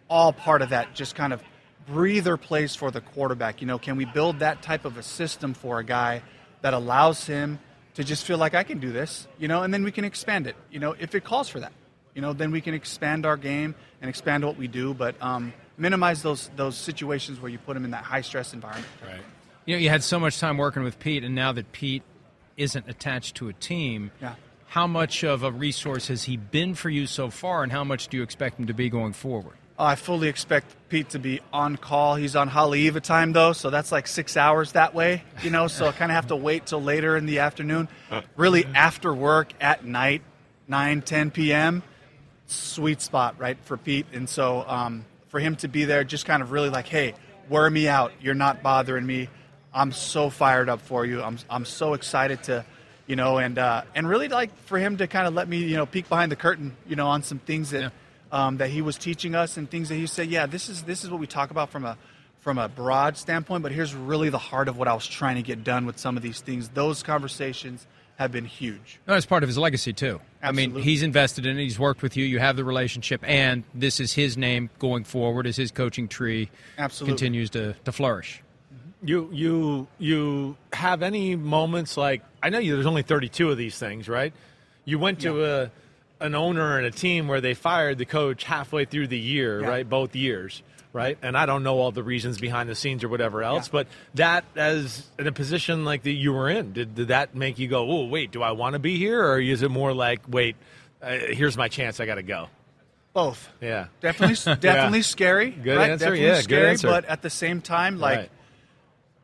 all 0.09 0.33
part 0.33 0.61
of 0.61 0.69
that. 0.69 0.95
Just 0.95 1.15
kind 1.15 1.33
of 1.33 1.41
breather 1.87 2.37
plays 2.37 2.75
for 2.75 2.91
the 2.91 3.01
quarterback. 3.01 3.61
You 3.61 3.67
know, 3.67 3.77
can 3.79 3.95
we 3.95 4.05
build 4.05 4.39
that 4.39 4.61
type 4.61 4.85
of 4.85 4.97
a 4.97 5.03
system 5.03 5.53
for 5.53 5.79
a 5.79 5.83
guy 5.83 6.21
that 6.61 6.73
allows 6.73 7.25
him 7.25 7.59
to 7.95 8.03
just 8.03 8.25
feel 8.25 8.37
like 8.37 8.53
I 8.53 8.63
can 8.63 8.79
do 8.79 8.91
this, 8.91 9.27
you 9.39 9.47
know, 9.47 9.63
and 9.63 9.73
then 9.73 9.83
we 9.83 9.91
can 9.91 10.05
expand 10.05 10.47
it, 10.47 10.55
you 10.71 10.79
know, 10.79 10.95
if 10.99 11.15
it 11.15 11.23
calls 11.23 11.49
for 11.49 11.59
that. 11.59 11.71
You 12.15 12.21
know, 12.21 12.33
then 12.33 12.51
we 12.51 12.61
can 12.61 12.73
expand 12.73 13.25
our 13.25 13.37
game 13.37 13.75
and 14.01 14.09
expand 14.09 14.43
what 14.45 14.57
we 14.57 14.67
do, 14.67 14.93
but 14.93 15.15
um, 15.21 15.53
minimize 15.80 16.21
those 16.21 16.49
those 16.55 16.77
situations 16.77 17.39
where 17.39 17.49
you 17.49 17.57
put 17.57 17.75
him 17.77 17.86
in 17.86 17.91
that 17.91 18.03
high 18.03 18.21
stress 18.21 18.53
environment. 18.53 18.88
Right. 19.03 19.21
You 19.65 19.75
know, 19.75 19.80
you 19.80 19.89
had 19.89 20.03
so 20.03 20.19
much 20.19 20.39
time 20.39 20.57
working 20.57 20.84
with 20.84 20.99
Pete, 20.99 21.23
and 21.23 21.34
now 21.36 21.51
that 21.51 21.71
Pete 21.71 22.03
isn't 22.57 22.89
attached 22.89 23.36
to 23.36 23.49
a 23.49 23.53
team, 23.53 24.11
Yeah. 24.21 24.34
how 24.67 24.88
much 24.88 25.23
of 25.23 25.43
a 25.43 25.51
resource 25.51 26.07
has 26.07 26.23
he 26.23 26.38
been 26.38 26.75
for 26.75 26.89
you 26.89 27.05
so 27.07 27.30
far, 27.30 27.63
and 27.63 27.71
how 27.71 27.84
much 27.84 28.07
do 28.07 28.17
you 28.17 28.23
expect 28.23 28.59
him 28.59 28.67
to 28.67 28.73
be 28.73 28.89
going 28.89 29.13
forward? 29.13 29.53
Uh, 29.77 29.84
I 29.84 29.95
fully 29.95 30.27
expect 30.27 30.75
Pete 30.89 31.09
to 31.11 31.19
be 31.19 31.39
on 31.53 31.77
call. 31.77 32.15
He's 32.15 32.36
on 32.36 32.49
Haleiwa 32.49 32.99
time 33.01 33.32
though, 33.32 33.53
so 33.53 33.69
that's 33.69 33.91
like 33.93 34.07
six 34.07 34.36
hours 34.36 34.73
that 34.73 34.93
way, 34.93 35.23
you 35.43 35.49
know. 35.51 35.67
So 35.67 35.88
I 35.88 35.91
kind 35.93 36.11
of 36.11 36.15
have 36.15 36.27
to 36.27 36.36
wait 36.36 36.65
till 36.65 36.82
later 36.82 37.15
in 37.15 37.25
the 37.27 37.39
afternoon. 37.39 37.88
Really, 38.36 38.65
after 38.75 39.13
work 39.13 39.53
at 39.61 39.86
night, 39.86 40.21
9, 40.67 41.01
10 41.03 41.32
p.m. 41.32 41.84
Sweet 42.47 43.01
spot, 43.01 43.36
right, 43.38 43.57
for 43.63 43.77
Pete. 43.77 44.07
And 44.11 44.27
so 44.27 44.65
um, 44.67 45.05
for 45.30 45.39
him 45.39 45.55
to 45.57 45.67
be 45.67 45.86
there, 45.86 46.03
just 46.03 46.25
kind 46.25 46.43
of 46.43 46.51
really 46.51 46.69
like, 46.69 46.88
hey, 46.88 47.13
wear 47.49 47.69
me 47.69 47.88
out. 47.88 48.11
You're 48.21 48.36
not 48.36 48.61
bothering 48.61 49.05
me. 49.05 49.30
I'm 49.73 49.91
so 49.91 50.30
fired 50.30 50.69
up 50.69 50.82
for 50.82 51.05
you. 51.05 51.21
I'm 51.21 51.38
I'm 51.49 51.65
so 51.65 51.93
excited 51.93 52.43
to, 52.43 52.65
you 53.07 53.15
know, 53.15 53.38
and 53.38 53.57
uh, 53.57 53.84
and 53.95 54.09
really 54.09 54.27
like 54.27 54.55
for 54.65 54.77
him 54.77 54.97
to 54.97 55.07
kind 55.07 55.27
of 55.27 55.34
let 55.34 55.47
me, 55.47 55.59
you 55.59 55.77
know, 55.77 55.86
peek 55.86 56.09
behind 56.09 56.32
the 56.32 56.36
curtain, 56.36 56.75
you 56.88 56.95
know, 56.95 57.07
on 57.07 57.23
some 57.23 57.39
things 57.39 57.69
that 57.69 57.93
um, 58.32 58.57
that 58.57 58.69
he 58.69 58.82
was 58.82 58.97
teaching 58.97 59.36
us 59.36 59.57
and 59.57 59.69
things 59.69 59.89
that 59.89 59.95
he 59.95 60.07
said, 60.07 60.30
yeah, 60.30 60.45
this 60.45 60.69
is 60.69 60.84
this 60.84 61.03
is 61.03 61.09
what 61.09 61.19
we 61.19 61.27
talk 61.27 61.51
about 61.51 61.69
from 61.69 61.86
a 61.86 61.97
from 62.39 62.57
a 62.57 62.67
broad 62.67 63.17
standpoint, 63.17 63.63
but 63.63 63.71
here's 63.71 63.93
really 63.93 64.30
the 64.30 64.38
heart 64.38 64.67
of 64.67 64.77
what 64.77 64.88
I 64.88 64.93
was 64.93 65.05
trying 65.05 65.36
to 65.36 65.41
get 65.41 65.63
done 65.63 65.86
with 65.86 65.99
some 65.99 66.15
of 66.15 66.23
these 66.23 66.39
things. 66.39 66.69
Those 66.69 67.03
conversations 67.03 67.86
have 68.20 68.32
been 68.34 68.43
huge. 68.45 68.99
No, 69.07 69.15
it's 69.15 69.26
part 69.26 69.43
of 69.43 69.49
his 69.49 69.57
legacy 69.57 69.93
too. 69.93 70.20
I 70.43 70.51
mean, 70.51 70.76
he's 70.76 71.03
invested 71.03 71.45
in 71.45 71.57
it. 71.57 71.63
He's 71.63 71.80
worked 71.80 72.01
with 72.01 72.17
you. 72.17 72.26
You 72.26 72.38
have 72.39 72.57
the 72.57 72.65
relationship, 72.65 73.22
and 73.24 73.63
this 73.74 73.99
is 74.01 74.13
his 74.13 74.38
name 74.38 74.70
going 74.78 75.05
forward 75.05 75.47
as 75.47 75.55
his 75.55 75.72
coaching 75.72 76.09
tree 76.09 76.49
Absolutely. 76.78 77.11
continues 77.13 77.49
to, 77.51 77.74
to 77.86 77.91
flourish. 77.93 78.43
You 79.01 79.30
you 79.32 79.88
you 79.99 80.57
have 80.74 81.01
any 81.01 81.38
moments 81.38 81.95
like 81.95 82.22
I 82.43 82.49
know 82.49 82.59
you, 82.59 82.74
there's 82.76 82.86
only 82.86 83.03
32 83.03 83.49
of 83.49 83.57
these 83.57 83.80
things, 83.80 84.09
right? 84.09 84.34
You 84.84 84.99
went 84.99 85.22
to 85.22 85.45
a 85.45 85.72
an 86.20 86.36
owner 86.36 86.76
and 86.78 86.86
a 86.86 86.91
team 86.91 87.30
where 87.30 87.39
they 87.39 87.53
fired 87.53 87.97
the 87.97 88.05
coach 88.05 88.43
halfway 88.43 88.84
through 88.84 89.07
the 89.07 89.17
year, 89.17 89.61
Yeah. 89.61 89.67
right? 89.70 89.89
Both 89.89 90.17
years, 90.17 90.61
right? 90.93 91.17
And 91.21 91.37
I 91.37 91.45
don't 91.45 91.63
know 91.63 91.77
all 91.79 91.91
the 91.91 92.03
reasons 92.03 92.37
behind 92.39 92.69
the 92.69 92.75
scenes 92.75 93.03
or 93.03 93.09
whatever 93.09 93.43
else, 93.43 93.67
Yeah. 93.67 93.71
but 93.71 93.87
that 94.15 94.45
as 94.55 95.05
in 95.17 95.27
a 95.27 95.31
position 95.31 95.85
like 95.85 96.03
that 96.03 96.11
you 96.13 96.33
were 96.33 96.49
in, 96.49 96.73
did, 96.73 96.95
did 96.95 97.07
that 97.09 97.35
make 97.35 97.59
you 97.59 97.67
go, 97.67 97.89
"Oh, 97.89 98.05
wait, 98.05 98.31
do 98.31 98.41
I 98.41 98.51
want 98.51 98.73
to 98.73 98.79
be 98.79 98.97
here?" 98.97 99.23
Or 99.23 99.39
is 99.39 99.61
it 99.61 99.69
more 99.71 99.93
like, 99.93 100.21
"Wait, 100.27 100.55
uh, 101.01 101.09
here's 101.29 101.55
my 101.57 101.67
chance, 101.67 101.99
I 101.99 102.05
got 102.05 102.15
to 102.15 102.23
go." 102.23 102.47
Both. 103.13 103.49
Yeah. 103.61 103.87
Definitely, 104.01 104.55
definitely 104.59 105.01
scary. 105.01 105.49
Good 105.51 105.77
right? 105.77 105.89
answer, 105.91 106.05
Definitely 106.05 106.25
yeah, 106.27 106.41
good 106.43 106.65
answer. 106.69 106.87
but 106.87 107.05
at 107.05 107.21
the 107.21 107.29
same 107.29 107.61
time, 107.61 107.99
like 107.99 108.17
Right. 108.17 108.31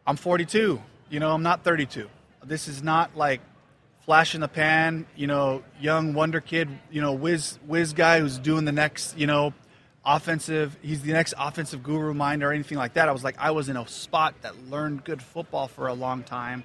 I'm 0.07 0.15
42. 0.17 0.81
You 1.09 1.19
know, 1.19 1.31
I'm 1.31 1.43
not 1.43 1.63
32. 1.63 2.09
This 2.43 2.67
is 2.67 2.81
not 2.83 3.15
like 3.15 3.41
flash 4.05 4.35
in 4.35 4.41
the 4.41 4.47
pan. 4.47 5.05
You 5.15 5.27
know, 5.27 5.63
young 5.79 6.13
wonder 6.13 6.41
kid. 6.41 6.69
You 6.91 7.01
know, 7.01 7.13
whiz 7.13 7.57
whiz 7.67 7.93
guy 7.93 8.19
who's 8.19 8.37
doing 8.39 8.65
the 8.65 8.71
next. 8.71 9.17
You 9.17 9.27
know, 9.27 9.53
offensive. 10.05 10.77
He's 10.81 11.01
the 11.01 11.13
next 11.13 11.33
offensive 11.37 11.83
guru 11.83 12.13
mind 12.13 12.43
or 12.43 12.51
anything 12.51 12.77
like 12.77 12.93
that. 12.93 13.09
I 13.09 13.11
was 13.11 13.23
like, 13.23 13.35
I 13.39 13.51
was 13.51 13.69
in 13.69 13.77
a 13.77 13.87
spot 13.87 14.35
that 14.41 14.69
learned 14.69 15.03
good 15.03 15.21
football 15.21 15.67
for 15.67 15.87
a 15.87 15.93
long 15.93 16.23
time. 16.23 16.63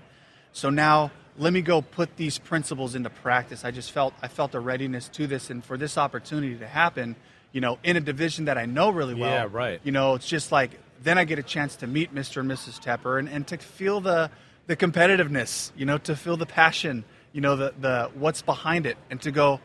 So 0.52 0.70
now 0.70 1.10
let 1.38 1.52
me 1.52 1.62
go 1.62 1.80
put 1.80 2.16
these 2.16 2.38
principles 2.38 2.94
into 2.94 3.10
practice. 3.10 3.64
I 3.64 3.70
just 3.70 3.92
felt 3.92 4.14
I 4.22 4.28
felt 4.28 4.54
a 4.54 4.60
readiness 4.60 5.08
to 5.08 5.26
this, 5.26 5.50
and 5.50 5.64
for 5.64 5.76
this 5.76 5.96
opportunity 5.96 6.56
to 6.56 6.66
happen, 6.66 7.16
you 7.52 7.60
know, 7.60 7.78
in 7.82 7.96
a 7.96 8.00
division 8.00 8.44
that 8.46 8.58
I 8.58 8.66
know 8.66 8.90
really 8.90 9.14
well. 9.14 9.30
Yeah, 9.30 9.48
right. 9.50 9.80
You 9.82 9.92
know, 9.92 10.14
it's 10.14 10.28
just 10.28 10.52
like 10.52 10.72
then 11.02 11.16
I 11.16 11.24
get 11.24 11.38
a 11.38 11.42
chance 11.42 11.76
to 11.76 11.86
meet 11.86 12.14
Mr. 12.14 12.40
and 12.40 12.50
Mrs. 12.50 12.78
Tepper 12.78 13.18
and, 13.18 13.28
and 13.28 13.46
to 13.48 13.56
feel 13.56 14.00
the 14.00 14.30
the 14.66 14.76
competitiveness, 14.76 15.72
you 15.76 15.86
know, 15.86 15.98
to 15.98 16.14
feel 16.14 16.36
the 16.36 16.46
passion, 16.46 17.04
you 17.32 17.40
know, 17.40 17.56
the 17.56 17.74
the 17.80 18.10
what's 18.14 18.42
behind 18.42 18.86
it, 18.86 18.96
and 19.10 19.20
to 19.22 19.30
go, 19.30 19.60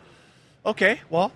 okay, 0.65 1.01
well, 1.09 1.32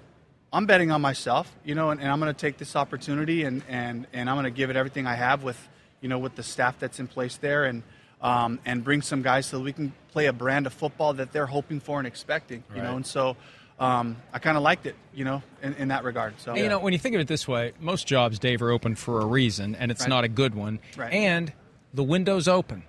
I'm 0.51 0.65
betting 0.65 0.91
on 0.91 1.01
myself, 1.01 1.51
you 1.63 1.75
know, 1.75 1.91
and, 1.91 2.01
and 2.01 2.09
I'm 2.11 2.19
going 2.19 2.33
to 2.33 2.39
take 2.39 2.57
this 2.57 2.75
opportunity 2.75 3.43
and, 3.43 3.61
and, 3.69 4.07
and 4.13 4.29
I'm 4.29 4.35
going 4.35 4.45
to 4.45 4.49
give 4.51 4.69
it 4.69 4.75
everything 4.75 5.05
I 5.05 5.13
have 5.15 5.43
with, 5.43 5.57
you 6.01 6.09
know, 6.09 6.17
with 6.17 6.35
the 6.35 6.43
staff 6.43 6.79
that's 6.79 6.99
in 6.99 7.07
place 7.07 7.37
there 7.37 7.65
and 7.65 7.83
um, 8.21 8.59
and 8.65 8.83
bring 8.83 9.01
some 9.01 9.21
guys 9.21 9.45
so 9.45 9.57
that 9.59 9.63
we 9.63 9.71
can 9.71 9.93
play 10.11 10.25
a 10.25 10.33
brand 10.33 10.67
of 10.67 10.73
football 10.73 11.13
that 11.13 11.31
they're 11.31 11.45
hoping 11.45 11.79
for 11.79 11.99
and 11.99 12.07
expecting, 12.07 12.63
you 12.75 12.81
know, 12.81 12.97
and 12.97 13.05
so 13.07 13.37
um, 13.79 14.17
I 14.33 14.39
kind 14.39 14.57
of 14.57 14.63
liked 14.63 14.85
it, 14.87 14.95
you 15.13 15.23
know, 15.23 15.41
in, 15.63 15.73
in 15.75 15.87
that 15.87 16.03
regard. 16.03 16.33
So 16.41 16.51
And, 16.51 16.59
You 16.59 16.67
know, 16.67 16.79
when 16.79 16.91
you 16.91 16.99
think 16.99 17.15
of 17.15 17.21
it 17.21 17.27
this 17.29 17.47
way, 17.47 17.71
most 17.79 18.07
jobs, 18.07 18.37
Dave, 18.37 18.61
are 18.61 18.71
open 18.71 18.95
for 18.95 19.21
a 19.21 19.25
reason, 19.25 19.73
and 19.75 19.89
it's 19.89 20.01
Right. 20.01 20.09
not 20.09 20.23
a 20.25 20.27
good 20.27 20.53
one. 20.53 20.79
Right. 20.97 21.13
And 21.13 21.53
the 21.93 22.03
window's 22.03 22.49
open. 22.49 22.83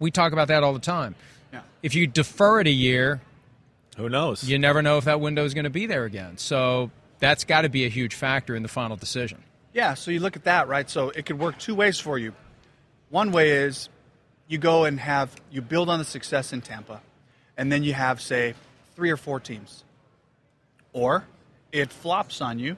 We 0.00 0.10
talk 0.10 0.32
about 0.32 0.48
that 0.48 0.64
all 0.64 0.72
the 0.72 0.80
time. 0.80 1.14
Yeah. 1.52 1.60
If 1.84 1.94
you 1.94 2.08
defer 2.08 2.58
it 2.58 2.66
a 2.66 2.72
year, 2.72 3.20
Who 3.96 4.08
knows? 4.08 4.42
you 4.42 4.58
never 4.58 4.82
know 4.82 4.98
if 4.98 5.04
that 5.04 5.20
window 5.20 5.44
is 5.44 5.54
going 5.54 5.62
to 5.64 5.70
be 5.70 5.86
there 5.86 6.04
again. 6.06 6.38
So 6.38 6.90
that's 7.22 7.44
got 7.44 7.60
to 7.60 7.68
be 7.68 7.84
a 7.84 7.88
huge 7.88 8.16
factor 8.16 8.56
in 8.56 8.64
the 8.64 8.68
final 8.68 8.96
decision. 8.96 9.38
Yeah, 9.72 9.94
so 9.94 10.10
you 10.10 10.18
look 10.18 10.34
at 10.34 10.42
that, 10.42 10.66
right? 10.66 10.90
So 10.90 11.10
it 11.10 11.24
could 11.24 11.38
work 11.38 11.56
two 11.56 11.76
ways 11.76 12.00
for 12.00 12.18
you. 12.18 12.34
One 13.10 13.30
way 13.30 13.50
is 13.52 13.88
you 14.48 14.58
go 14.58 14.84
and 14.86 14.98
have 14.98 15.32
you 15.48 15.62
build 15.62 15.88
on 15.88 16.00
the 16.00 16.04
success 16.04 16.52
in 16.52 16.62
Tampa, 16.62 17.00
and 17.56 17.70
then 17.70 17.84
you 17.84 17.94
have 17.94 18.20
say 18.20 18.54
three 18.96 19.10
or 19.10 19.16
four 19.16 19.38
teams. 19.38 19.84
Or 20.92 21.24
it 21.70 21.92
flops 21.92 22.40
on 22.40 22.58
you, 22.58 22.76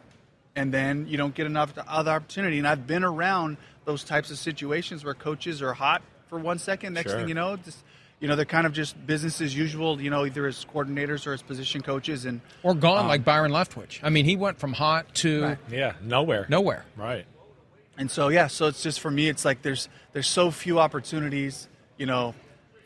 and 0.55 0.73
then 0.75 1.07
you 1.09 1.17
don't 1.17 1.35
get 1.35 1.47
enough 1.47 1.73
other 1.89 2.11
opportunity. 2.11 2.59
And 2.59 2.69
I've 2.69 2.87
been 2.87 3.03
around 3.03 3.57
those 3.87 4.05
types 4.05 4.31
of 4.31 4.37
situations 4.37 5.07
where 5.07 5.15
coaches 5.15 5.63
are 5.63 5.73
hot 5.73 6.03
for 6.29 6.39
one 6.39 6.59
second, 6.59 6.93
next 6.93 7.13
Sure. 7.13 7.21
thing 7.21 7.29
you 7.29 7.35
know, 7.35 7.57
just 7.57 7.79
you 8.25 8.29
know 8.29 8.37
they're 8.37 8.47
kind 8.47 8.67
of 8.67 8.73
just 8.73 9.07
business 9.07 9.43
as 9.43 9.55
usual. 9.55 10.01
You 10.01 10.09
know, 10.09 10.25
either 10.25 10.47
as 10.47 10.65
coordinators 10.65 11.27
or 11.27 11.35
as 11.35 11.43
position 11.43 11.83
coaches, 11.83 12.25
and 12.25 12.41
Or 12.63 12.73
gone 12.73 13.01
Um, 13.01 13.07
like 13.09 13.23
Byron 13.23 13.53
Leftwich. 13.53 14.01
I 14.03 14.09
mean, 14.09 14.25
he 14.25 14.35
went 14.35 14.59
from 14.59 14.73
hot 14.73 15.15
to 15.17 15.43
Right. 15.43 15.59
yeah, 15.71 15.93
nowhere. 16.03 16.47
nowhere. 16.49 16.87
Right. 16.97 17.27
And 17.99 18.11
so 18.11 18.29
yeah, 18.29 18.47
so 18.47 18.67
it's 18.67 18.83
just 18.83 19.01
for 19.01 19.11
me, 19.11 19.29
it's 19.29 19.45
like 19.45 19.61
there's 19.61 19.91
there's 20.15 20.27
so 20.27 20.51
few 20.51 20.79
opportunities. 20.79 21.69
You 21.99 22.07
know, 22.07 22.35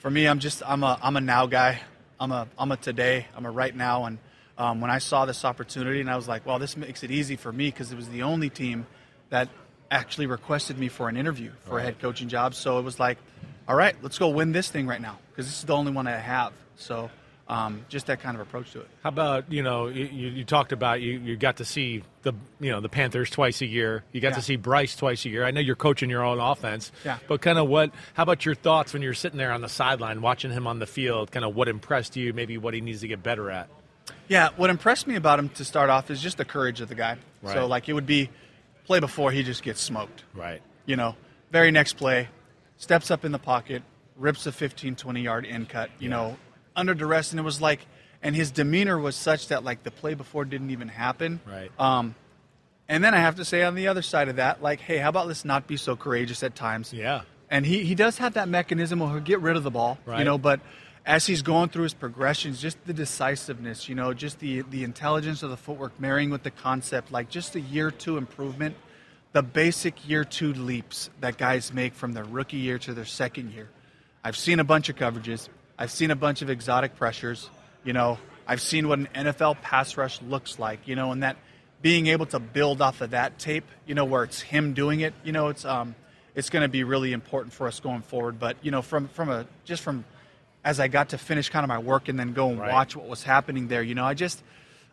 for 0.01 0.11
me, 0.11 0.27
I'm 0.27 0.41
just 0.41 0.61
I'm 0.67 0.83
a 0.83 0.99
I'm 1.01 1.17
a 1.17 1.21
now 1.21 1.47
guy. 1.47 1.83
I'm 2.19 2.33
a 2.33 2.49
I'm 2.59 2.73
a 2.73 2.77
today. 2.77 3.27
I'm 3.37 3.47
a 3.47 3.51
right 3.53 3.77
now. 3.77 4.07
And 4.07 4.19
um, 4.59 4.81
when 4.81 4.91
I 4.91 4.99
saw 4.99 5.25
this 5.25 5.45
opportunity, 5.45 6.01
and 6.01 6.11
I 6.11 6.17
was 6.17 6.27
like, 6.27 6.45
well, 6.47 6.59
this 6.59 6.77
makes 6.77 7.05
it 7.05 7.13
easy 7.13 7.37
for 7.37 7.53
me 7.53 7.67
because 7.71 7.93
it 7.93 7.97
was 7.97 8.09
the 8.09 8.25
only 8.25 8.51
team 8.51 8.89
that 9.31 9.49
actually 9.89 10.27
requested 10.27 10.81
me 10.81 10.89
for 10.89 11.09
an 11.09 11.17
interview 11.17 11.53
for 11.61 11.79
a 11.79 11.83
head 11.83 12.01
coaching 12.01 12.29
job. 12.29 12.57
So 12.57 12.81
it 12.81 12.83
was 12.83 12.99
like, 12.99 13.19
all 13.69 13.77
right, 13.77 13.95
let's 14.03 14.19
go 14.19 14.29
win 14.29 14.51
this 14.53 14.69
thing 14.71 14.87
right 14.87 15.01
now 15.01 15.19
because 15.31 15.47
this 15.47 15.59
is 15.59 15.65
the 15.65 15.75
only 15.75 15.93
one 15.93 16.07
I 16.09 16.17
have. 16.17 16.53
So 16.77 17.11
um, 17.49 17.85
just 17.89 18.07
that 18.07 18.21
kind 18.21 18.35
of 18.35 18.41
approach 18.41 18.73
to 18.73 18.81
it. 18.81 18.89
How 19.03 19.09
about 19.11 19.51
you 19.53 19.63
know 19.63 19.87
you, 19.89 20.05
you 20.07 20.45
talked 20.45 20.73
about 20.73 21.01
you, 21.01 21.19
you 21.21 21.37
got 21.37 21.57
to 21.59 21.65
see 21.65 22.03
the 22.23 22.33
you 22.61 22.71
know 22.71 22.81
the 22.81 22.89
Panthers 22.89 23.31
twice 23.31 23.61
a 23.63 23.67
year. 23.67 24.05
You 24.13 24.21
got 24.21 24.29
Yeah. 24.31 24.35
to 24.37 24.43
see 24.43 24.57
Bryce 24.57 24.97
twice 24.97 25.25
a 25.25 25.29
year. 25.29 25.45
I 25.45 25.51
know 25.51 25.61
you're 25.61 25.77
coaching 25.77 26.11
your 26.11 26.25
own 26.25 26.41
offense. 26.41 26.93
Yeah. 27.05 27.19
But 27.29 27.41
kind 27.41 27.59
of 27.59 27.69
what? 27.69 27.91
How 28.15 28.23
about 28.25 28.45
your 28.45 28.55
thoughts 28.55 28.93
when 28.93 29.03
you're 29.03 29.15
sitting 29.15 29.39
there 29.39 29.53
on 29.53 29.61
the 29.61 29.69
sideline 29.69 30.21
watching 30.23 30.51
him 30.51 30.67
on 30.67 30.79
the 30.79 30.87
field? 30.87 31.31
Kind 31.31 31.45
of 31.45 31.55
what 31.55 31.69
impressed 31.69 32.17
you? 32.17 32.33
Maybe 32.33 32.59
what 32.59 32.75
he 32.75 32.81
needs 32.81 33.01
to 33.03 33.09
get 33.09 33.23
better 33.23 33.51
at. 33.51 33.69
Yeah, 34.29 34.51
what 34.57 34.69
impressed 34.71 35.07
me 35.07 35.15
about 35.17 35.39
him 35.39 35.49
to 35.51 35.65
start 35.65 35.89
off 35.91 36.11
is 36.11 36.21
just 36.21 36.37
the 36.37 36.45
courage 36.45 36.81
of 36.83 36.89
the 36.89 36.95
guy. 36.95 37.17
Right. 37.43 37.55
So 37.55 37.67
like 37.67 37.89
it 37.89 37.93
would 37.95 38.07
be 38.07 38.29
play 38.85 39.01
before 39.01 39.31
he 39.33 39.43
just 39.43 39.63
gets 39.63 39.81
smoked. 39.81 40.25
Right. 40.35 40.61
You 40.87 40.97
know, 40.97 41.17
very 41.51 41.71
next 41.71 41.95
play, 41.95 42.29
steps 42.79 43.11
up 43.11 43.25
in 43.25 43.33
the 43.33 43.39
pocket, 43.39 43.83
rips 44.17 44.47
a 44.47 44.53
15, 44.53 44.97
20 44.97 45.21
yard 45.21 45.45
in 45.45 45.67
cut, 45.67 45.91
you 45.99 46.09
know, 46.09 46.37
under 46.75 46.95
duress. 46.95 47.31
And 47.33 47.39
it 47.39 47.43
was 47.45 47.61
like, 47.61 47.87
and 48.23 48.35
his 48.35 48.51
demeanor 48.51 48.99
was 48.99 49.15
such 49.15 49.49
that 49.49 49.63
like 49.65 49.83
the 49.83 49.91
play 49.91 50.15
before 50.15 50.45
didn't 50.45 50.71
even 50.71 50.89
happen. 50.89 51.41
Right. 51.47 51.71
Um, 51.79 52.15
and 52.89 53.05
then 53.05 53.15
I 53.15 53.19
have 53.19 53.37
to 53.37 53.45
say 53.45 53.63
on 53.63 53.75
the 53.75 53.89
other 53.89 54.03
side 54.03 54.29
of 54.29 54.37
that, 54.37 54.63
like, 54.63 54.81
hey, 54.81 54.97
how 54.99 55.11
about 55.11 55.27
let's 55.29 55.45
not 55.45 55.67
be 55.67 55.77
so 55.77 55.95
courageous 55.95 56.43
at 56.43 56.55
times? 56.55 56.93
Yeah. 56.93 57.23
And 57.51 57.65
he, 57.67 57.85
he 57.85 57.95
does 57.95 58.19
have 58.19 58.35
that 58.35 58.49
mechanism 58.49 58.99
where 59.01 59.11
he'll 59.11 59.21
get 59.21 59.41
rid 59.41 59.57
of 59.57 59.63
the 59.63 59.71
ball, 59.71 59.99
Right. 60.07 60.19
you 60.21 60.25
know, 60.25 60.39
but 60.39 60.61
as 61.07 61.27
he's 61.27 61.43
going 61.43 61.69
through 61.71 61.85
his 61.85 61.95
progressions, 61.95 62.61
just 62.61 62.77
the 62.87 62.93
decisiveness, 62.93 63.89
you 63.89 63.95
know, 63.95 64.13
just 64.13 64.39
the, 64.41 64.63
the 64.63 64.85
intelligence 64.85 65.43
of 65.43 65.49
the 65.51 65.57
footwork 65.57 65.99
marrying 66.01 66.29
with 66.31 66.43
the 66.43 66.51
concept, 66.51 67.11
like 67.13 67.31
just 67.31 67.53
the 67.55 67.61
year 67.61 67.91
two 67.91 68.17
improvement, 68.19 68.77
the 69.33 69.43
basic 69.43 70.09
year 70.09 70.25
two 70.25 70.53
leaps 70.55 71.11
that 71.21 71.37
guys 71.37 71.73
make 71.73 71.95
from 71.95 72.13
their 72.13 72.25
rookie 72.25 72.57
year 72.57 72.79
to 72.79 72.95
their 72.95 73.05
second 73.05 73.53
year. 73.53 73.69
I've 74.25 74.37
seen 74.37 74.59
a 74.61 74.65
bunch 74.65 74.89
of 74.89 74.97
coverages. 74.97 75.49
I've 75.79 75.91
seen 75.91 76.11
a 76.11 76.17
bunch 76.17 76.43
of 76.43 76.51
exotic 76.51 76.97
pressures. 76.97 77.49
You 77.85 77.93
know, 77.93 78.19
I've 78.47 78.61
seen 78.61 78.89
what 78.89 78.99
an 78.99 79.09
NFL 79.15 79.61
pass 79.63 79.97
rush 79.97 80.21
looks 80.23 80.59
like. 80.59 80.87
You 80.89 80.97
know, 80.97 81.13
and 81.13 81.23
that 81.23 81.37
being 81.83 82.09
able 82.09 82.27
to 82.27 82.39
build 82.41 82.83
off 82.83 83.01
of 83.01 83.11
that 83.11 83.39
tape, 83.39 83.65
you 83.87 83.95
know, 83.95 84.05
where 84.05 84.25
it's 84.25 84.41
him 84.41 84.75
doing 84.75 85.01
it. 85.01 85.15
You 85.25 85.33
know, 85.33 85.49
it's 85.49 85.65
um, 85.65 85.95
it's 86.35 86.51
going 86.51 86.63
to 86.63 86.69
be 86.69 86.83
really 86.85 87.13
important 87.13 87.53
for 87.53 87.67
us 87.69 87.79
going 87.81 88.03
forward. 88.03 88.39
But 88.41 88.57
you 88.63 88.71
know, 88.71 88.83
from 88.83 89.09
from 89.09 89.29
a 89.29 89.47
just 89.65 89.83
from 89.83 90.05
as 90.65 90.81
I 90.81 90.89
got 90.89 91.11
to 91.11 91.19
finish 91.19 91.49
kind 91.51 91.63
of 91.65 91.69
my 91.69 91.79
work 91.79 92.09
and 92.09 92.19
then 92.19 92.33
go 92.33 92.49
and 92.51 92.59
Right. 92.59 92.73
watch 92.73 92.97
what 92.97 93.07
was 93.07 93.23
happening 93.23 93.69
there, 93.69 93.83
you 93.83 93.95
know, 93.95 94.05
I 94.05 94.15
just 94.15 94.43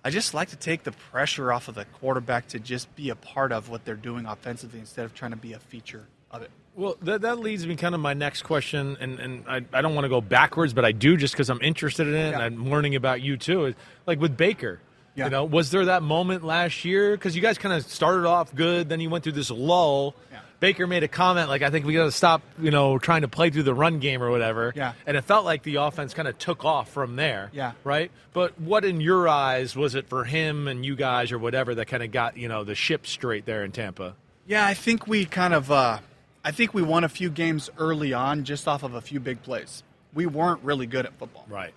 I 0.05 0.11
just 0.11 0.33
like 0.35 0.49
to 0.49 0.55
take 0.55 0.83
the 0.83 0.91
pressure 0.91 1.51
off 1.51 1.67
of 1.67 1.73
the 1.75 1.85
quarterback 1.85 2.47
to 2.49 2.59
just 2.59 2.95
be 2.95 3.09
a 3.09 3.15
part 3.15 3.51
of 3.51 3.69
what 3.69 3.83
they're 3.85 3.95
doing 3.95 4.27
offensively 4.27 4.79
instead 4.79 5.03
of 5.03 5.15
trying 5.15 5.31
to 5.31 5.37
be 5.37 5.53
a 5.53 5.59
feature 5.59 6.05
of 6.29 6.43
it. 6.43 6.51
Well, 6.75 6.95
that, 7.01 7.21
that 7.21 7.39
leads 7.39 7.65
me 7.65 7.75
kind 7.75 7.95
of 7.95 8.01
my 8.01 8.13
next 8.13 8.43
question, 8.43 8.97
and, 8.99 9.19
and 9.19 9.45
I, 9.47 9.61
I 9.73 9.81
don't 9.81 9.95
want 9.95 10.05
to 10.05 10.09
go 10.09 10.21
backwards, 10.21 10.73
but 10.73 10.85
I 10.85 10.91
do 10.91 11.17
just 11.17 11.33
because 11.33 11.49
I'm 11.49 11.61
interested 11.61 12.05
in 12.07 12.13
it 12.13 12.33
and 12.33 12.43
I'm 12.43 12.69
learning 12.69 12.95
about 12.95 13.21
you 13.21 13.35
too. 13.37 13.73
Like 14.05 14.19
with 14.19 14.37
Baker, 14.37 14.79
Yeah. 15.15 15.23
you 15.25 15.31
know, 15.31 15.43
was 15.45 15.71
there 15.71 15.85
that 15.85 16.03
moment 16.03 16.43
last 16.43 16.85
year? 16.85 17.11
Because 17.17 17.35
you 17.35 17.41
guys 17.41 17.57
kind 17.57 17.73
of 17.73 17.83
started 17.85 18.27
off 18.27 18.53
good, 18.53 18.89
then 18.89 18.99
you 18.99 19.09
went 19.09 19.23
through 19.23 19.33
this 19.33 19.49
lull. 19.49 20.13
Yeah. 20.31 20.39
Baker 20.59 20.87
made 20.87 21.03
a 21.03 21.07
comment 21.07 21.49
like, 21.49 21.61
"I 21.61 21.69
think 21.69 21.85
we 21.85 21.93
got 21.93 22.05
to 22.05 22.11
stop, 22.11 22.41
you 22.59 22.71
know, 22.71 22.97
trying 22.97 23.21
to 23.21 23.27
play 23.27 23.49
through 23.49 23.63
the 23.63 23.73
run 23.73 23.99
game 23.99 24.23
or 24.23 24.29
whatever." 24.31 24.73
Yeah. 24.75 24.93
and 25.05 25.15
it 25.17 25.23
felt 25.23 25.45
like 25.45 25.63
the 25.63 25.75
offense 25.75 26.13
kind 26.13 26.27
of 26.27 26.37
took 26.37 26.63
off 26.65 26.89
from 26.89 27.15
there. 27.15 27.49
Yeah. 27.53 27.73
right. 27.83 28.11
But 28.33 28.59
what 28.59 28.83
in 28.85 29.01
your 29.01 29.27
eyes 29.27 29.75
was 29.75 29.95
it 29.95 30.07
for 30.09 30.23
him 30.23 30.67
and 30.67 30.85
you 30.85 30.95
guys 30.95 31.31
or 31.31 31.37
whatever 31.39 31.75
that 31.75 31.85
kind 31.87 32.03
of 32.03 32.11
got 32.11 32.37
you 32.37 32.47
know 32.47 32.63
the 32.63 32.75
ship 32.75 33.05
straight 33.07 33.45
there 33.45 33.63
in 33.63 33.71
Tampa? 33.71 34.15
Yeah, 34.47 34.65
I 34.65 34.73
think 34.75 35.07
we 35.07 35.25
kind 35.25 35.53
of, 35.55 35.71
uh, 35.71 35.97
I 36.43 36.51
think 36.51 36.73
we 36.73 36.83
won 36.83 37.03
a 37.03 37.09
few 37.09 37.29
games 37.31 37.69
early 37.79 38.13
on 38.13 38.43
just 38.43 38.67
off 38.67 38.83
of 38.83 38.93
a 38.93 39.01
few 39.01 39.19
big 39.19 39.41
plays. 39.41 39.81
We 40.13 40.27
weren't 40.27 40.61
really 40.63 40.85
good 40.85 41.05
at 41.07 41.17
football. 41.17 41.45
Right. 41.49 41.73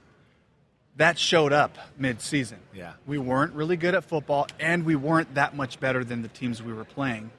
That 0.96 1.16
showed 1.18 1.52
up 1.52 1.78
mid-season. 1.96 2.58
Yeah. 2.74 2.92
we 3.06 3.18
weren't 3.18 3.54
really 3.54 3.76
good 3.76 3.94
at 3.94 4.04
football, 4.04 4.48
and 4.60 4.84
we 4.84 4.96
weren't 4.96 5.34
that 5.36 5.54
much 5.56 5.78
better 5.80 6.02
than 6.04 6.22
the 6.22 6.28
teams 6.28 6.60
we 6.62 6.72
were 6.72 6.84
playing, 6.84 7.30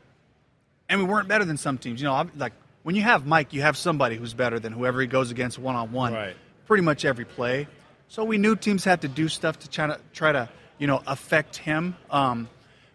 and 0.90 1.00
we 1.00 1.06
weren't 1.06 1.28
better 1.28 1.46
than 1.46 1.58
some 1.58 1.78
teams. 1.78 2.02
You 2.02 2.08
know, 2.08 2.16
I'm- 2.16 2.32
like 2.36 2.54
when 2.84 2.96
you 2.96 3.04
have 3.04 3.26
Mike, 3.26 3.54
you 3.54 3.62
have 3.62 3.78
somebody 3.78 4.16
who's 4.18 4.34
better 4.34 4.60
than 4.60 4.74
whoever 4.74 5.00
he 5.02 5.08
goes 5.08 5.32
against 5.32 5.60
one-on-one. 5.60 6.14
Right. 6.14 6.36
Pretty 6.66 6.84
much 6.84 7.06
every 7.06 7.26
play. 7.26 7.68
So 8.08 8.24
we 8.24 8.38
knew 8.38 8.56
teams 8.56 8.84
had 8.84 9.02
to 9.02 9.08
do 9.08 9.28
stuff 9.30 9.60
to 9.60 9.70
try 9.70 9.88
to 9.88 10.00
try 10.14 10.32
to 10.32 10.50
you 10.78 10.88
know 10.88 11.02
affect 11.06 11.58
him. 11.58 11.96
Um, 12.10 12.50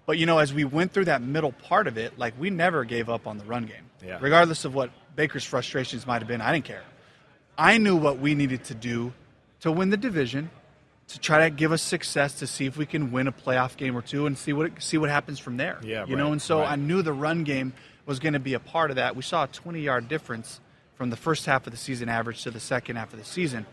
but 0.07 0.19
you 0.19 0.27
know, 0.27 0.39
as 0.39 0.53
we 0.53 0.65
went 0.65 0.93
through 0.93 1.07
that 1.07 1.23
middle 1.23 1.53
part 1.53 1.87
of 1.87 1.97
it, 1.99 2.19
like 2.19 2.35
we 2.39 2.51
never 2.51 2.85
gave 2.85 3.09
up 3.09 3.27
on 3.27 3.39
the 3.39 3.45
run 3.45 3.67
game. 3.67 3.85
Yeah. 4.05 4.19
Regardless 4.21 4.65
of 4.65 4.75
what 4.75 4.91
Baker's 5.17 5.45
frustrations 5.45 6.07
might 6.07 6.19
have 6.21 6.29
been, 6.29 6.41
I 6.41 6.53
didn't 6.53 6.65
care. 6.67 6.83
I 7.57 7.79
knew 7.79 7.97
what 7.97 8.19
we 8.19 8.35
needed 8.35 8.65
to 8.65 8.75
do 8.75 9.13
to 9.61 9.71
win 9.71 9.91
the 9.91 9.97
division, 9.97 10.51
to 11.09 11.19
try 11.19 11.49
to 11.49 11.51
give 11.51 11.73
us 11.73 11.83
success, 11.83 12.39
to 12.39 12.47
see 12.47 12.67
if 12.67 12.77
we 12.77 12.87
can 12.87 13.13
win 13.13 13.29
a 13.29 13.33
playoff 13.33 13.77
game 13.77 13.97
or 13.97 14.03
two, 14.03 14.27
and 14.27 14.37
see 14.39 14.53
what 14.53 14.83
see 14.83 14.99
what 14.99 15.11
happens 15.11 15.39
from 15.39 15.57
there. 15.57 15.79
Yeah, 15.83 16.07
you 16.07 16.17
know. 16.17 16.33
And 16.33 16.41
so 16.41 16.61
right. 16.61 16.73
I 16.73 16.77
knew 16.77 17.03
the 17.03 17.13
run 17.13 17.45
game 17.45 17.73
was 18.07 18.19
going 18.19 18.33
to 18.35 18.41
be 18.41 18.55
a 18.55 18.61
part 18.61 18.91
of 18.91 18.97
that. 18.97 19.17
We 19.17 19.23
saw 19.23 19.45
a 19.45 19.49
20 19.49 19.81
yard 19.81 20.09
difference 20.09 20.61
from 20.95 21.11
the 21.11 21.17
first 21.17 21.47
half 21.47 21.67
of 21.67 21.73
the 21.73 21.77
season 21.77 22.09
average 22.09 22.43
to 22.45 22.51
the 22.51 22.61
second 22.61 22.97
half 22.97 23.13
of 23.13 23.19
the 23.19 23.25
season. 23.25 23.67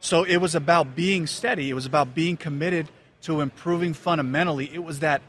So 0.00 0.24
it 0.24 0.36
was 0.36 0.54
about 0.54 0.94
being 0.94 1.26
steady. 1.26 1.70
It 1.70 1.74
was 1.74 1.86
about 1.86 2.14
being 2.14 2.36
committed 2.36 2.88
to 3.22 3.40
improving 3.40 3.94
fundamentally. 3.94 4.70
It 4.72 4.84
was 4.84 5.00
that 5.00 5.22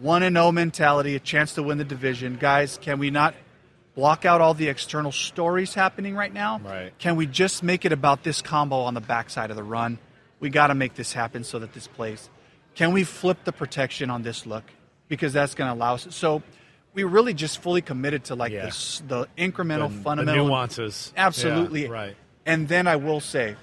one 0.00 0.22
and 0.22 0.34
zero 0.34 0.50
mentality, 0.50 1.14
a 1.14 1.20
chance 1.20 1.54
to 1.54 1.62
win 1.62 1.78
the 1.78 1.84
division. 1.84 2.36
Guys, 2.40 2.78
can 2.80 2.98
we 2.98 3.10
not 3.10 3.34
block 3.94 4.24
out 4.24 4.40
all 4.40 4.54
the 4.54 4.68
external 4.68 5.12
stories 5.12 5.74
happening 5.74 6.16
right 6.16 6.32
now? 6.32 6.60
Right. 6.64 6.98
Can 6.98 7.16
we 7.16 7.26
just 7.26 7.62
make 7.62 7.84
it 7.84 7.92
about 7.92 8.24
this 8.24 8.42
combo 8.42 8.80
on 8.80 8.94
the 8.94 9.00
backside 9.00 9.50
of 9.50 9.56
the 9.56 9.62
run? 9.62 9.98
We 10.44 10.50
got 10.50 10.66
to 10.66 10.74
make 10.74 10.92
this 10.92 11.10
happen 11.14 11.42
so 11.42 11.58
that 11.60 11.72
this 11.72 11.86
plays. 11.86 12.28
Can 12.74 12.92
we 12.92 13.02
flip 13.02 13.38
the 13.44 13.52
protection 13.52 14.10
on 14.10 14.20
this 14.20 14.44
look? 14.44 14.64
Because 15.08 15.32
that's 15.32 15.54
going 15.54 15.70
to 15.70 15.74
allow 15.74 15.94
us. 15.94 16.06
So 16.10 16.42
we 16.92 17.02
really 17.04 17.32
just 17.32 17.62
fully 17.62 17.80
committed 17.80 18.24
to 18.24 18.34
like 18.34 18.52
Yeah. 18.52 18.66
the, 18.66 19.02
the 19.06 19.28
incremental, 19.38 19.88
The- 19.88 19.94
the 19.96 20.02
fundamental 20.02 20.46
nuances. 20.48 21.14
Absolutely. 21.16 21.84
Yeah, 21.84 21.88
right. 21.88 22.16
And 22.44 22.68
then 22.68 22.86
I 22.86 22.96
will 22.96 23.20
say, 23.20 23.56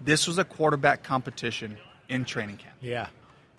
this 0.00 0.26
was 0.26 0.36
a 0.38 0.44
quarterback 0.44 1.04
competition 1.04 1.76
in 2.08 2.24
training 2.24 2.56
camp. 2.56 2.74
Yeah. 2.80 3.06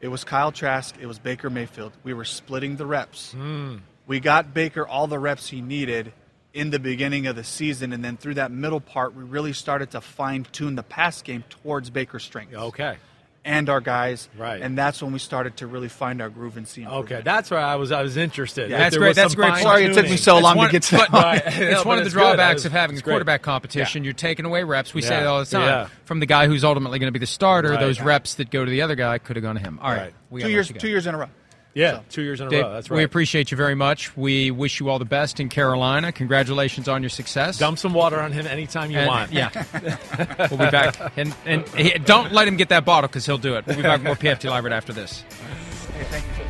It 0.01 0.09
was 0.09 0.25
Kyle 0.25 0.51
Trask. 0.51 0.95
It 0.99 1.05
was 1.05 1.19
Baker 1.19 1.49
Mayfield. 1.49 1.93
We 2.03 2.13
were 2.13 2.25
splitting 2.25 2.75
the 2.75 2.85
reps. 2.85 3.31
Hmm. 3.31 3.77
We 4.07 4.19
got 4.19 4.53
Baker 4.53 4.85
all 4.85 5.07
the 5.07 5.19
reps 5.19 5.47
he 5.47 5.61
needed 5.61 6.11
in 6.53 6.71
the 6.71 6.79
beginning 6.79 7.27
of 7.27 7.35
the 7.35 7.43
season, 7.43 7.93
and 7.93 8.03
then 8.03 8.17
through 8.17 8.35
that 8.35 8.51
middle 8.51 8.79
part, 8.81 9.15
we 9.15 9.23
really 9.23 9.53
started 9.53 9.91
to 9.91 10.01
fine 10.01 10.45
tune 10.51 10.75
the 10.75 10.83
pass 10.83 11.21
game 11.21 11.43
towards 11.49 11.89
Baker's 11.89 12.23
strengths 12.23 12.55
Okay. 12.55 12.97
and 13.45 13.69
our 13.69 13.79
guys. 13.81 14.27
Right. 14.37 14.59
And 14.61 14.75
that's 14.77 15.01
when 15.01 15.13
we 15.13 15.19
started 15.19 15.57
to 15.57 15.67
really 15.67 15.89
find 15.89 16.21
our 16.21 16.29
groove 16.29 16.57
and 16.57 16.67
see. 16.67 16.85
Okay, 16.87 17.21
that's 17.23 17.51
where 17.51 17.59
I 17.59 17.75
was. 17.75 17.91
I 17.91 18.01
was 18.01 18.17
interested. 18.17 18.69
Yeah. 18.71 18.79
That's 18.79 18.97
great. 18.97 19.09
was 19.09 19.15
That's 19.17 19.33
some 19.33 19.41
great. 19.43 19.57
Sorry 19.61 19.85
it 19.85 19.93
took 19.93 20.05
me 20.09 20.17
so 20.17 20.37
It's 20.37 20.43
long 20.43 20.57
one- 20.57 20.67
to 20.67 20.71
get 20.71 20.83
to 20.83 20.97
but- 21.11 21.11
that. 21.11 21.17
Uh, 21.17 21.21
right. 21.23 21.43
It's 21.69 21.83
No, 21.83 21.87
one 21.87 21.99
of 21.99 22.03
the 22.03 22.09
drawbacks 22.09 22.37
That's- 22.63 22.65
of 22.65 22.71
having 22.71 22.95
it's 22.95 23.01
a 23.01 23.03
great. 23.03 23.13
quarterback 23.13 23.41
competition. 23.43 24.03
Yeah. 24.03 24.07
You're 24.07 24.13
taking 24.13 24.45
away 24.45 24.63
reps. 24.63 24.93
We 24.93 25.01
say 25.03 25.19
it 25.21 25.27
all 25.27 25.39
the 25.39 25.45
time. 25.45 25.61
Yeah. 25.67 25.87
From 26.05 26.19
the 26.19 26.25
guy 26.25 26.47
who's 26.47 26.63
ultimately 26.63 26.97
going 26.99 27.09
to 27.09 27.17
be 27.17 27.19
the 27.19 27.27
starter, 27.27 27.69
Right. 27.71 27.79
those 27.79 28.01
reps 28.01 28.35
that 28.35 28.49
go 28.49 28.65
to 28.65 28.71
the 28.71 28.81
other 28.81 28.95
guy 28.95 29.19
could 29.19 29.35
have 29.35 29.43
gone 29.43 29.55
to 29.55 29.61
him. 29.61 29.77
All 29.81 29.91
right. 29.91 29.99
Right. 29.99 30.13
We 30.31 30.41
two 30.41 30.49
years, 30.49 30.65
let 30.67 30.69
you 30.69 30.73
go. 30.73 30.79
two 30.79 30.89
years 30.89 31.05
in 31.07 31.13
a 31.13 31.17
row. 31.19 31.27
Yeah, 31.75 31.97
So- 31.97 32.03
two 32.09 32.21
years 32.23 32.41
in 32.41 32.47
a 32.47 32.49
Dave, 32.49 32.63
row. 32.63 32.73
That's 32.73 32.89
right. 32.89 32.97
We 32.97 33.03
appreciate 33.03 33.51
you 33.51 33.57
very 33.57 33.75
much. 33.75 34.15
We 34.17 34.49
wish 34.51 34.79
you 34.79 34.89
all 34.89 34.97
the 34.99 35.05
best 35.05 35.39
in 35.39 35.49
Carolina. 35.49 36.11
Congratulations 36.11 36.87
on 36.89 37.03
your 37.03 37.09
success. 37.11 37.57
Dump 37.59 37.77
some 37.77 37.93
water 37.93 38.19
on 38.19 38.31
him 38.31 38.47
anytime 38.47 38.89
you 38.91 38.97
And- 38.97 39.07
want. 39.07 39.31
Yeah. 39.31 39.49
we'll 40.49 40.57
be 40.59 40.69
back. 40.71 40.95
And, 41.15 41.33
and 41.45 41.67
he, 41.69 41.91
don't 41.99 42.31
let 42.31 42.47
him 42.47 42.57
get 42.57 42.69
that 42.69 42.85
bottle 42.85 43.07
because 43.07 43.25
he'll 43.25 43.37
do 43.37 43.55
it. 43.55 43.65
We'll 43.67 43.75
be 43.77 43.81
back 43.83 43.99
with 43.99 44.05
more 44.05 44.15
PFT 44.15 44.49
Live 44.49 44.63
right 44.63 44.73
after 44.73 44.93
this. 44.93 45.21
Hey, 45.21 46.03
thank 46.05 46.25
you. 46.39 46.45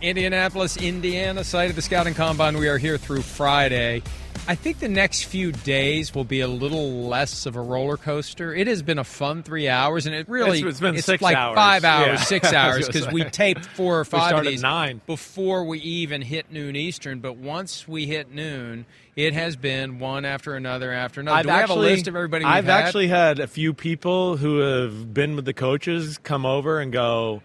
Indianapolis, 0.00 0.76
Indiana, 0.76 1.44
site 1.44 1.70
of 1.70 1.76
the 1.76 1.82
Scouting 1.82 2.14
Combine. 2.14 2.58
We 2.58 2.68
are 2.68 2.76
here 2.78 2.98
through 2.98 3.22
Friday. 3.22 4.02
I 4.46 4.54
think 4.56 4.78
the 4.78 4.90
next 4.90 5.24
few 5.24 5.52
days 5.52 6.14
will 6.14 6.24
be 6.24 6.40
a 6.40 6.48
little 6.48 7.04
less 7.08 7.46
of 7.46 7.56
a 7.56 7.60
roller 7.62 7.96
coaster. 7.96 8.54
It 8.54 8.66
has 8.66 8.82
been 8.82 8.98
a 8.98 9.04
fun 9.04 9.42
three 9.42 9.68
hours, 9.68 10.04
and 10.04 10.14
it 10.14 10.28
really 10.28 10.58
It's- 10.58 10.72
it's 10.72 10.80
been 10.80 11.00
six 11.00 11.22
like 11.22 11.34
hours. 11.34 11.54
five 11.54 11.82
hours, 11.82 12.06
Yeah. 12.06 12.16
six 12.26 12.52
hours 12.52 12.86
because 12.86 13.08
we 13.10 13.24
taped 13.24 13.64
four 13.64 13.98
or 13.98 14.04
five 14.04 14.36
of 14.36 14.44
these 14.44 14.60
nine. 14.60 15.00
before 15.06 15.64
we 15.64 15.78
even 15.78 16.20
hit 16.20 16.52
noon 16.52 16.76
Eastern. 16.76 17.20
But 17.20 17.36
once 17.38 17.88
we 17.88 18.04
hit 18.04 18.30
noon, 18.34 18.84
it 19.16 19.32
has 19.32 19.56
been 19.56 19.98
one 19.98 20.26
after 20.26 20.54
another 20.54 20.92
after 20.92 21.20
another. 21.22 21.38
I've 21.38 21.44
Do 21.46 21.48
we 21.48 21.54
have 21.54 21.70
a 21.70 21.74
list 21.74 22.06
of 22.08 22.14
everybody? 22.14 22.44
I've 22.44 22.66
had? 22.66 22.84
actually 22.84 23.08
had 23.08 23.38
a 23.40 23.46
few 23.46 23.72
people 23.72 24.36
who 24.36 24.58
have 24.58 25.14
been 25.14 25.36
with 25.36 25.46
the 25.46 25.54
coaches 25.54 26.18
come 26.22 26.44
over 26.44 26.80
and 26.80 26.92
go, 26.92 27.40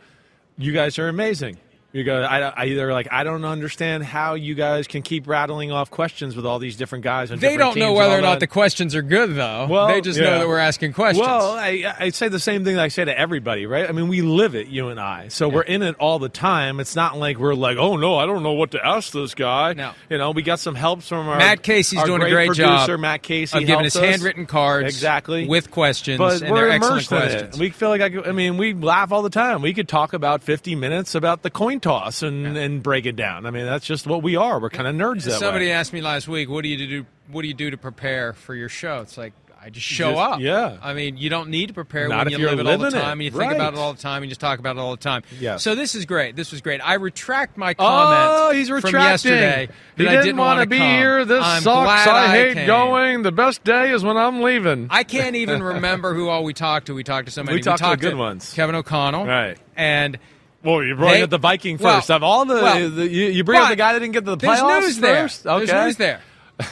"You 0.58 0.74
guys 0.74 1.00
are 1.00 1.08
amazing." 1.08 1.60
You 1.92 2.04
go, 2.04 2.22
I, 2.22 2.40
I 2.50 2.66
either 2.66 2.94
like 2.94 3.08
I 3.12 3.24
don't 3.24 3.44
understand 3.46 4.04
how 4.04 4.36
you 4.36 4.54
guys 4.54 4.86
can 4.88 5.02
keep 5.02 5.28
rattling 5.28 5.72
off 5.72 5.90
questions 5.90 6.36
with 6.36 6.46
all 6.46 6.60
these 6.60 6.76
different 6.76 7.04
guys. 7.04 7.32
And 7.32 7.42
They 7.42 7.58
don't 7.58 7.78
know 7.78 7.94
whether 7.94 8.16
or 8.16 8.22
not 8.22 8.40
the 8.40 8.46
questions 8.46 8.94
are 8.94 9.02
good, 9.02 9.34
though. 9.34 9.66
Well, 9.68 9.88
they 9.88 10.00
just 10.00 10.20
yeah. 10.20 10.26
know 10.30 10.40
that 10.40 10.48
we're 10.48 10.60
asking 10.60 10.94
questions. 10.94 11.26
Well, 11.26 11.54
I, 11.54 11.92
I 11.98 12.10
say 12.10 12.28
the 12.28 12.40
same 12.40 12.64
thing 12.64 12.76
that 12.76 12.84
I 12.84 12.90
say 12.90 13.06
to 13.06 13.18
everybody, 13.18 13.66
right? 13.66 13.90
I 13.90 13.92
mean, 13.92 14.08
we 14.08 14.22
live 14.22 14.54
it, 14.54 14.68
you 14.68 14.90
and 14.90 15.00
I. 15.00 15.30
So 15.30 15.50
we're 15.50 15.64
in 15.64 15.82
it 15.82 15.96
all 15.96 16.20
the 16.20 16.30
time. 16.30 16.80
It's 16.80 16.96
not 16.96 17.18
like 17.18 17.40
we're 17.40 17.56
like, 17.56 17.78
oh 17.78 17.98
no, 17.98 18.18
I 18.18 18.28
don't 18.28 18.44
know 18.44 18.54
what 18.54 18.72
to 18.72 18.86
ask 18.86 19.12
this 19.12 19.34
guy. 19.34 19.74
No. 19.74 19.94
you 20.12 20.20
know, 20.20 20.30
we 20.30 20.44
got 20.44 20.60
some 20.60 20.76
helps 20.76 21.08
from 21.10 21.28
our 21.28 21.38
Matt 21.38 21.64
Casey's 21.64 22.00
our 22.00 22.06
doing 22.06 22.22
a 22.22 22.26
great 22.26 22.34
great 22.34 22.48
producer, 22.50 22.94
job 22.94 23.00
Matt 23.00 23.24
Casey, 23.24 23.58
of 23.58 23.66
giving 23.66 23.88
us 23.88 23.96
handwritten 23.96 24.46
cards 24.46 24.88
exactly 24.90 25.48
with 25.48 25.72
questions, 25.72 26.20
But 26.20 26.44
and 26.44 26.52
we're 26.52 26.58
they're 26.68 26.70
excellent 26.70 26.92
immersed 26.92 27.12
in 27.12 27.18
questions. 27.18 27.56
it. 27.56 27.60
We 27.60 27.72
feel 27.72 27.90
like 27.90 28.02
I, 28.02 28.10
could- 28.12 28.28
I 28.28 28.32
mean, 28.32 28.58
we 28.58 28.76
laugh 28.76 29.12
all 29.12 29.24
the 29.24 29.32
time. 29.32 29.64
We 29.64 29.74
could 29.74 29.88
talk 29.88 30.14
about 30.14 30.44
fifty 30.44 30.76
minutes 30.76 31.16
about 31.16 31.42
the 31.42 31.50
coin 31.50 31.79
toss 31.80 32.24
and, 32.24 32.58
and 32.58 32.84
break 32.84 33.06
it 33.06 33.16
down. 33.16 33.46
I 33.46 33.52
mean, 33.52 33.66
that's 33.66 33.86
just 33.86 34.08
what 34.08 34.24
we 34.24 34.36
are. 34.36 34.60
We're 34.60 34.70
kind 34.70 34.88
of 34.88 34.96
nerds 34.96 35.24
that 35.26 35.40
Somebody 35.40 35.66
way. 35.66 35.72
asked 35.72 35.94
me 35.94 36.02
last 36.02 36.28
week, 36.28 36.50
"What 36.50 36.64
do 36.64 36.70
you 36.70 36.88
do? 36.88 37.06
What 37.32 37.44
do 37.44 37.48
you 37.48 37.54
do 37.54 37.70
to 37.72 37.78
prepare 37.78 38.34
for 38.34 38.56
your 38.56 38.70
show?" 38.70 39.00
It's 39.02 39.18
like 39.18 39.34
I 39.62 39.70
just 39.70 39.86
show 39.86 40.12
Just- 40.12 40.22
up. 40.22 40.40
yeah. 40.40 40.78
I 40.82 40.94
mean, 40.94 41.18
you 41.18 41.30
don't 41.30 41.50
need 41.50 41.68
to 41.68 41.74
prepare 41.74 42.08
Not 42.08 42.26
when 42.26 42.40
you 42.40 42.46
live 42.48 42.60
it 42.60 42.66
all 42.66 42.72
the 42.72 42.78
living 42.78 43.00
it. 43.00 43.02
time 43.02 43.20
and 43.20 43.24
you 43.24 43.32
think 43.32 43.52
about 43.52 43.74
it 43.74 43.80
all 43.80 43.94
the 43.94 44.02
time 44.02 44.18
and 44.18 44.26
you 44.26 44.30
just 44.30 44.40
talk 44.40 44.58
about 44.58 44.78
it 44.78 44.80
all 44.80 44.92
the 44.92 44.98
time. 44.98 45.24
Yes. 45.38 45.64
So 45.64 45.76
this 45.76 45.96
is 45.96 46.06
great. 46.06 46.36
This 46.38 46.52
was 46.52 46.62
great. 46.62 46.80
I 46.80 46.94
retract 46.94 47.58
my 47.58 47.72
oh, 47.72 47.86
comment. 47.86 48.32
Oh, 48.32 48.52
he's 48.52 48.70
from 48.70 48.76
retracting. 48.78 49.32
yesterday. 49.32 49.68
He 49.98 50.04
didn't, 50.06 50.24
didn't 50.24 50.38
want 50.38 50.62
to 50.62 50.66
be 50.68 50.78
come. 50.78 50.88
here. 50.88 51.26
This 51.26 51.44
I'm 51.44 51.62
sucks. 51.62 52.08
I, 52.08 52.26
I 52.26 52.28
hate 52.30 52.54
came. 52.54 52.68
going. 52.68 53.24
The 53.24 53.34
best 53.34 53.64
day 53.66 53.92
is 53.92 54.02
when 54.04 54.16
I'm 54.16 54.42
leaving. 54.42 54.88
I 54.90 55.04
can't 55.04 55.36
even 55.36 55.62
remember 55.76 56.14
who 56.14 56.30
all 56.30 56.46
we 56.46 56.54
talked 56.54 56.88
to. 56.88 56.94
We 56.94 57.04
talked 57.04 57.28
to 57.28 57.32
so 57.34 57.44
many. 57.44 57.58
We 57.58 57.62
talked 57.62 57.84
to 57.84 57.98
good 57.98 58.16
ones. 58.16 58.54
Kevin 58.54 58.76
O'Connell. 58.76 59.26
Right. 59.26 59.58
And 59.76 60.20
well, 60.64 60.84
you 60.84 60.96
brought 60.96 61.12
They- 61.14 61.22
up 61.24 61.30
the 61.30 61.38
Viking 61.38 61.78
well, 61.78 61.96
first. 61.98 62.12
of 62.12 62.24
all 62.24 62.46
the, 62.46 62.56
well, 62.56 62.90
the 62.90 63.08
you, 63.10 63.26
you 63.28 63.44
bring 63.44 63.60
up 63.62 63.70
the 63.70 63.76
guy 63.76 63.94
that 63.94 64.00
didn't 64.00 64.14
get 64.14 64.26
to 64.26 64.32
the 64.32 64.38
There's 64.38 64.60
playoffs 64.60 64.82
news 64.82 65.00
there. 65.00 65.24
first. 65.24 65.48
Okay. 65.48 65.66
There's 65.66 65.86
news 65.86 65.98
there. 65.98 66.22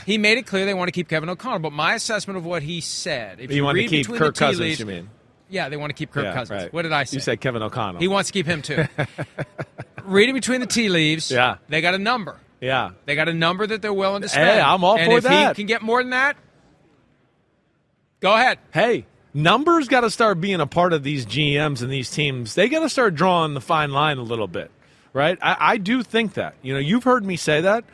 He 0.06 0.18
made 0.18 0.38
it 0.38 0.46
clear 0.46 0.66
they 0.66 0.74
want 0.74 0.90
to 0.90 0.92
keep 0.92 1.08
Kevin 1.08 1.30
O'Connell, 1.30 1.60
but 1.60 1.72
my 1.72 1.94
assessment 1.94 2.38
of 2.38 2.46
what 2.46 2.62
he 2.62 2.82
said, 2.82 3.40
if 3.40 3.50
You 3.50 3.58
you, 3.58 3.64
want 3.64 3.78
to 3.78 3.84
keep 3.88 4.02
between 4.08 4.18
Kirk 4.20 4.36
the 4.36 4.40
tea 4.40 4.46
Cousins, 4.46 4.60
leaves, 4.60 4.80
you 4.82 4.86
mean? 4.86 5.10
Yeah, 5.50 5.70
they 5.70 5.78
want 5.78 5.92
to 5.92 5.94
keep 5.94 6.12
Kirk 6.12 6.26
Yeah, 6.26 6.34
Cousins. 6.34 6.62
right. 6.64 6.74
What 6.74 6.82
did 6.82 6.92
I 6.92 7.06
say? 7.06 7.16
You 7.16 7.22
said 7.22 7.40
Kevin 7.40 7.64
O'Connell. 7.64 8.02
He 8.02 8.10
wants 8.10 8.28
to 8.30 8.34
keep 8.34 8.46
him 8.46 8.62
too. 8.62 8.84
Reading 10.04 10.36
between 10.36 10.60
the 10.60 10.68
tea 10.68 10.90
leaves, 10.90 11.32
Yeah. 11.32 11.56
they 11.70 11.80
got 11.80 11.94
a 11.94 11.98
number. 11.98 12.38
yeah. 12.60 12.90
They 13.06 13.16
got 13.16 13.30
a 13.30 13.34
number 13.34 13.66
that 13.66 13.82
they're 13.82 13.94
willing 13.94 14.24
to 14.24 14.28
spend. 14.30 14.50
Hey, 14.50 14.60
I'm 14.60 14.84
all 14.84 14.98
and 14.98 15.10
for 15.10 15.18
if 15.20 15.24
that. 15.24 15.56
he 15.56 15.62
can 15.62 15.68
get 15.68 15.82
more 15.82 16.02
than 16.04 16.10
that, 16.10 16.36
go 18.20 18.34
ahead. 18.34 18.60
Hey, 18.74 19.06
numbers 19.38 19.88
got 19.88 20.02
to 20.02 20.10
start 20.10 20.42
being 20.42 20.60
a 20.60 20.68
part 20.68 20.92
of 20.92 21.04
these 21.04 21.26
GMs 21.26 21.82
and 21.82 21.92
these 21.92 22.10
teams. 22.10 22.56
They 22.56 22.68
got 22.68 22.80
to 22.80 22.90
start 22.90 23.16
drawing 23.16 23.54
the 23.54 23.62
fine 23.62 23.92
line 23.92 24.18
a 24.18 24.24
little 24.24 24.48
bit, 24.48 24.72
right? 25.14 25.38
I, 25.42 25.58
I 25.60 25.78
do 25.78 26.04
think 26.04 26.34
that. 26.34 26.56
You 26.62 26.74
know, 26.74 26.80
you've 26.80 27.04
heard 27.04 27.24
me 27.24 27.38
say 27.38 27.62
that, 27.62 27.86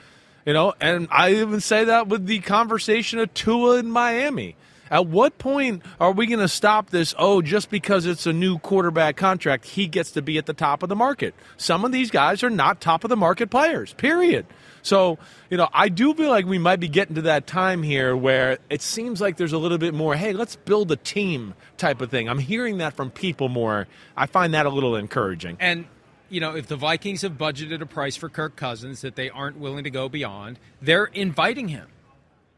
you 0.45 0.53
know, 0.53 0.73
and 0.79 1.07
I 1.11 1.33
even 1.33 1.59
say 1.59 1.85
that 1.85 2.07
with 2.07 2.25
the 2.25 2.39
conversation 2.39 3.19
of 3.19 3.33
Tua 3.33 3.79
in 3.79 3.91
Miami. 3.91 4.55
At 4.89 5.07
what 5.07 5.39
point 5.39 5.81
are 5.99 6.11
we 6.11 6.27
going 6.27 6.39
to 6.39 6.47
stop 6.47 6.91
this? 6.91 7.15
Oh, 7.17 7.41
just 7.41 7.71
because 7.71 8.05
it's 8.05 8.27
a 8.27 8.33
new 8.33 8.59
quarterback 8.59 9.17
contract, 9.17 9.65
he 9.65 9.87
gets 9.87 10.11
to 10.11 10.21
be 10.21 10.37
at 10.37 10.45
the 10.45 10.53
top 10.53 10.83
of 10.83 10.89
the 10.89 10.95
market. 10.95 11.33
Some 11.57 11.83
of 11.83 11.91
these 11.91 12.11
guys 12.11 12.43
are 12.43 12.49
not 12.49 12.79
top 12.79 13.03
of 13.03 13.09
the 13.09 13.17
market 13.17 13.49
players, 13.49 13.93
period. 13.93 14.45
So, 14.83 15.17
you 15.49 15.57
know, 15.57 15.67
I 15.73 15.89
do 15.89 16.13
feel 16.13 16.29
like 16.29 16.45
we 16.45 16.59
might 16.59 16.79
be 16.79 16.87
getting 16.87 17.15
to 17.15 17.23
that 17.23 17.47
time 17.47 17.81
here 17.81 18.15
where 18.15 18.59
it 18.69 18.81
seems 18.81 19.19
like 19.19 19.37
there's 19.37 19.53
a 19.53 19.57
little 19.57 19.77
bit 19.77 19.93
more, 19.93 20.15
hey, 20.15 20.33
let's 20.33 20.55
build 20.55 20.91
a 20.91 20.95
team 20.95 21.55
type 21.77 22.01
of 22.01 22.11
thing. 22.11 22.29
I'm 22.29 22.37
hearing 22.37 22.77
that 22.77 22.93
from 22.93 23.09
people 23.09 23.49
more. 23.49 23.87
I 24.15 24.27
find 24.27 24.53
that 24.53 24.65
a 24.65 24.69
little 24.69 24.95
encouraging. 24.95 25.57
And 25.59 25.85
you 26.29 26.39
know, 26.39 26.55
if 26.55 26.67
the 26.67 26.75
Vikings 26.75 27.21
have 27.21 27.33
budgeted 27.33 27.81
a 27.81 27.85
price 27.85 28.15
for 28.15 28.27
Kirk 28.27 28.55
Cousins 28.55 29.01
that 29.01 29.15
they 29.15 29.29
aren't 29.29 29.57
willing 29.57 29.83
to 29.83 29.91
go 29.91 30.09
beyond, 30.09 30.59
they're 30.81 31.05
inviting 31.05 31.67
him. 31.67 31.87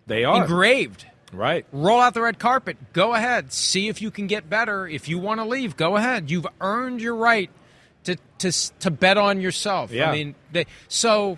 They 0.08 0.24
are. 0.24 0.42
Engraved. 0.42 1.06
Right. 1.34 1.66
Roll 1.74 2.00
out 2.00 2.14
the 2.14 2.22
red 2.22 2.40
carpet. 2.40 2.78
Go 2.94 3.14
ahead. 3.14 3.52
See 3.52 3.90
if 3.90 4.02
you 4.02 4.12
can 4.12 4.28
get 4.28 4.50
better. 4.50 4.88
If 4.88 5.10
you 5.10 5.20
want 5.20 5.42
to 5.42 5.46
leave, 5.46 5.76
go 5.76 5.98
ahead. 5.98 6.32
You've 6.32 6.48
earned 6.62 7.02
your 7.02 7.16
right 7.16 7.50
to 8.06 8.18
to 8.38 8.52
to 8.80 8.92
bet 8.92 9.18
on 9.18 9.42
yourself. 9.42 9.92
Yeah. 9.92 10.10
I 10.10 10.14
mean, 10.14 10.36
they 10.52 10.68
so 10.88 11.38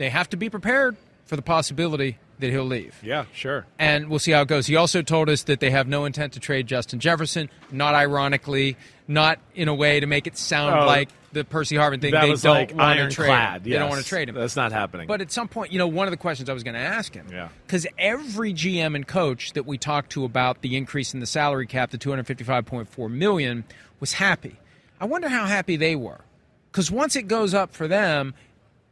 they 0.00 0.08
have 0.08 0.30
to 0.30 0.36
be 0.38 0.48
prepared 0.48 0.96
for 1.26 1.36
the 1.36 1.42
possibility 1.42 2.16
that 2.38 2.48
he'll 2.50 2.64
leave. 2.64 2.98
Yeah, 3.02 3.26
sure. 3.34 3.66
And 3.78 4.08
we'll 4.08 4.18
see 4.18 4.32
how 4.32 4.40
it 4.40 4.48
goes. 4.48 4.66
He 4.66 4.74
also 4.74 5.02
told 5.02 5.28
us 5.28 5.42
that 5.42 5.60
they 5.60 5.70
have 5.70 5.86
no 5.86 6.06
intent 6.06 6.32
to 6.32 6.40
trade 6.40 6.66
Justin 6.66 7.00
Jefferson, 7.00 7.50
not 7.70 7.94
ironically, 7.94 8.78
not 9.06 9.38
in 9.54 9.68
a 9.68 9.74
way 9.74 10.00
to 10.00 10.06
make 10.06 10.26
it 10.26 10.38
sound 10.38 10.74
Oh, 10.80 10.86
like 10.86 11.10
the 11.32 11.44
Percy 11.44 11.76
Harvin 11.76 12.00
thing. 12.00 12.12
that 12.12 12.22
they 12.22 12.30
was 12.30 12.40
don't 12.40 12.54
like 12.54 12.74
want 12.74 12.98
to 12.98 13.08
trade 13.10 13.28
him. 13.28 13.62
They 13.62 13.70
don't 13.78 13.90
want 13.90 14.00
to 14.02 14.08
trade 14.08 14.30
him. 14.30 14.36
That's 14.36 14.56
not 14.56 14.72
happening. 14.72 15.06
But 15.06 15.20
at 15.20 15.30
some 15.30 15.48
point, 15.48 15.70
you 15.70 15.78
know, 15.78 15.86
one 15.86 16.06
of 16.06 16.12
the 16.12 16.16
questions 16.16 16.48
I 16.48 16.54
was 16.54 16.64
going 16.64 16.74
to 16.74 16.80
ask 16.80 17.12
him, 17.14 17.26
Yeah. 17.30 17.50
because 17.66 17.86
every 17.98 18.54
GM 18.54 18.94
and 18.96 19.06
coach 19.06 19.52
that 19.52 19.66
we 19.66 19.76
talked 19.76 20.10
to 20.12 20.24
about 20.24 20.62
the 20.62 20.78
increase 20.78 21.12
in 21.12 21.20
the 21.20 21.26
salary 21.26 21.66
cap 21.66 21.90
to 21.90 21.98
255.4 21.98 23.10
million 23.10 23.64
was 24.00 24.14
happy. 24.14 24.56
I 24.98 25.04
wonder 25.04 25.28
how 25.28 25.44
happy 25.44 25.76
they 25.76 25.94
were, 25.94 26.22
because 26.72 26.90
once 26.90 27.16
it 27.16 27.28
goes 27.28 27.52
up 27.52 27.74
for 27.74 27.86
them, 27.86 28.32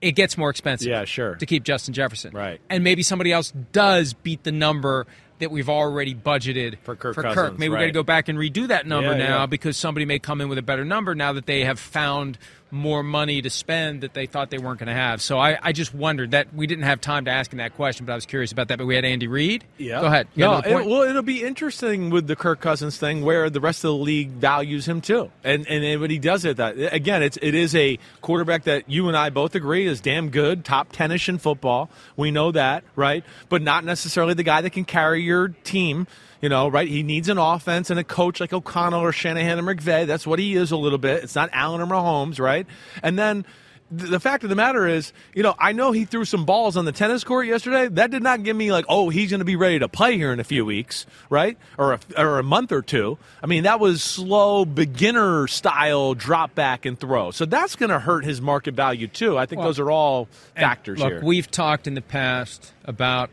it 0.01 0.13
gets 0.13 0.39
more 0.39 0.51
expensive. 0.51 0.89
Yeah, 0.89 1.05
sure. 1.05 1.35
To 1.37 1.47
keep 1.47 1.65
Justin 1.65 1.95
Jefferson, 1.95 2.33
Right. 2.33 2.61
And 2.71 2.85
maybe 2.85 3.03
somebody 3.03 3.33
else 3.33 3.53
does 3.73 4.13
beat 4.15 4.45
the 4.45 4.53
number 4.53 5.07
that 5.41 5.51
we've 5.51 5.69
already 5.69 6.15
budgeted 6.15 6.79
For 6.83 6.97
Kirk 6.97 7.15
For 7.15 7.23
Cousins, 7.23 7.59
maybe 7.59 7.69
we 7.71 7.77
got 7.77 7.85
to 7.85 7.91
go 7.93 8.03
back 8.03 8.29
and 8.29 8.39
redo 8.39 8.69
that 8.69 8.87
number 8.87 9.13
Yeah, 9.13 9.19
now 9.19 9.39
yeah. 9.41 9.47
because 9.47 9.77
somebody 9.77 10.05
may 10.05 10.19
come 10.19 10.41
in 10.41 10.49
with 10.49 10.59
a 10.59 10.63
better 10.63 10.85
number 10.85 11.15
now 11.15 11.33
that 11.35 11.47
they 11.47 11.65
have 11.65 11.79
found 11.79 12.39
more 12.71 13.03
money 13.03 13.43
to 13.43 13.51
spend 13.51 14.03
that 14.03 14.15
they 14.15 14.27
thought 14.27 14.51
they 14.51 14.59
weren't 14.59 14.79
going 14.79 14.89
to 14.89 14.93
have. 14.95 15.23
So 15.23 15.39
I, 15.39 15.59
I 15.63 15.73
just 15.73 15.95
wondered 15.95 16.33
that 16.33 16.53
we 16.55 16.67
didn't 16.67 16.85
have 16.85 17.01
time 17.01 17.25
to 17.25 17.31
ask 17.31 17.53
him 17.53 17.59
that 17.59 17.75
question, 17.75 18.07
but 18.07 18.13
I 18.13 18.15
was 18.15 18.27
curious 18.27 18.53
about 18.53 18.69
that. 18.69 18.79
But 18.79 18.87
we 18.87 18.95
had 18.95 19.05
Andy 19.05 19.27
Reid. 19.27 19.65
Yeah. 19.79 20.01
Go 20.01 20.07
ahead. 20.07 20.29
You 20.35 20.45
No, 20.45 20.59
it, 20.59 20.87
well, 20.87 21.03
it'll 21.03 21.23
be 21.23 21.43
interesting 21.43 22.11
with 22.11 22.27
the 22.27 22.37
Kirk 22.37 22.61
Cousins 22.61 22.97
thing, 22.97 23.23
where 23.23 23.49
the 23.51 23.61
rest 23.61 23.85
of 23.85 23.89
the 23.89 23.95
league 23.95 24.31
values 24.31 24.87
him 24.87 25.01
too, 25.01 25.31
and 25.45 25.67
and 25.67 26.01
when 26.01 26.11
he 26.11 26.19
does 26.19 26.45
it, 26.45 26.59
that 26.59 26.77
again, 26.93 27.23
it's 27.23 27.39
it 27.41 27.55
is 27.55 27.75
a 27.75 27.99
quarterback 28.21 28.65
that 28.65 28.89
you 28.89 29.09
and 29.09 29.17
I 29.17 29.31
both 29.31 29.55
agree 29.55 29.87
is 29.87 30.01
damn 30.01 30.31
good, 30.31 30.65
top 30.65 30.93
ten-ish 30.93 31.29
in 31.29 31.39
football. 31.39 31.91
We 32.17 32.31
know 32.31 32.53
that, 32.53 32.85
right? 32.97 33.25
But 33.49 33.63
not 33.63 33.85
necessarily 33.85 34.35
the 34.35 34.43
guy 34.43 34.61
that 34.61 34.71
can 34.71 34.85
carry 34.85 35.23
your 35.23 35.49
team. 35.49 36.07
You 36.41 36.49
know, 36.49 36.69
right? 36.69 36.87
He 36.89 37.03
needs 37.03 37.29
an 37.29 37.39
offense 37.39 37.91
and 37.91 37.99
a 37.99 38.05
coach 38.05 38.41
like 38.41 38.53
O'Connell 38.53 39.01
or 39.01 39.13
Shanahan 39.13 39.59
or 39.59 39.75
McVay. 39.75 40.07
That's 40.07 40.27
what 40.27 40.39
he 40.39 40.55
is 40.55 40.71
a 40.71 40.77
little 40.77 40.99
bit. 40.99 41.25
It's 41.25 41.35
not 41.35 41.51
Allen 41.53 41.81
or 41.81 41.87
Mahomes, 41.87 42.39
right? 42.39 42.67
And 43.03 43.19
then 43.19 43.45
the 43.91 44.21
fact 44.21 44.45
of 44.45 44.51
the 44.51 44.57
matter 44.57 44.87
is, 44.87 45.13
you 45.35 45.43
know, 45.43 45.55
I 45.59 45.73
know 45.73 45.93
he 45.93 46.05
threw 46.05 46.25
some 46.25 46.45
balls 46.45 46.77
on 46.77 46.85
the 46.85 46.93
tennis 46.93 47.25
court 47.25 47.47
yesterday. 47.47 47.89
That 47.89 48.11
did 48.11 48.23
not 48.23 48.43
give 48.43 48.55
me 48.57 48.71
like, 48.71 48.85
oh, 48.89 49.09
he's 49.09 49.31
going 49.31 49.39
to 49.39 49.47
be 49.47 49.57
ready 49.57 49.79
to 49.79 49.89
play 49.89 50.17
here 50.17 50.33
in 50.33 50.41
a 50.41 50.45
few 50.45 50.65
weeks, 50.65 51.07
right? 51.31 51.57
Or 51.79 51.95
a, 51.95 52.01
or 52.17 52.39
a 52.39 52.43
month 52.43 52.71
or 52.71 52.83
two. 52.83 53.19
I 53.43 53.47
mean, 53.47 53.63
that 53.63 53.81
was 53.81 54.03
slow 54.03 54.65
beginner 54.65 55.47
style 55.47 56.15
drop 56.15 56.55
back 56.55 56.85
and 56.85 56.99
throw. 56.99 57.31
So 57.31 57.47
that's 57.47 57.77
going 57.77 57.91
to 57.91 57.99
hurt 57.99 58.25
his 58.25 58.41
market 58.41 58.75
value 58.75 59.09
too. 59.09 59.39
I 59.39 59.47
think 59.47 59.61
Well, 59.61 59.69
those 59.69 59.79
are 59.79 59.91
all 59.91 60.29
factors 60.55 60.99
look, 60.99 61.09
here. 61.09 61.21
We've 61.25 61.51
talked 61.51 61.87
in 61.87 61.95
the 61.95 62.03
past 62.03 62.73
about 62.85 63.31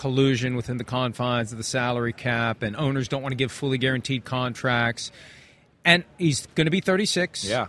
collusion 0.00 0.56
within 0.56 0.78
the 0.78 0.84
confines 0.84 1.52
of 1.52 1.58
the 1.58 1.64
salary 1.64 2.14
cap, 2.14 2.62
and 2.62 2.74
owners 2.74 3.06
don't 3.06 3.20
want 3.20 3.32
to 3.32 3.36
give 3.36 3.52
fully 3.52 3.76
guaranteed 3.76 4.24
contracts. 4.24 5.12
And 5.84 6.04
he's 6.16 6.46
going 6.54 6.64
to 6.64 6.70
be 6.70 6.80
36 6.80 7.44
Yeah. 7.44 7.66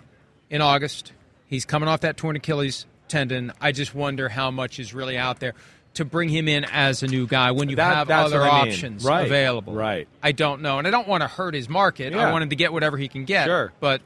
in 0.49 0.61
August. 0.61 1.11
He's 1.47 1.65
coming 1.65 1.89
off 1.89 1.99
that 2.01 2.15
torn 2.15 2.37
Achilles 2.37 2.85
tendon. 3.09 3.51
I 3.59 3.73
just 3.73 3.93
wonder 3.93 4.29
how 4.29 4.49
much 4.49 4.79
is 4.79 4.93
really 4.93 5.17
out 5.17 5.41
there 5.41 5.55
to 5.95 6.05
bring 6.05 6.29
him 6.29 6.47
in 6.47 6.63
as 6.63 7.03
a 7.03 7.07
new 7.07 7.27
guy 7.27 7.51
when 7.51 7.67
you 7.67 7.75
That- 7.75 7.95
have 7.97 8.09
other 8.09 8.41
I 8.43 8.61
mean. 8.63 8.71
options 8.71 9.03
Right, 9.03 9.25
available. 9.25 9.73
right. 9.73 10.07
I 10.23 10.31
don't 10.31 10.61
know, 10.61 10.77
and 10.79 10.87
I 10.87 10.89
don't 10.91 11.09
want 11.09 11.21
to 11.23 11.27
hurt 11.27 11.53
his 11.53 11.67
market. 11.67 12.13
Yeah. 12.13 12.29
I 12.29 12.31
want 12.31 12.43
him 12.43 12.49
to 12.51 12.55
get 12.55 12.71
whatever 12.71 12.95
he 12.97 13.09
can 13.09 13.25
get. 13.25 13.45
Sure. 13.45 13.73
but 13.81 14.01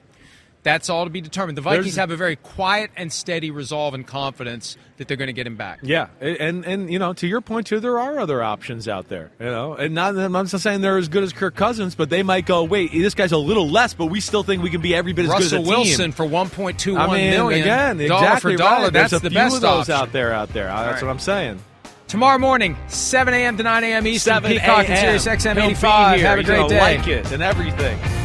that's 0.65 0.89
all 0.89 1.03
to 1.05 1.11
be 1.11 1.21
determined. 1.21 1.55
The 1.57 1.61
Vikings 1.61 1.85
There's- 1.85 1.95
have 1.97 2.09
a 2.11 2.17
very 2.17 2.35
quiet 2.35 2.89
and 2.97 3.13
steady 3.13 3.51
resolve 3.51 3.93
and 3.93 4.05
confidence 4.05 4.77
that 4.97 5.07
they're 5.07 5.15
going 5.17 5.27
to 5.27 5.33
get 5.33 5.45
him 5.45 5.55
back. 5.55 5.79
Yeah, 5.83 6.07
and 6.19 6.65
and 6.65 6.91
you 6.91 6.97
know, 6.99 7.13
to 7.13 7.27
your 7.27 7.39
point 7.39 7.67
too, 7.67 7.79
there 7.79 7.99
are 7.99 8.17
other 8.17 8.41
options 8.41 8.87
out 8.87 9.07
there. 9.07 9.29
You 9.39 9.45
know, 9.45 9.75
and 9.75 9.93
not 9.93 10.17
I'm 10.17 10.31
not 10.31 10.49
saying 10.49 10.81
they're 10.81 10.97
as 10.97 11.07
good 11.07 11.23
as 11.23 11.33
Kirk 11.33 11.55
Cousins, 11.55 11.93
but 11.95 12.09
they 12.09 12.23
might 12.23 12.45
go, 12.47 12.63
wait, 12.63 12.91
this 12.91 13.13
guy's 13.13 13.31
a 13.31 13.37
little 13.37 13.69
less, 13.69 13.93
but 13.93 14.07
we 14.07 14.19
still 14.19 14.41
think 14.43 14.63
we 14.63 14.69
can 14.71 14.81
be 14.81 14.95
every 14.95 15.13
bit 15.13 15.25
as 15.25 15.31
Russell 15.31 15.59
good 15.59 15.61
as 15.61 15.67
a 15.67 15.71
team. 15.75 15.85
Wilson 15.87 16.11
for 16.11 16.25
one 16.25 16.49
point 16.49 16.79
two 16.79 16.97
I 16.97 17.07
one 17.07 17.17
mean, 17.17 17.29
million. 17.29 17.61
again, 17.61 17.97
dollar 18.09 18.23
exactly 18.25 18.53
for 18.53 18.57
dollar. 18.57 18.83
right. 18.85 18.93
That's 18.93 19.11
There's 19.11 19.21
a 19.21 19.23
the 19.23 19.29
few 19.29 19.37
best 19.39 19.55
of 19.55 19.61
those 19.61 19.89
option. 19.89 19.93
out 19.95 20.11
there. 20.11 20.33
Out 20.33 20.49
there, 20.53 20.69
uh, 20.69 20.83
that's 20.85 21.01
right. 21.01 21.03
what 21.07 21.11
I'm 21.13 21.19
saying. 21.19 21.59
Tomorrow 22.07 22.39
morning, 22.39 22.75
7 22.87 23.33
a.m. 23.33 23.57
to 23.57 23.63
9 23.63 23.83
a.m. 23.83 24.07
Eastern, 24.07 24.33
7 24.35 24.51
Peacock 24.51 24.89
and 24.89 24.93
a.m. 24.93 25.19
Sirius 25.19 25.43
XM 25.45 25.57
85. 25.63 26.21
Have 26.21 26.39
a 26.39 26.43
great 26.43 26.69
day. 26.69 26.79
Like 26.79 27.07
it 27.07 27.31
and 27.31 27.41
everything. 27.43 28.24